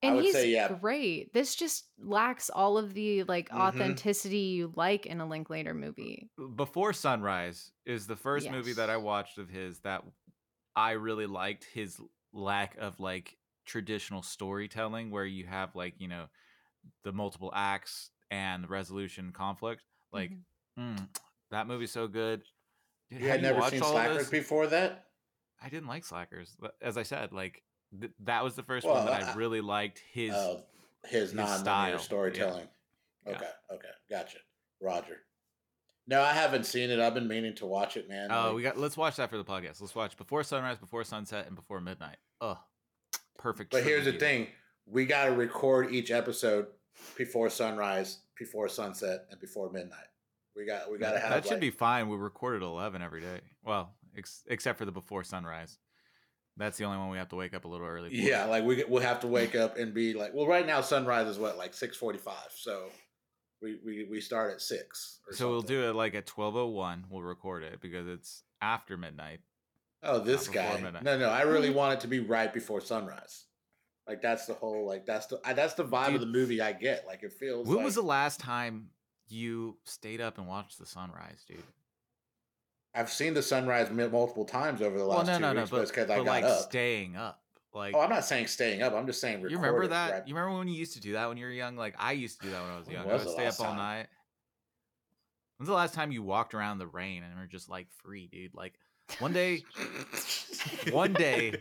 [0.04, 0.76] I would he's say, yeah.
[0.82, 1.34] great.
[1.34, 3.54] This just lacks all of the like Mhm.
[3.54, 6.30] authenticity you like in a Linklater movie.
[6.56, 10.04] Before Sunrise is the first movie that I watched of his that
[10.76, 12.02] I really liked his
[12.34, 16.30] lack of like traditional storytelling where you have like, you know,
[17.04, 19.84] the multiple acts and resolution conflict.
[20.12, 20.98] Like, Mhm.
[20.98, 21.08] mm,
[21.52, 22.44] that movie's so good.
[23.12, 25.10] Dude, you have had never seen Slackers before that.
[25.62, 26.56] I didn't like Slackers.
[26.60, 27.62] but As I said, like
[27.99, 30.66] th- that was the first Well, one that I- I really liked his Oh,
[31.03, 31.98] his his non-linear style, yeah.
[31.98, 32.70] storytelling.
[33.28, 33.36] Yeah.
[33.36, 34.40] Okay, okay, gotcha.
[34.80, 35.20] Roger.
[36.08, 36.99] No, I haven't seen it.
[36.99, 38.32] I've been meaning to watch it, man.
[38.32, 38.78] Oh, Like, we got.
[38.78, 39.80] Let's watch that for the podcast.
[39.82, 42.18] Let's watch before sunrise, before sunset, and before midnight.
[42.41, 42.60] Oh,
[43.38, 43.72] perfect.
[43.72, 44.48] But here's the thing:
[44.88, 46.68] we got to record each episode
[47.18, 50.00] before sunrise, before sunset, and before midnight.
[50.56, 52.10] We got we got to have that should like- be fine.
[52.10, 53.42] We recorded eleven every day.
[53.64, 55.78] Well, ex- except for the before sunrise.
[56.58, 58.10] That's the only one we have to wake up a little early.
[58.10, 58.16] For.
[58.16, 61.28] yeah, like we we'll have to wake up and be like, well, right now sunrise
[61.28, 62.90] is what like six forty five, so
[63.62, 65.20] we we we start at six.
[65.28, 67.06] Or So we'll do it like at twelve oh one.
[67.10, 69.40] We'll record it because it's after midnight.
[70.04, 70.80] Oh, this guy.
[70.82, 71.04] midnight.
[71.04, 71.76] No, no, I really mm.
[71.76, 73.46] want it to be right before sunrise.
[74.07, 76.15] Like that's the whole like that's the that's the vibe Dude.
[76.15, 77.06] of the movie I get.
[77.07, 77.68] Like it feels.
[77.68, 78.90] When like, was the last time
[79.30, 81.64] you stayed up and watched the sunrise, dude?
[82.94, 85.69] I've seen the sunrise multiple times over the Well, last no, two no, no, weeks,
[85.72, 86.60] but, but because I got like up.
[86.69, 87.41] staying up,
[87.73, 88.94] like oh, I'm not saying staying up.
[88.94, 89.41] I'm just saying.
[89.48, 90.11] You remember that?
[90.11, 91.78] right- You remember when you used to do that when you were young?
[91.78, 93.07] Like I used to do that when I was young.
[93.07, 93.78] was I would stay up all time?
[93.78, 94.07] night.
[95.57, 98.56] When's the last time you walked around the rain and were just like free, dude?
[98.56, 98.73] Like
[99.20, 99.64] one day,
[100.92, 101.54] one day,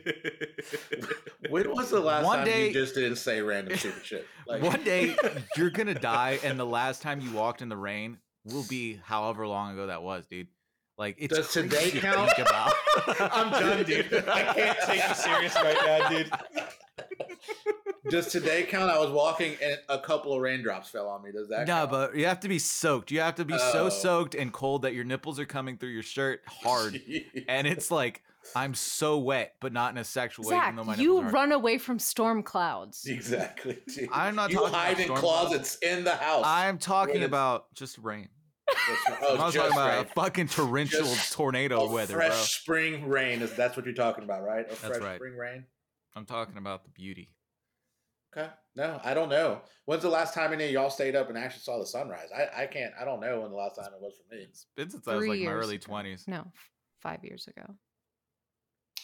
[1.51, 4.27] when was the last One time day- you just didn't say random stupid shit?
[4.47, 5.16] Like one day
[5.56, 9.47] you're gonna die, and the last time you walked in the rain will be however
[9.47, 10.48] long ago that was, dude.
[10.98, 12.31] Like it's Does today to count?
[12.32, 12.74] think about.
[13.32, 14.12] I'm done, dude.
[14.28, 16.31] I can't take you serious right now, dude.
[18.09, 18.90] Does today count?
[18.90, 21.32] I was walking and a couple of raindrops fell on me.
[21.32, 21.66] Does that?
[21.66, 21.90] No, count?
[21.90, 23.10] but you have to be soaked.
[23.10, 23.72] You have to be Oh.
[23.72, 27.01] so soaked and cold that your nipples are coming through your shirt hard.
[27.48, 28.22] and it's like
[28.56, 30.55] I'm so wet, but not in a sexual way.
[30.56, 31.35] Zach, even though my you nipples aren't.
[31.35, 33.05] run away from storm clouds.
[33.06, 33.78] exactly.
[33.94, 34.09] dude.
[34.12, 36.44] I'm not You talking about hide in storm closets in the house.
[36.47, 38.28] I'm talking it's- about just rain.
[38.86, 40.06] Just- oh, I was talking about rain.
[40.06, 42.36] a fucking torrential Just tornado a weather, fresh bro.
[42.39, 43.43] spring rain.
[43.43, 44.64] Is that's what you're talking about, right?
[44.70, 45.16] A fresh right.
[45.16, 45.64] spring rain.
[46.16, 47.28] I'm talking about the beauty.
[48.36, 48.48] Okay.
[48.77, 49.61] No, I don't know.
[49.86, 52.28] When's the last time any of y'all stayed up and actually saw the sunrise?
[52.36, 52.93] I, I can't.
[53.01, 54.43] I don't know when the last time it was for me.
[54.43, 55.85] It's been since I was Three like my early ago.
[55.86, 56.24] twenties.
[56.28, 56.44] No,
[57.01, 57.74] five years ago.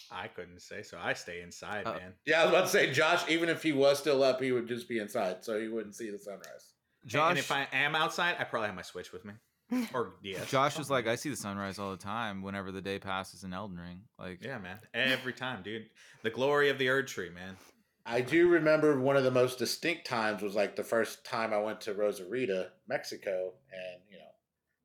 [0.09, 0.97] I couldn't say so.
[1.01, 2.13] I stay inside, Uh, man.
[2.25, 3.27] Yeah, I was about to say, Josh.
[3.27, 6.09] Even if he was still up, he would just be inside, so he wouldn't see
[6.09, 6.71] the sunrise.
[7.05, 9.33] Josh, and if I am outside, I probably have my Switch with me.
[9.93, 12.99] Or yeah, Josh is like, I see the sunrise all the time whenever the day
[12.99, 13.99] passes in Elden Ring.
[14.17, 14.79] Like, yeah, man.
[14.93, 15.87] Every time, dude.
[16.23, 17.57] The glory of the Erd Tree, man.
[18.09, 21.59] I do remember one of the most distinct times was like the first time I
[21.59, 24.23] went to Rosarito, Mexico, and you know,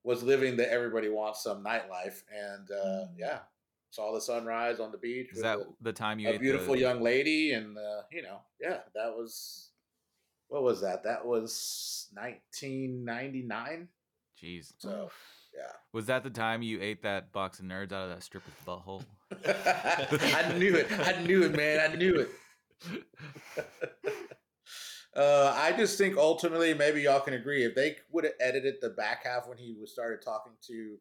[0.02, 3.38] was living the everybody wants some nightlife, and uh, yeah,
[3.90, 5.28] saw the sunrise on the beach.
[5.32, 8.40] is that a- the time you a beautiful the, young lady and uh, you know
[8.60, 9.68] yeah that was
[10.48, 11.04] what was that?
[11.04, 13.88] That was 1999
[14.42, 15.10] Jeez, so
[15.54, 15.70] yeah.
[15.92, 19.04] Was that the time you ate that box of nerds out of that stripper's butthole?
[19.46, 20.90] i knew it.
[20.90, 21.78] I knew it man.
[21.78, 22.30] I knew it
[25.16, 27.64] uh, I just think ultimately, maybe y'all can agree.
[27.64, 30.96] If they would have edited the back half when he was started talking to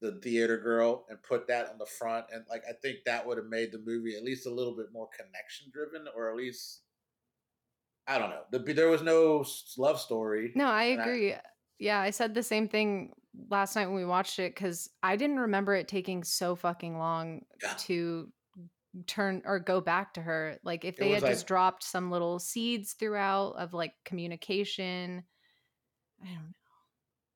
[0.00, 3.36] the theater girl and put that on the front, and like I think that would
[3.38, 6.80] have made the movie at least a little bit more connection driven, or at least
[8.06, 8.42] I don't know.
[8.50, 9.44] The, there was no
[9.78, 10.52] love story.
[10.56, 11.34] No, I And I- agree.
[11.78, 13.12] yeah, I said the same thing
[13.48, 17.42] last night when we watched it because I didn't remember it taking so fucking long
[17.62, 17.74] Yeah.
[17.80, 18.32] to
[19.06, 20.58] turn or go back to her.
[20.62, 25.24] Like if they was had just dropped some little seeds throughout of like communication.
[26.22, 26.52] I don't know.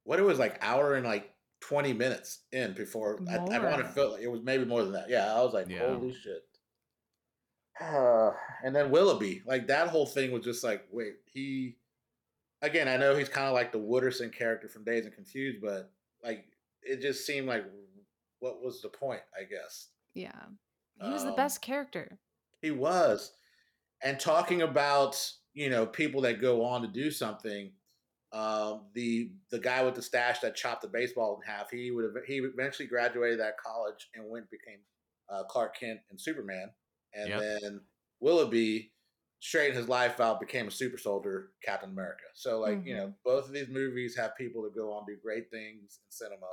[0.04, 3.88] What it was like hour and like twenty minutes in before I, I want to
[3.92, 5.10] feel like it was maybe more than that.
[5.10, 5.94] Yeah, I was like, Yeah.
[5.94, 6.42] holy shit.
[7.80, 8.30] Uh,
[8.64, 11.76] and then Willoughby, like that whole thing was just like, wait, he.
[12.62, 15.90] Again, I know he's kind of like the Wooderson character from Dazed and Confused, but
[16.24, 16.46] like
[16.82, 17.64] it just seemed like,
[18.38, 19.20] what was the point?
[19.38, 20.30] I guess Yeah.
[20.98, 22.20] He was the Um, best character.
[22.62, 23.36] he was,
[24.02, 27.74] and talking about you know people that go on to do something.
[28.32, 32.04] Um, the the guy with the stash that chopped the baseball in half, he would
[32.04, 34.80] have he eventually graduated that college and went became
[35.28, 36.74] uh, Clark Kent and Superman,
[37.14, 37.40] and Yep.
[37.40, 37.86] then
[38.20, 38.94] Willoughby
[39.40, 42.24] straightened his life out, became a super soldier, Captain America.
[42.34, 45.20] So like you know, both of these movies have people that go on to do
[45.22, 46.50] great things in cinema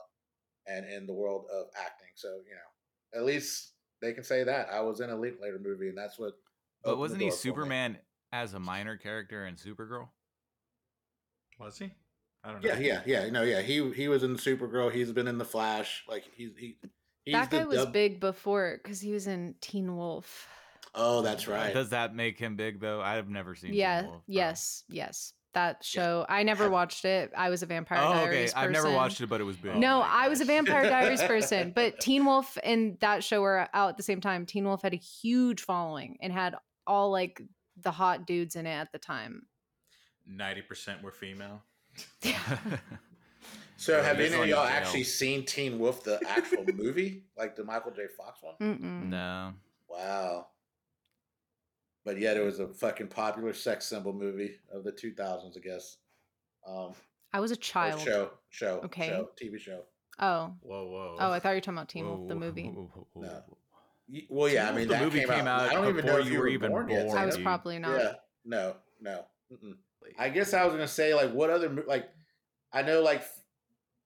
[0.66, 2.10] and in the world of acting.
[2.16, 3.73] So you know, at least
[4.04, 6.34] they can say that I was in a Linklater movie, and that's what.
[6.84, 7.52] But wasn't he door for me.
[7.52, 7.98] Superman
[8.32, 10.10] as a minor character in Supergirl?
[11.60, 11.92] Was he?
[12.44, 12.70] I don't know.
[12.70, 13.30] Yeah, yeah, yeah.
[13.30, 13.62] No, yeah.
[13.62, 14.92] He he was in Supergirl.
[14.92, 16.04] He's been in the Flash.
[16.08, 16.78] Like he's he.
[17.24, 20.50] He's that guy was dub- big before because he was in Teen Wolf.
[20.94, 21.74] Oh, that's right.
[21.74, 23.02] Does that make him big though?
[23.02, 23.72] I've never seen.
[23.72, 24.04] Teen Yeah.
[24.04, 24.84] Wolf, yes.
[24.90, 25.34] Yes.
[25.54, 26.26] That show.
[26.28, 27.32] I never watched it.
[27.38, 28.20] I was a Vampire Oh, okay.
[28.26, 29.76] Diaries I've never watched it, but it was big.
[29.76, 30.46] No, Oh my I was a.
[30.46, 34.46] Vampire Diaries person, but Teen Wolf and that show were out at the same time.
[34.46, 36.56] Teen Wolf had a huge following and had
[36.88, 37.42] all like
[37.82, 39.44] the hot dudes in it at the time.
[40.28, 41.64] Ninety percent were female.
[43.76, 47.92] So, have any of y'all actually seen Teen Wolf, the actual movie, like the Michael
[47.92, 48.04] J.
[48.16, 48.54] Fox one?
[48.62, 49.10] Mm-mm.
[49.10, 49.54] no.
[49.90, 50.48] Wow.
[52.06, 55.98] But yet, it was a fucking popular sex symbol movie of the 2000s, I guess.
[56.68, 56.94] Um,
[57.32, 58.02] I was a child.
[58.02, 59.08] show, show, Okay.
[59.08, 59.84] show, TV show.
[60.20, 60.54] Oh.
[60.62, 61.16] Whoa, whoa.
[61.20, 62.68] Oh, I thought you were talking about Teen Wolf, the movie.
[62.68, 63.44] whoa, whoa, whoa, No.
[64.30, 66.26] Well, yeah, I mean, Wolf, that the movie came out I don't even know if
[66.26, 67.06] you you were were even born yet.
[67.08, 68.00] born, I was probably not.
[68.00, 68.14] Yeah,
[68.46, 69.26] no, no.
[69.52, 69.78] Mm-mm.
[70.20, 72.10] I guess I was gonna say like what other mo- like
[72.74, 73.24] I know like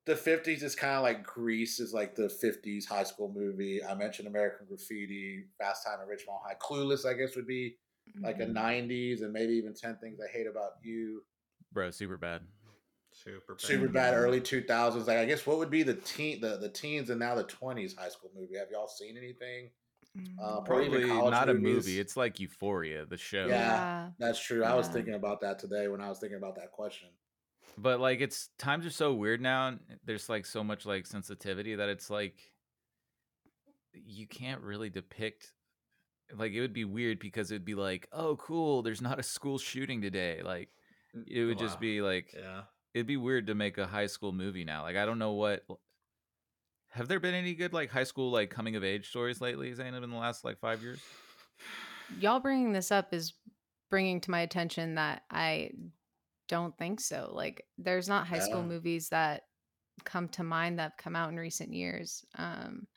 [0.05, 3.83] the fifties is kind of like Grease is like the fifties high school movie.
[3.83, 7.05] I mentioned American Graffiti, Fast Time at Ridgemont High, Clueless.
[7.05, 7.77] I guess would be
[8.21, 8.53] like a Mhm.
[8.53, 11.23] nineties and maybe even Ten Things I Hate About You.
[11.71, 12.41] Bro, super bad.
[13.11, 13.61] super bad.
[13.61, 15.07] Super bad early two thousands.
[15.07, 17.95] Like I guess what would be the teen the the teens and now the twenties
[17.95, 18.57] high school movie?
[18.57, 19.71] Have y'all seen anything?
[20.15, 20.35] Mm.
[20.41, 21.99] Uh, Probably college not a movie.
[21.99, 23.45] It's like Euphoria, the show.
[23.47, 23.55] Yeah.
[23.55, 24.09] yeah.
[24.19, 24.63] That's true.
[24.63, 27.09] I was thinking about that today when I was thinking about that question.
[27.77, 29.67] But like it's times are so weird now.
[29.67, 32.51] and There's like so much like sensitivity that it's like
[33.93, 35.53] you can't really depict
[36.35, 39.57] like it would be weird because it'd be like, "Oh, cool, there's not a school
[39.57, 40.69] shooting today." Like
[41.27, 42.63] it would just be like Yeah.
[42.93, 44.83] it'd be weird to make a high school movie now.
[44.83, 45.65] Like I don't know what
[46.91, 50.03] have there been any good like high school like coming of age stories lately, Zainab,
[50.03, 50.99] in the last like five years?
[52.19, 53.33] Y'all bringing this up is
[53.89, 55.71] bringing to my attention that I
[56.47, 57.29] don't think so.
[57.33, 59.43] Like, there's not high school movies that
[60.05, 62.23] come to mind that have come out in recent years.
[62.37, 62.96] Um, th-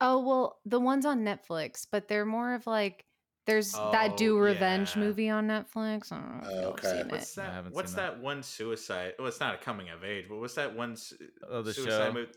[0.00, 3.04] oh well, the ones on Netflix, but they're more of like
[3.46, 5.02] there's that oh, Do Oh, Revenge yeah.
[5.02, 6.10] movie on Netflix.
[6.10, 7.02] I don't know if Oh, oh okay.
[7.02, 7.36] seen What's it.
[7.36, 7.52] That?
[7.52, 8.14] haven't What's seen that.
[8.14, 8.22] that.
[8.22, 9.14] one suicide?
[9.18, 10.96] Well, it's not a coming of age, but what's that one?
[10.96, 11.16] su-
[11.48, 12.12] Oh, the suicide show?
[12.12, 12.32] Movie?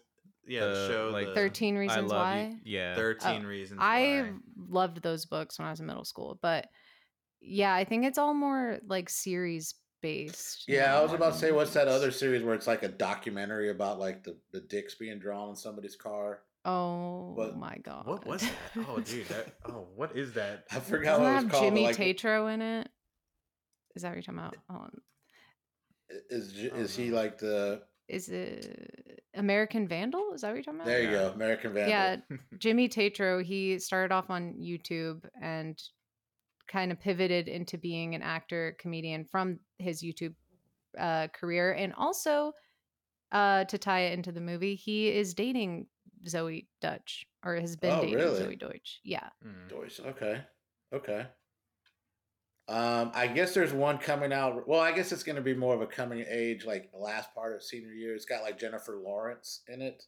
[0.47, 1.09] Yeah, the The, show.
[1.11, 2.59] like, the Thirteen I Reasons love Why.
[2.63, 2.71] you.
[2.71, 2.95] Yeah.
[2.95, 3.79] Thirteen Oh, reasons.
[3.81, 4.33] I why.
[4.69, 6.67] loved those books when I was in middle school, but
[7.41, 10.65] yeah, I think it's all more like series based.
[10.67, 13.69] Yeah, I was about to say, what's that other series where it's like a documentary
[13.69, 16.41] about like the, the dicks being drawn on somebody's car?
[16.69, 18.05] Oh What- my god!
[18.05, 18.51] What was that?
[18.87, 19.27] Oh, dude.
[19.27, 19.53] That.
[19.65, 20.65] Oh, what is that?
[20.71, 21.63] I forgot Doesn't what it was have called.
[21.63, 22.89] Jimmy like, Tatro in it?
[23.95, 24.55] Is that what you're talking about?
[24.69, 24.91] Hold on.
[26.29, 27.81] Is is he like the?
[28.07, 30.33] Is it American Vandal?
[30.33, 30.87] Is that what you're talking about?
[30.87, 31.27] There you Yeah.
[31.27, 31.89] go, American Vandal.
[31.91, 32.17] Yeah,
[32.57, 33.43] Jimmy Tatro.
[33.43, 35.79] He started off on YouTube and
[36.67, 40.33] kind of pivoted into being an actor, comedian from his YouTube
[40.99, 42.51] uh, career, and also
[43.31, 45.85] uh, to tie it into the movie, he is dating
[46.25, 48.41] Zoey Deutch or has been Oh, dating really?
[48.41, 48.99] Zoey Deutch.
[49.03, 49.29] Yeah.
[49.45, 49.69] Mm.
[49.69, 49.99] Joyce.
[49.99, 50.41] Okay.
[50.93, 51.25] Okay.
[52.67, 54.67] Um, I guess there's one coming out.
[54.67, 57.33] Well, I guess it's going to be more of a coming age, like the last
[57.33, 58.13] part of senior year.
[58.13, 60.03] It's got like Jennifer Lawrence in it.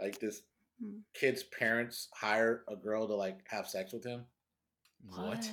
[0.00, 0.42] Like this
[0.80, 0.98] Hmm.
[1.12, 4.24] kid's parents hire a girl to like have sex with him.
[5.10, 5.50] What?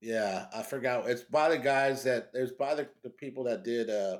[0.00, 1.06] Yeah, I forgot.
[1.08, 4.18] It's by the guys that there's by the, the people that did uh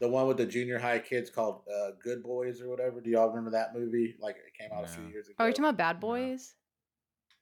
[0.00, 3.00] the one with the junior high kids called uh Good Boys or whatever.
[3.00, 4.16] Do y'all remember that movie?
[4.20, 5.34] Like it came out a few years ago.
[5.40, 6.54] Oh, you're talking about Bad Boys?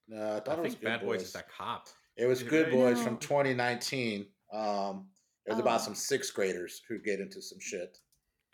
[0.09, 1.19] No, I thought I it was think Good Bad Boys.
[1.19, 1.89] Boys is that cop.
[2.17, 2.95] It was Is it Good really?
[2.95, 4.27] Boys from 2019.
[4.53, 5.09] Um,
[5.47, 5.63] it was Oh.
[5.63, 7.99] about some sixth graders who get into some shit.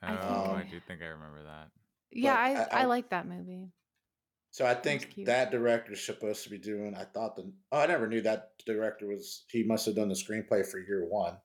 [0.02, 1.68] Oh, I I do think I remember that.
[2.10, 3.70] Yeah, I, I- I, I- like that movie.
[4.50, 5.26] So I think cute.
[5.28, 6.94] that director's supposed to be doing.
[6.94, 7.50] I thought the.
[7.70, 9.44] Oh, I never knew that director was.
[9.48, 11.38] He must have done the screenplay for Year One,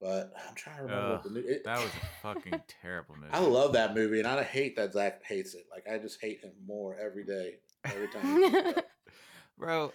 [0.00, 1.40] but I'm trying to remember what the Ugh, new.
[1.40, 3.32] It, That was a fucking terrible movie.
[3.32, 5.64] I love that movie, and I hate that Zach hates it.
[5.70, 8.42] Like I just hate him more every day, every time.
[8.42, 8.86] he comes up.
[9.58, 9.92] Bro,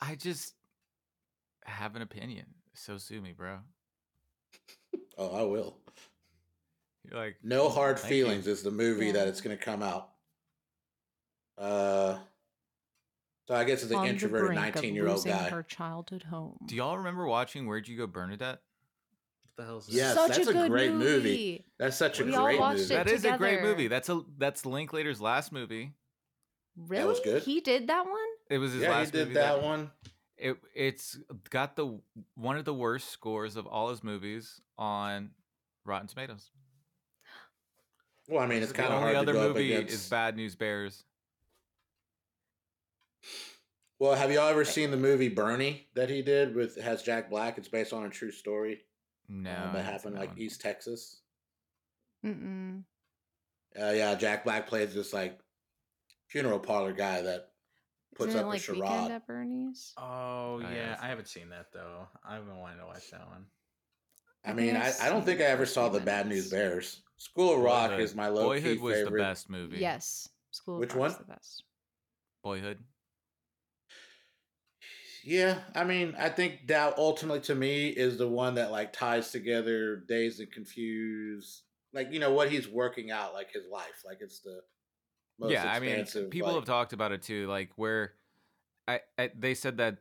[0.00, 0.54] I just
[1.64, 2.46] have an opinion.
[2.74, 3.58] So sue me, bro.
[5.18, 5.78] oh, I will.
[7.04, 8.24] You're like No hard Thank you.
[8.24, 10.10] feelings is the movie that it's going to come out.
[11.56, 12.18] Uh,
[13.48, 15.48] so I guess it's an On introverted nineteen year old losing guy.
[15.48, 16.58] Her childhood home.
[16.66, 18.60] Do y'all remember watching Where'd You Go Bernadette?
[19.58, 21.04] What the hell is Yes, Such that's a a great movie.
[21.04, 21.64] movie.
[21.78, 22.94] That's such a We all great watched movie.
[22.94, 23.88] it That is a great movie.
[23.88, 25.94] That's a that's Linklater's last movie.
[26.76, 27.04] Really?
[27.08, 27.42] was good.
[27.42, 28.14] He did that one?
[28.50, 28.94] It was his last movie.
[28.94, 29.90] yeah, he did movie that one.
[30.36, 31.18] It it's
[31.50, 31.98] got the
[32.36, 35.30] one of the worst scores of all his movies on
[35.84, 36.52] Rotten Tomatoes.
[38.28, 39.92] Well, I mean, it's the kind of hard to other go movie against.
[39.92, 41.02] is Bad News Bears.
[43.98, 47.58] Well, have y'all ever seen the movie Bernie that he did with has Jack Black?
[47.58, 48.82] It's based on a true story
[49.28, 50.38] No, uh, I that happened like one.
[50.38, 51.20] East Texas.
[52.24, 52.82] Mm-mm.
[53.80, 55.38] Uh, yeah, Jack Black plays this like
[56.28, 57.48] funeral parlor guy that
[58.16, 59.10] puts Isn't it up like a Weekend charade.
[59.12, 59.92] at Bernie's?
[59.98, 62.06] Oh yeah, yeah, that's- I haven't seen that though.
[62.28, 63.44] I've been wanting to watch that one.
[64.44, 66.50] I I mean, I've I, I don't think I ever saw the Bad News.
[66.50, 67.02] Bears.
[67.18, 68.00] School of Rock Boyhood.
[68.04, 69.10] is my low Boyhood key was favorite.
[69.10, 69.78] the best movie.
[69.78, 70.28] Yes.
[70.52, 71.24] School of Which Rock's one?
[71.26, 71.64] The best.
[72.44, 72.78] Boyhood.
[75.28, 79.30] Yeah, I mean, I think that ultimately to me is the one that like ties
[79.30, 84.18] together Dazed and Confused, like you know what he's working out, like his life, like
[84.22, 84.62] it's the
[85.38, 87.46] most yeah, I mean, people like- have talked about it too.
[87.46, 88.14] Like where,
[88.86, 89.98] I, I they said that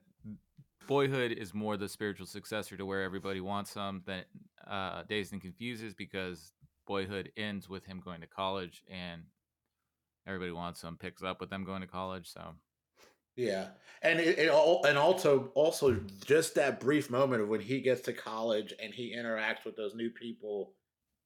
[0.88, 4.24] Boyhood is more the spiritual successor to where everybody wants some than
[4.66, 6.54] uh, Dazed and Confused is because
[6.86, 9.24] Boyhood ends with him going to college and
[10.26, 12.32] everybody wants some picks up with them going to college.
[12.32, 12.56] So
[13.38, 13.68] Yeah,
[14.02, 18.02] and it, it all, and also also just that brief moment of when he gets
[18.02, 20.74] to college and he interacts with those new people.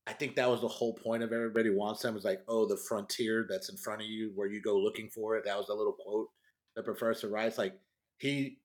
[0.08, 2.76] I think that was the whole point of everybody wants them is like, oh, the
[2.76, 5.46] frontier that's in front of you, where you go looking for it.
[5.46, 6.28] That was the little quote
[6.76, 7.58] that Professor writes.
[7.58, 7.80] Like
[8.18, 8.58] he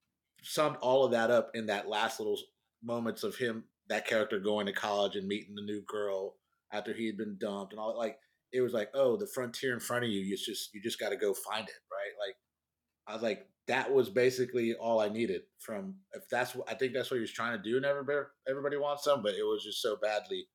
[0.43, 2.39] summed all of that up in that last little
[2.83, 6.35] moments of him, that character going to college and meeting the new girl
[6.73, 7.97] after he had been dumped and all.
[7.97, 8.19] Like
[8.53, 10.21] it was like, oh, the frontier in front of you.
[10.21, 12.27] You just you just got to go find it, right?
[12.27, 12.37] Like
[13.07, 15.97] I was like, that was basically all I needed from.
[16.13, 18.19] If that's what I think that's what he was trying to do, and everybody
[18.49, 20.47] everybody wants some, but it was just so badly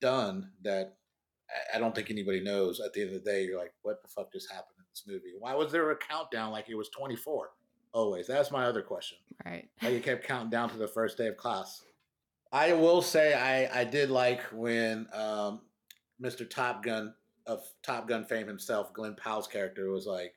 [0.00, 0.96] done that
[1.74, 2.80] I- don't think anybody knows.
[2.80, 5.04] At the end of the day, you're like, what the fuck just happened in this
[5.06, 5.34] movie?
[5.38, 7.50] Why was there a countdown like it was 24?
[7.92, 8.26] Always.
[8.28, 9.18] That's my other question.
[9.44, 9.68] Right.
[9.78, 11.82] How you kept counting down to the first day of class.
[12.52, 15.62] I will say I I did like when um,
[16.22, 16.48] Mr.
[16.48, 17.14] Top Gun
[17.46, 20.34] of Top Gun fame himself, Glenn Powell's character was like,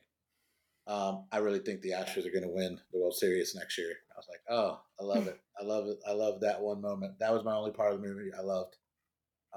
[0.87, 3.91] um, I really think the Astros are going to win the World Series next year.
[4.13, 5.39] I was like, oh, I love it.
[5.59, 5.99] I love it.
[6.07, 7.19] I love that one moment.
[7.19, 8.75] That was my only part of the movie I loved.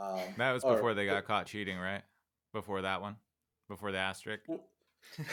[0.01, 2.03] Um, that was or- before they got caught cheating, right?
[2.53, 3.17] Before that one,
[3.69, 4.45] before the asterisk.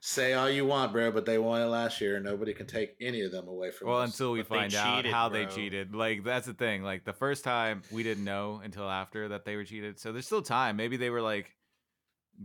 [0.00, 3.22] Say all you want, bro, but they won it last year, nobody can take any
[3.22, 4.10] of them away from Well, us.
[4.12, 5.94] until we But find out cheated, how they cheated.
[5.94, 6.82] Like that's the thing.
[6.82, 9.98] Like the first time we didn't know until after that they were cheated.
[9.98, 10.76] So there's still time.
[10.76, 11.54] Maybe they were like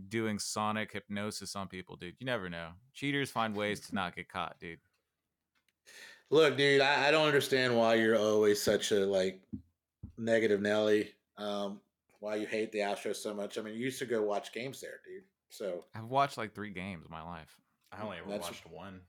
[0.08, 2.14] doing sonic hypnosis on people, dude.
[2.18, 2.68] You never know.
[2.94, 4.78] Cheaters find ways to not get caught, dude.
[6.30, 9.40] Look, dude, I, I don't understand why you're always such a like
[10.16, 11.10] negative Nelly.
[11.36, 11.80] Um,
[12.20, 13.58] why you hate the Astros so much.
[13.58, 15.24] I mean, you used to go watch games there, dude.
[15.50, 17.54] So I've watched like three games in my life,
[17.92, 19.00] I only ever That's- watched one.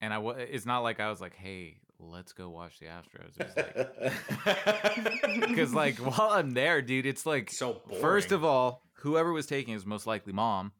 [0.00, 3.32] and I wa- it's not like I was like, hey, let's go watch the Astros.
[3.40, 8.00] It was like because like while I'm there, dude, it's like so boring.
[8.00, 10.72] First of all, whoever was taking is most likely mom.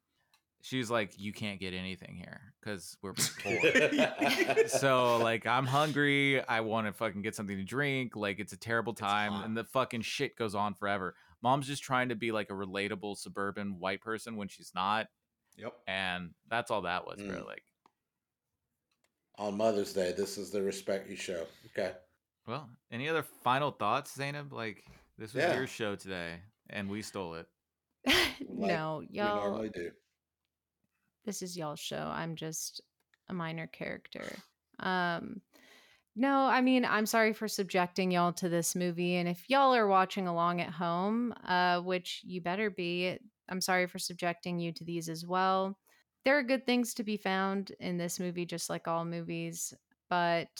[0.62, 6.40] She was like, "You can't get anything here because we're poor." so like, I'm hungry.
[6.46, 8.14] I want to fucking get something to drink.
[8.14, 11.16] Like, it's a terrible time, and the fucking shit goes on forever.
[11.42, 15.08] Mom's just trying to be like a relatable suburban white person when she's not,
[15.56, 15.72] yep.
[15.88, 17.38] and that's all that was, bro.
[17.42, 17.46] Mm.
[17.46, 17.64] Like,
[19.36, 21.44] on Mother's Day, this is the respect you show.
[21.76, 21.90] Okay.
[22.46, 24.52] well, any other final thoughts, Zainab?
[24.52, 24.84] Like,
[25.18, 25.56] this was Yeah.
[25.56, 26.36] your show today,
[26.70, 27.48] and we stole it.
[28.48, 29.36] no, y'all.
[29.36, 29.90] normally do.
[31.24, 32.10] this is y'all's show.
[32.12, 32.80] I'm just
[33.28, 34.24] a minor character.
[34.80, 35.40] Um
[36.14, 39.86] no, I mean, I'm sorry for subjecting y'all to this movie and if y'all are
[39.86, 43.18] watching along at home, uh which you better be,
[43.48, 45.78] I'm sorry for subjecting you to these as well.
[46.24, 49.74] There are good things to be found in this movie just like all movies,
[50.08, 50.50] but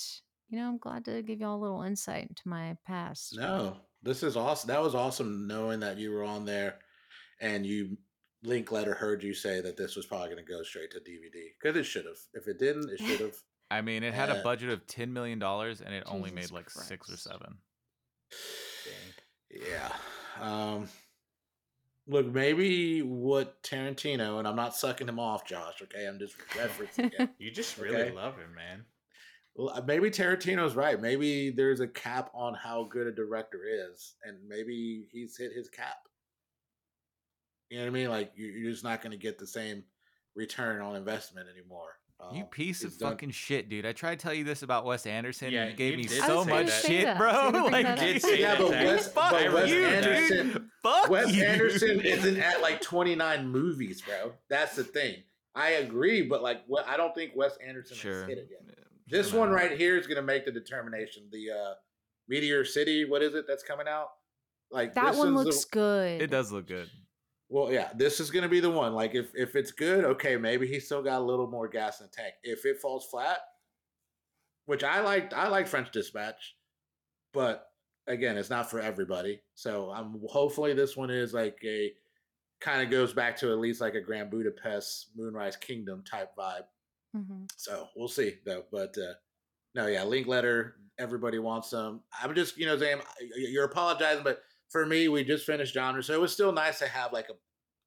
[0.48, 3.36] you know, I'm glad to give y'all a little insight into my past.
[3.36, 4.68] No, this is awesome.
[4.68, 6.78] That was awesome knowing that you were on there
[7.42, 7.98] and you
[8.44, 11.76] Linklater heard you say that this was probably going to go straight to DVD because
[11.76, 12.16] it should have.
[12.32, 13.36] If it didn't, it should have.
[13.70, 16.42] I mean, it had Uh, a budget of ten million dollars, and it only made
[16.42, 17.24] Jesus like six or Christ.
[17.24, 17.58] seven.
[19.50, 19.92] yeah.
[20.40, 20.88] Um,
[22.06, 26.06] look, maybe what Tarantino, and I'm not sucking him off, Josh, okay?
[26.06, 27.30] I'm just referencing it.
[27.38, 28.10] You just really Okay.
[28.12, 28.84] love him, man.
[29.54, 30.98] Well, uh, maybe Tarantino's right.
[31.00, 35.68] Maybe there's a cap on how good a director is, and maybe he's hit his
[35.68, 36.08] cap.
[37.72, 38.10] You know what I mean?
[38.10, 39.82] Like you- you're just not going to get the same
[40.34, 41.88] return on investment anymore.
[42.32, 43.84] You Um, piece of done- fucking shit, dude.
[43.86, 45.50] I tried to tell you this about Wes Anderson.
[45.50, 47.50] Yeah, and you gave you me so much shit, I bro.
[47.72, 48.86] Like, did say Yeah, that, but Zach.
[48.86, 50.68] Wes, fuck but Wes you, Anderson, dude.
[50.82, 51.42] Fuck Wes you.
[51.44, 54.34] Anderson isn't at like 29 movies, bro.
[54.50, 55.22] That's the thing.
[55.54, 58.20] I agree, but like, what I don't think Wes Anderson Sure.
[58.20, 58.60] has hit it yet.
[58.68, 58.74] Yeah,
[59.08, 59.68] This sure one matter.
[59.70, 61.28] right here is going to make the determination.
[61.32, 61.74] The uh
[62.28, 64.10] Meteor City, what is it that's coming out?
[64.70, 66.22] Like That this one is the- looks good.
[66.22, 66.88] It does look good.
[67.52, 68.94] Well, yeah, this is going to be the one.
[68.94, 72.06] Like, if if it's good, okay, maybe he's still got a little more gas in
[72.06, 72.32] the tank.
[72.42, 73.40] If it falls flat,
[74.64, 76.56] which I liked, I like French Dispatch,
[77.34, 77.66] but
[78.06, 79.42] again, it's not for everybody.
[79.54, 81.92] So I'm hopefully this one is like a
[82.62, 86.64] kind of goes back to at least like a Grand Budapest Moonrise Kingdom type vibe.
[87.14, 87.50] Mhm.
[87.58, 88.64] So we'll see though.
[88.72, 89.12] But uh
[89.74, 90.76] no, yeah, Linklater.
[90.98, 92.00] Everybody wants some.
[92.22, 93.00] I'm just, you know, saying
[93.36, 94.42] you're apologizing, but
[94.72, 97.34] for me, we just finished genre, so it was still nice to have like a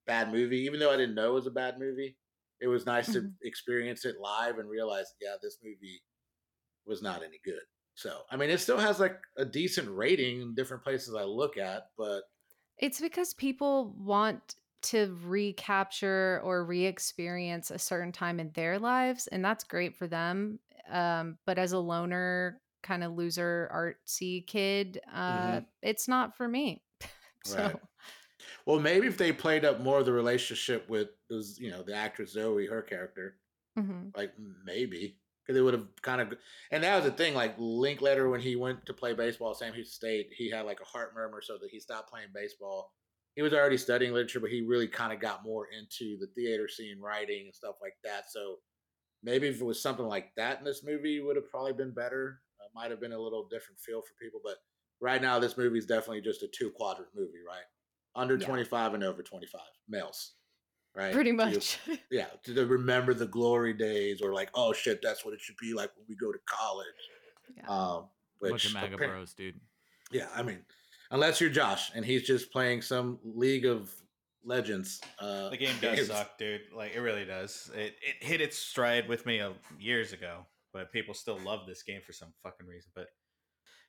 [0.07, 2.17] bad movie, even though I didn't know it was a bad movie.
[2.61, 3.35] It was nice to Mhm.
[3.43, 6.03] experience it live and realize, yeah, this movie
[6.85, 7.61] was not any good.
[7.95, 11.57] So, I mean, it still has like a decent rating in different places I look
[11.57, 12.23] at, but
[12.77, 19.43] It's because people want to recapture or re-experience a certain time in their lives, and
[19.43, 20.59] that's great for them.
[20.87, 26.83] Um, but as a loner, kind of loser, artsy kid, uh, it's not for me.
[27.43, 27.75] so Right.
[28.65, 31.95] well, maybe if they played up more of the relationship with, those, you know, the
[31.95, 33.37] actress Zoe, her character,
[33.77, 34.15] mhm.
[34.15, 34.33] like
[34.63, 36.33] maybe because it would have kind of
[36.71, 39.57] and that was the thing like Link Linklater when he went to play baseball at
[39.57, 42.93] sam houston state he had like a heart murmur so that he stopped playing baseball
[43.35, 46.67] he was already studying literature but he really kind of got more into the theater
[46.67, 48.55] scene writing and stuff like that so
[49.23, 51.93] maybe if it was something like that in this movie it would have probably been
[51.93, 52.39] better
[52.75, 54.57] might have been a little different feel for people but
[55.01, 57.63] right now this movie is definitely just a two quadrant movie right
[58.15, 58.45] under Yeah.
[58.45, 60.33] 25 and over 25 males
[60.95, 61.79] right pretty So you- much.
[62.11, 65.57] yeah, to to remember the glory days, or like, oh shit, that's what it should
[65.57, 66.87] be like when we go to college.
[67.57, 67.67] Yeah.
[67.67, 68.05] Um,
[68.41, 69.59] Bunch which of MAGA bros, dude.
[70.11, 70.59] yeah, I mean,
[71.11, 73.93] unless you're Josh and he's just playing some League of
[74.45, 75.01] Legends.
[75.19, 76.07] Uh, The game does games.
[76.07, 76.61] suck, dude.
[76.73, 77.69] Like it really does.
[77.75, 80.45] It it hit its stride with me uh, years ago,
[80.75, 82.91] but people still love this game for some fucking reason.
[82.93, 83.07] But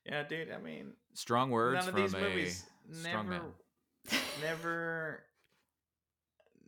[0.07, 0.53] yeah, dude.
[0.53, 4.21] I mean, Strong words none of from these a movies strong never, man.
[4.41, 5.23] never.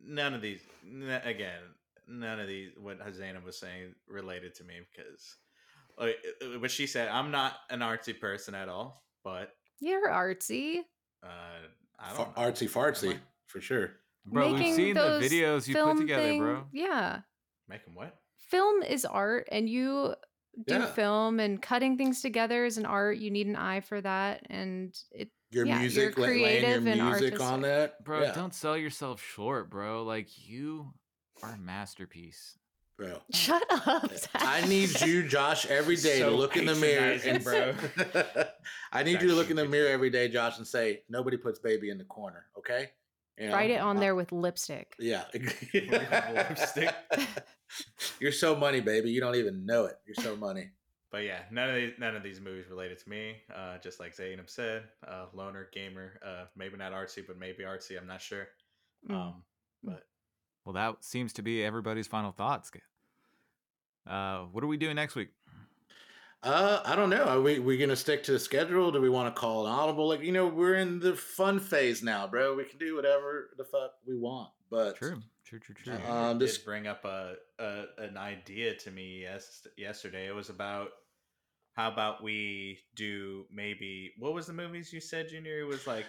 [0.05, 1.61] None of these, n- again,
[2.09, 2.71] none of these.
[2.81, 5.37] What Zainab was saying related to me because,
[5.99, 10.81] like, uh, what she said, I'm not an artsy person at all, but You're artsy.
[11.23, 11.29] uh,
[12.01, 12.43] I don't know.
[12.43, 13.93] artsy fartsy for sure.
[14.25, 16.65] Bro, we've seen the videos you put together, thing- bro.
[16.73, 17.21] Yeah.
[17.69, 18.17] Make 'em what?
[18.49, 20.15] Film is art, and you
[20.67, 20.87] do Yeah.
[20.87, 23.19] film and cutting things together is an art.
[23.19, 25.31] You need an eye for that, and it.
[25.51, 28.53] Your Yeah, you're music, la- laying your creative and music on that, Bro, yeah, don't
[28.53, 30.03] sell yourself short, bro.
[30.05, 30.93] Like you
[31.43, 32.59] are a masterpiece.
[32.99, 33.21] bro.
[33.33, 34.11] Shut up.
[34.35, 37.75] I need you, Josh, every day to look in the mirror and bro.
[38.93, 41.37] I need It's you to look in the mirror every day, Josh, and say, "Nobody
[41.37, 42.91] puts baby in the corner." Okay,
[43.41, 44.95] You Write it on Uh, there with lipstick.
[44.99, 45.25] Yeah.
[45.73, 46.95] Lipstick.
[48.21, 49.11] You're so money, baby.
[49.11, 49.99] You don't even know it.
[50.07, 50.71] You're so money.
[51.11, 53.37] But yeah, none of these none of these movies related to me.
[53.55, 56.21] Uh, just like Zainab said, uh, loner gamer.
[56.25, 57.99] Uh, maybe not artsy, but maybe artsy.
[57.99, 58.49] I'm not sure.
[59.09, 59.15] Mm.
[59.15, 59.43] Um,
[59.83, 60.07] but
[60.65, 62.71] Well, that seems to be everybody's final thoughts.
[64.07, 65.29] Uh, what are we doing next week?
[66.43, 67.25] Uh, I don't know.
[67.25, 68.93] Are we we gonna stick to the schedule?
[68.93, 70.09] Do we want to call an audible?
[70.09, 72.55] Like you know, we're in the fun phase now, bro.
[72.55, 74.51] We can do whatever the fuck we want.
[74.71, 75.95] But True, true, true, true.
[75.95, 80.27] Junior Um, did this- bring up a, a an idea to me yes yesterday.
[80.29, 80.91] It was about
[81.75, 85.61] how about we do maybe what was the movies you said, Junior?
[85.61, 86.07] It was like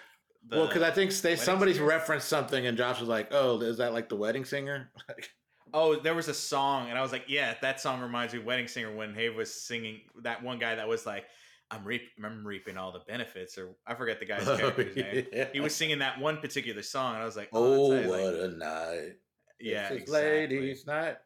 [0.47, 1.87] the, well, because I think they, somebody's Singer?
[1.87, 4.91] referenced something, and Josh was like, "Oh, is that like the wedding singer?"
[5.73, 8.45] Oh, there was a song, and I was like, "Yeah, that song reminds me of
[8.45, 11.25] Wedding Singer." When Have was singing, that one guy that was like,
[11.71, 15.25] "I'm reap, I'm reaping all the benefits," or I forget the guy's character's name.
[15.53, 18.33] He was singing that one particular song, and I was like, Oh, "Oh, what.
[18.33, 19.11] Like, a night!
[19.59, 20.31] yeah, This exactly.
[20.31, 21.17] ladies' night.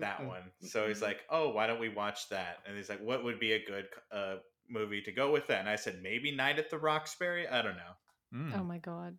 [0.00, 3.24] that one." So he's like, "Oh, why don't we watch that?" And he's like, "What
[3.24, 4.36] would be a good uh,
[4.68, 7.76] movie to go with that?" And I said, "Maybe Night at the Roxbury." I don't
[8.34, 8.60] Mm.
[8.60, 9.18] Oh my god.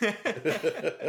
[0.00, 0.12] Know.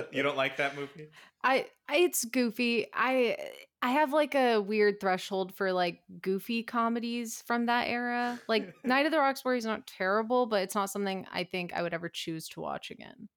[0.11, 1.09] you don't like that movie?
[1.43, 2.87] I I- it's goofy.
[2.93, 3.37] I
[3.81, 8.39] I have like a weird threshold for like goofy comedies from that era.
[8.47, 11.81] Like Night of the Roxbury is not terrible, but it's not something I think I
[11.81, 13.27] would ever choose to watch again.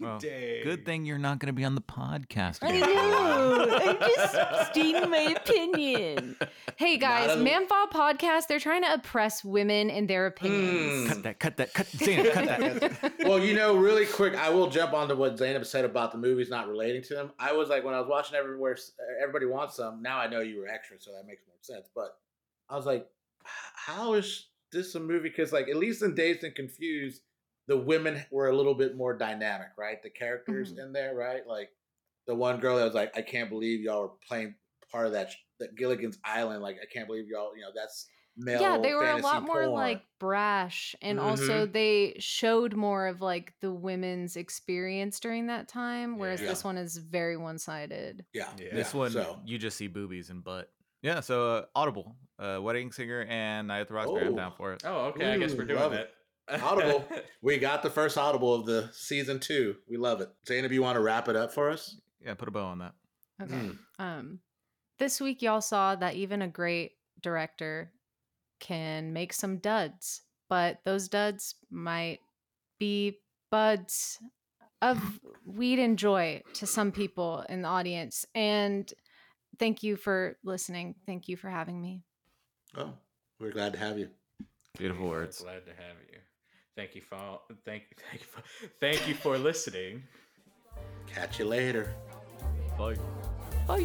[0.00, 0.64] Well, Dang.
[0.64, 2.58] good thing you're not going to be on the podcast.
[2.62, 3.78] I know.
[3.80, 6.36] I'm just stating my opinion.
[6.76, 11.02] Hey guys, Not a- Manfaw podcast, they're trying to oppress women and their opinions.
[11.02, 11.08] Hmm.
[11.08, 13.12] Cut that, cut that, cut Zena, cut that.
[13.24, 16.50] well, you know, really quick, I will jump onto what Zainab said about the movies
[16.50, 17.30] not relating to them.
[17.38, 18.76] I was like, when I was watching Everywhere,
[19.22, 20.02] Everybody Wants Some.
[20.02, 21.88] Now I know you were extra, so that makes more sense.
[21.94, 22.16] But
[22.68, 23.06] I was like,
[23.44, 25.28] how is this a movie?
[25.28, 27.22] Because like, at least in Dazed and Confused,
[27.66, 30.02] the women were a little bit more dynamic, right?
[30.02, 30.78] The characters Mhm.
[30.86, 31.46] in there, right?
[31.46, 31.70] Like,
[32.26, 34.54] the one girl that was like, I can't believe y'all were playing
[34.90, 36.62] part of that sh- that Gilligan's Island.
[36.62, 37.54] Like, I can't believe y'all.
[37.56, 38.60] You know, that's male.
[38.60, 39.70] yeah, they were a fantasy lot more porn.
[39.70, 46.18] like brash, and also they showed more of like the women's experience during that time,
[46.18, 46.48] whereas Yeah.
[46.48, 48.24] this one is very one sided.
[48.32, 48.74] yeah, Yeah.
[48.74, 50.70] This one, So you just see boobies and butt.
[51.02, 54.26] Yeah, so uh, Audible, uh, Wedding Singer, and Night at the Roxbury.
[54.26, 54.36] I'm Oh.
[54.36, 54.82] down for it.
[54.86, 55.32] Oh, okay.
[55.34, 55.90] I guess we're doing it.
[55.90, 56.10] that.
[56.48, 57.04] Audible.
[57.42, 59.76] we got the first audible of the season two.
[59.88, 60.30] We love it.
[60.46, 61.96] Zainab, you want to wrap it up for us?
[62.24, 62.94] Yeah, put a bow on that.
[63.42, 63.54] Okay.
[63.54, 63.78] Mm.
[63.98, 64.38] Um,
[64.98, 67.90] this week y'all saw that even a great director
[68.60, 72.20] can make some duds, but those duds might
[72.78, 73.18] be
[73.50, 74.18] buds
[74.82, 78.26] of weed and joy to some people in the audience.
[78.34, 78.92] And
[79.58, 80.94] thank you for listening.
[81.06, 82.02] Thank you for having me.
[82.76, 82.92] Oh,
[83.40, 84.08] we're glad to have you.
[84.76, 85.40] Beautiful words.
[85.40, 86.18] Glad to have you.
[86.76, 88.42] Thank you for thank thank you for,
[88.80, 90.02] thank you for listening.
[91.06, 91.94] Catch you later.
[92.76, 92.96] Bye.
[93.66, 93.84] Bye.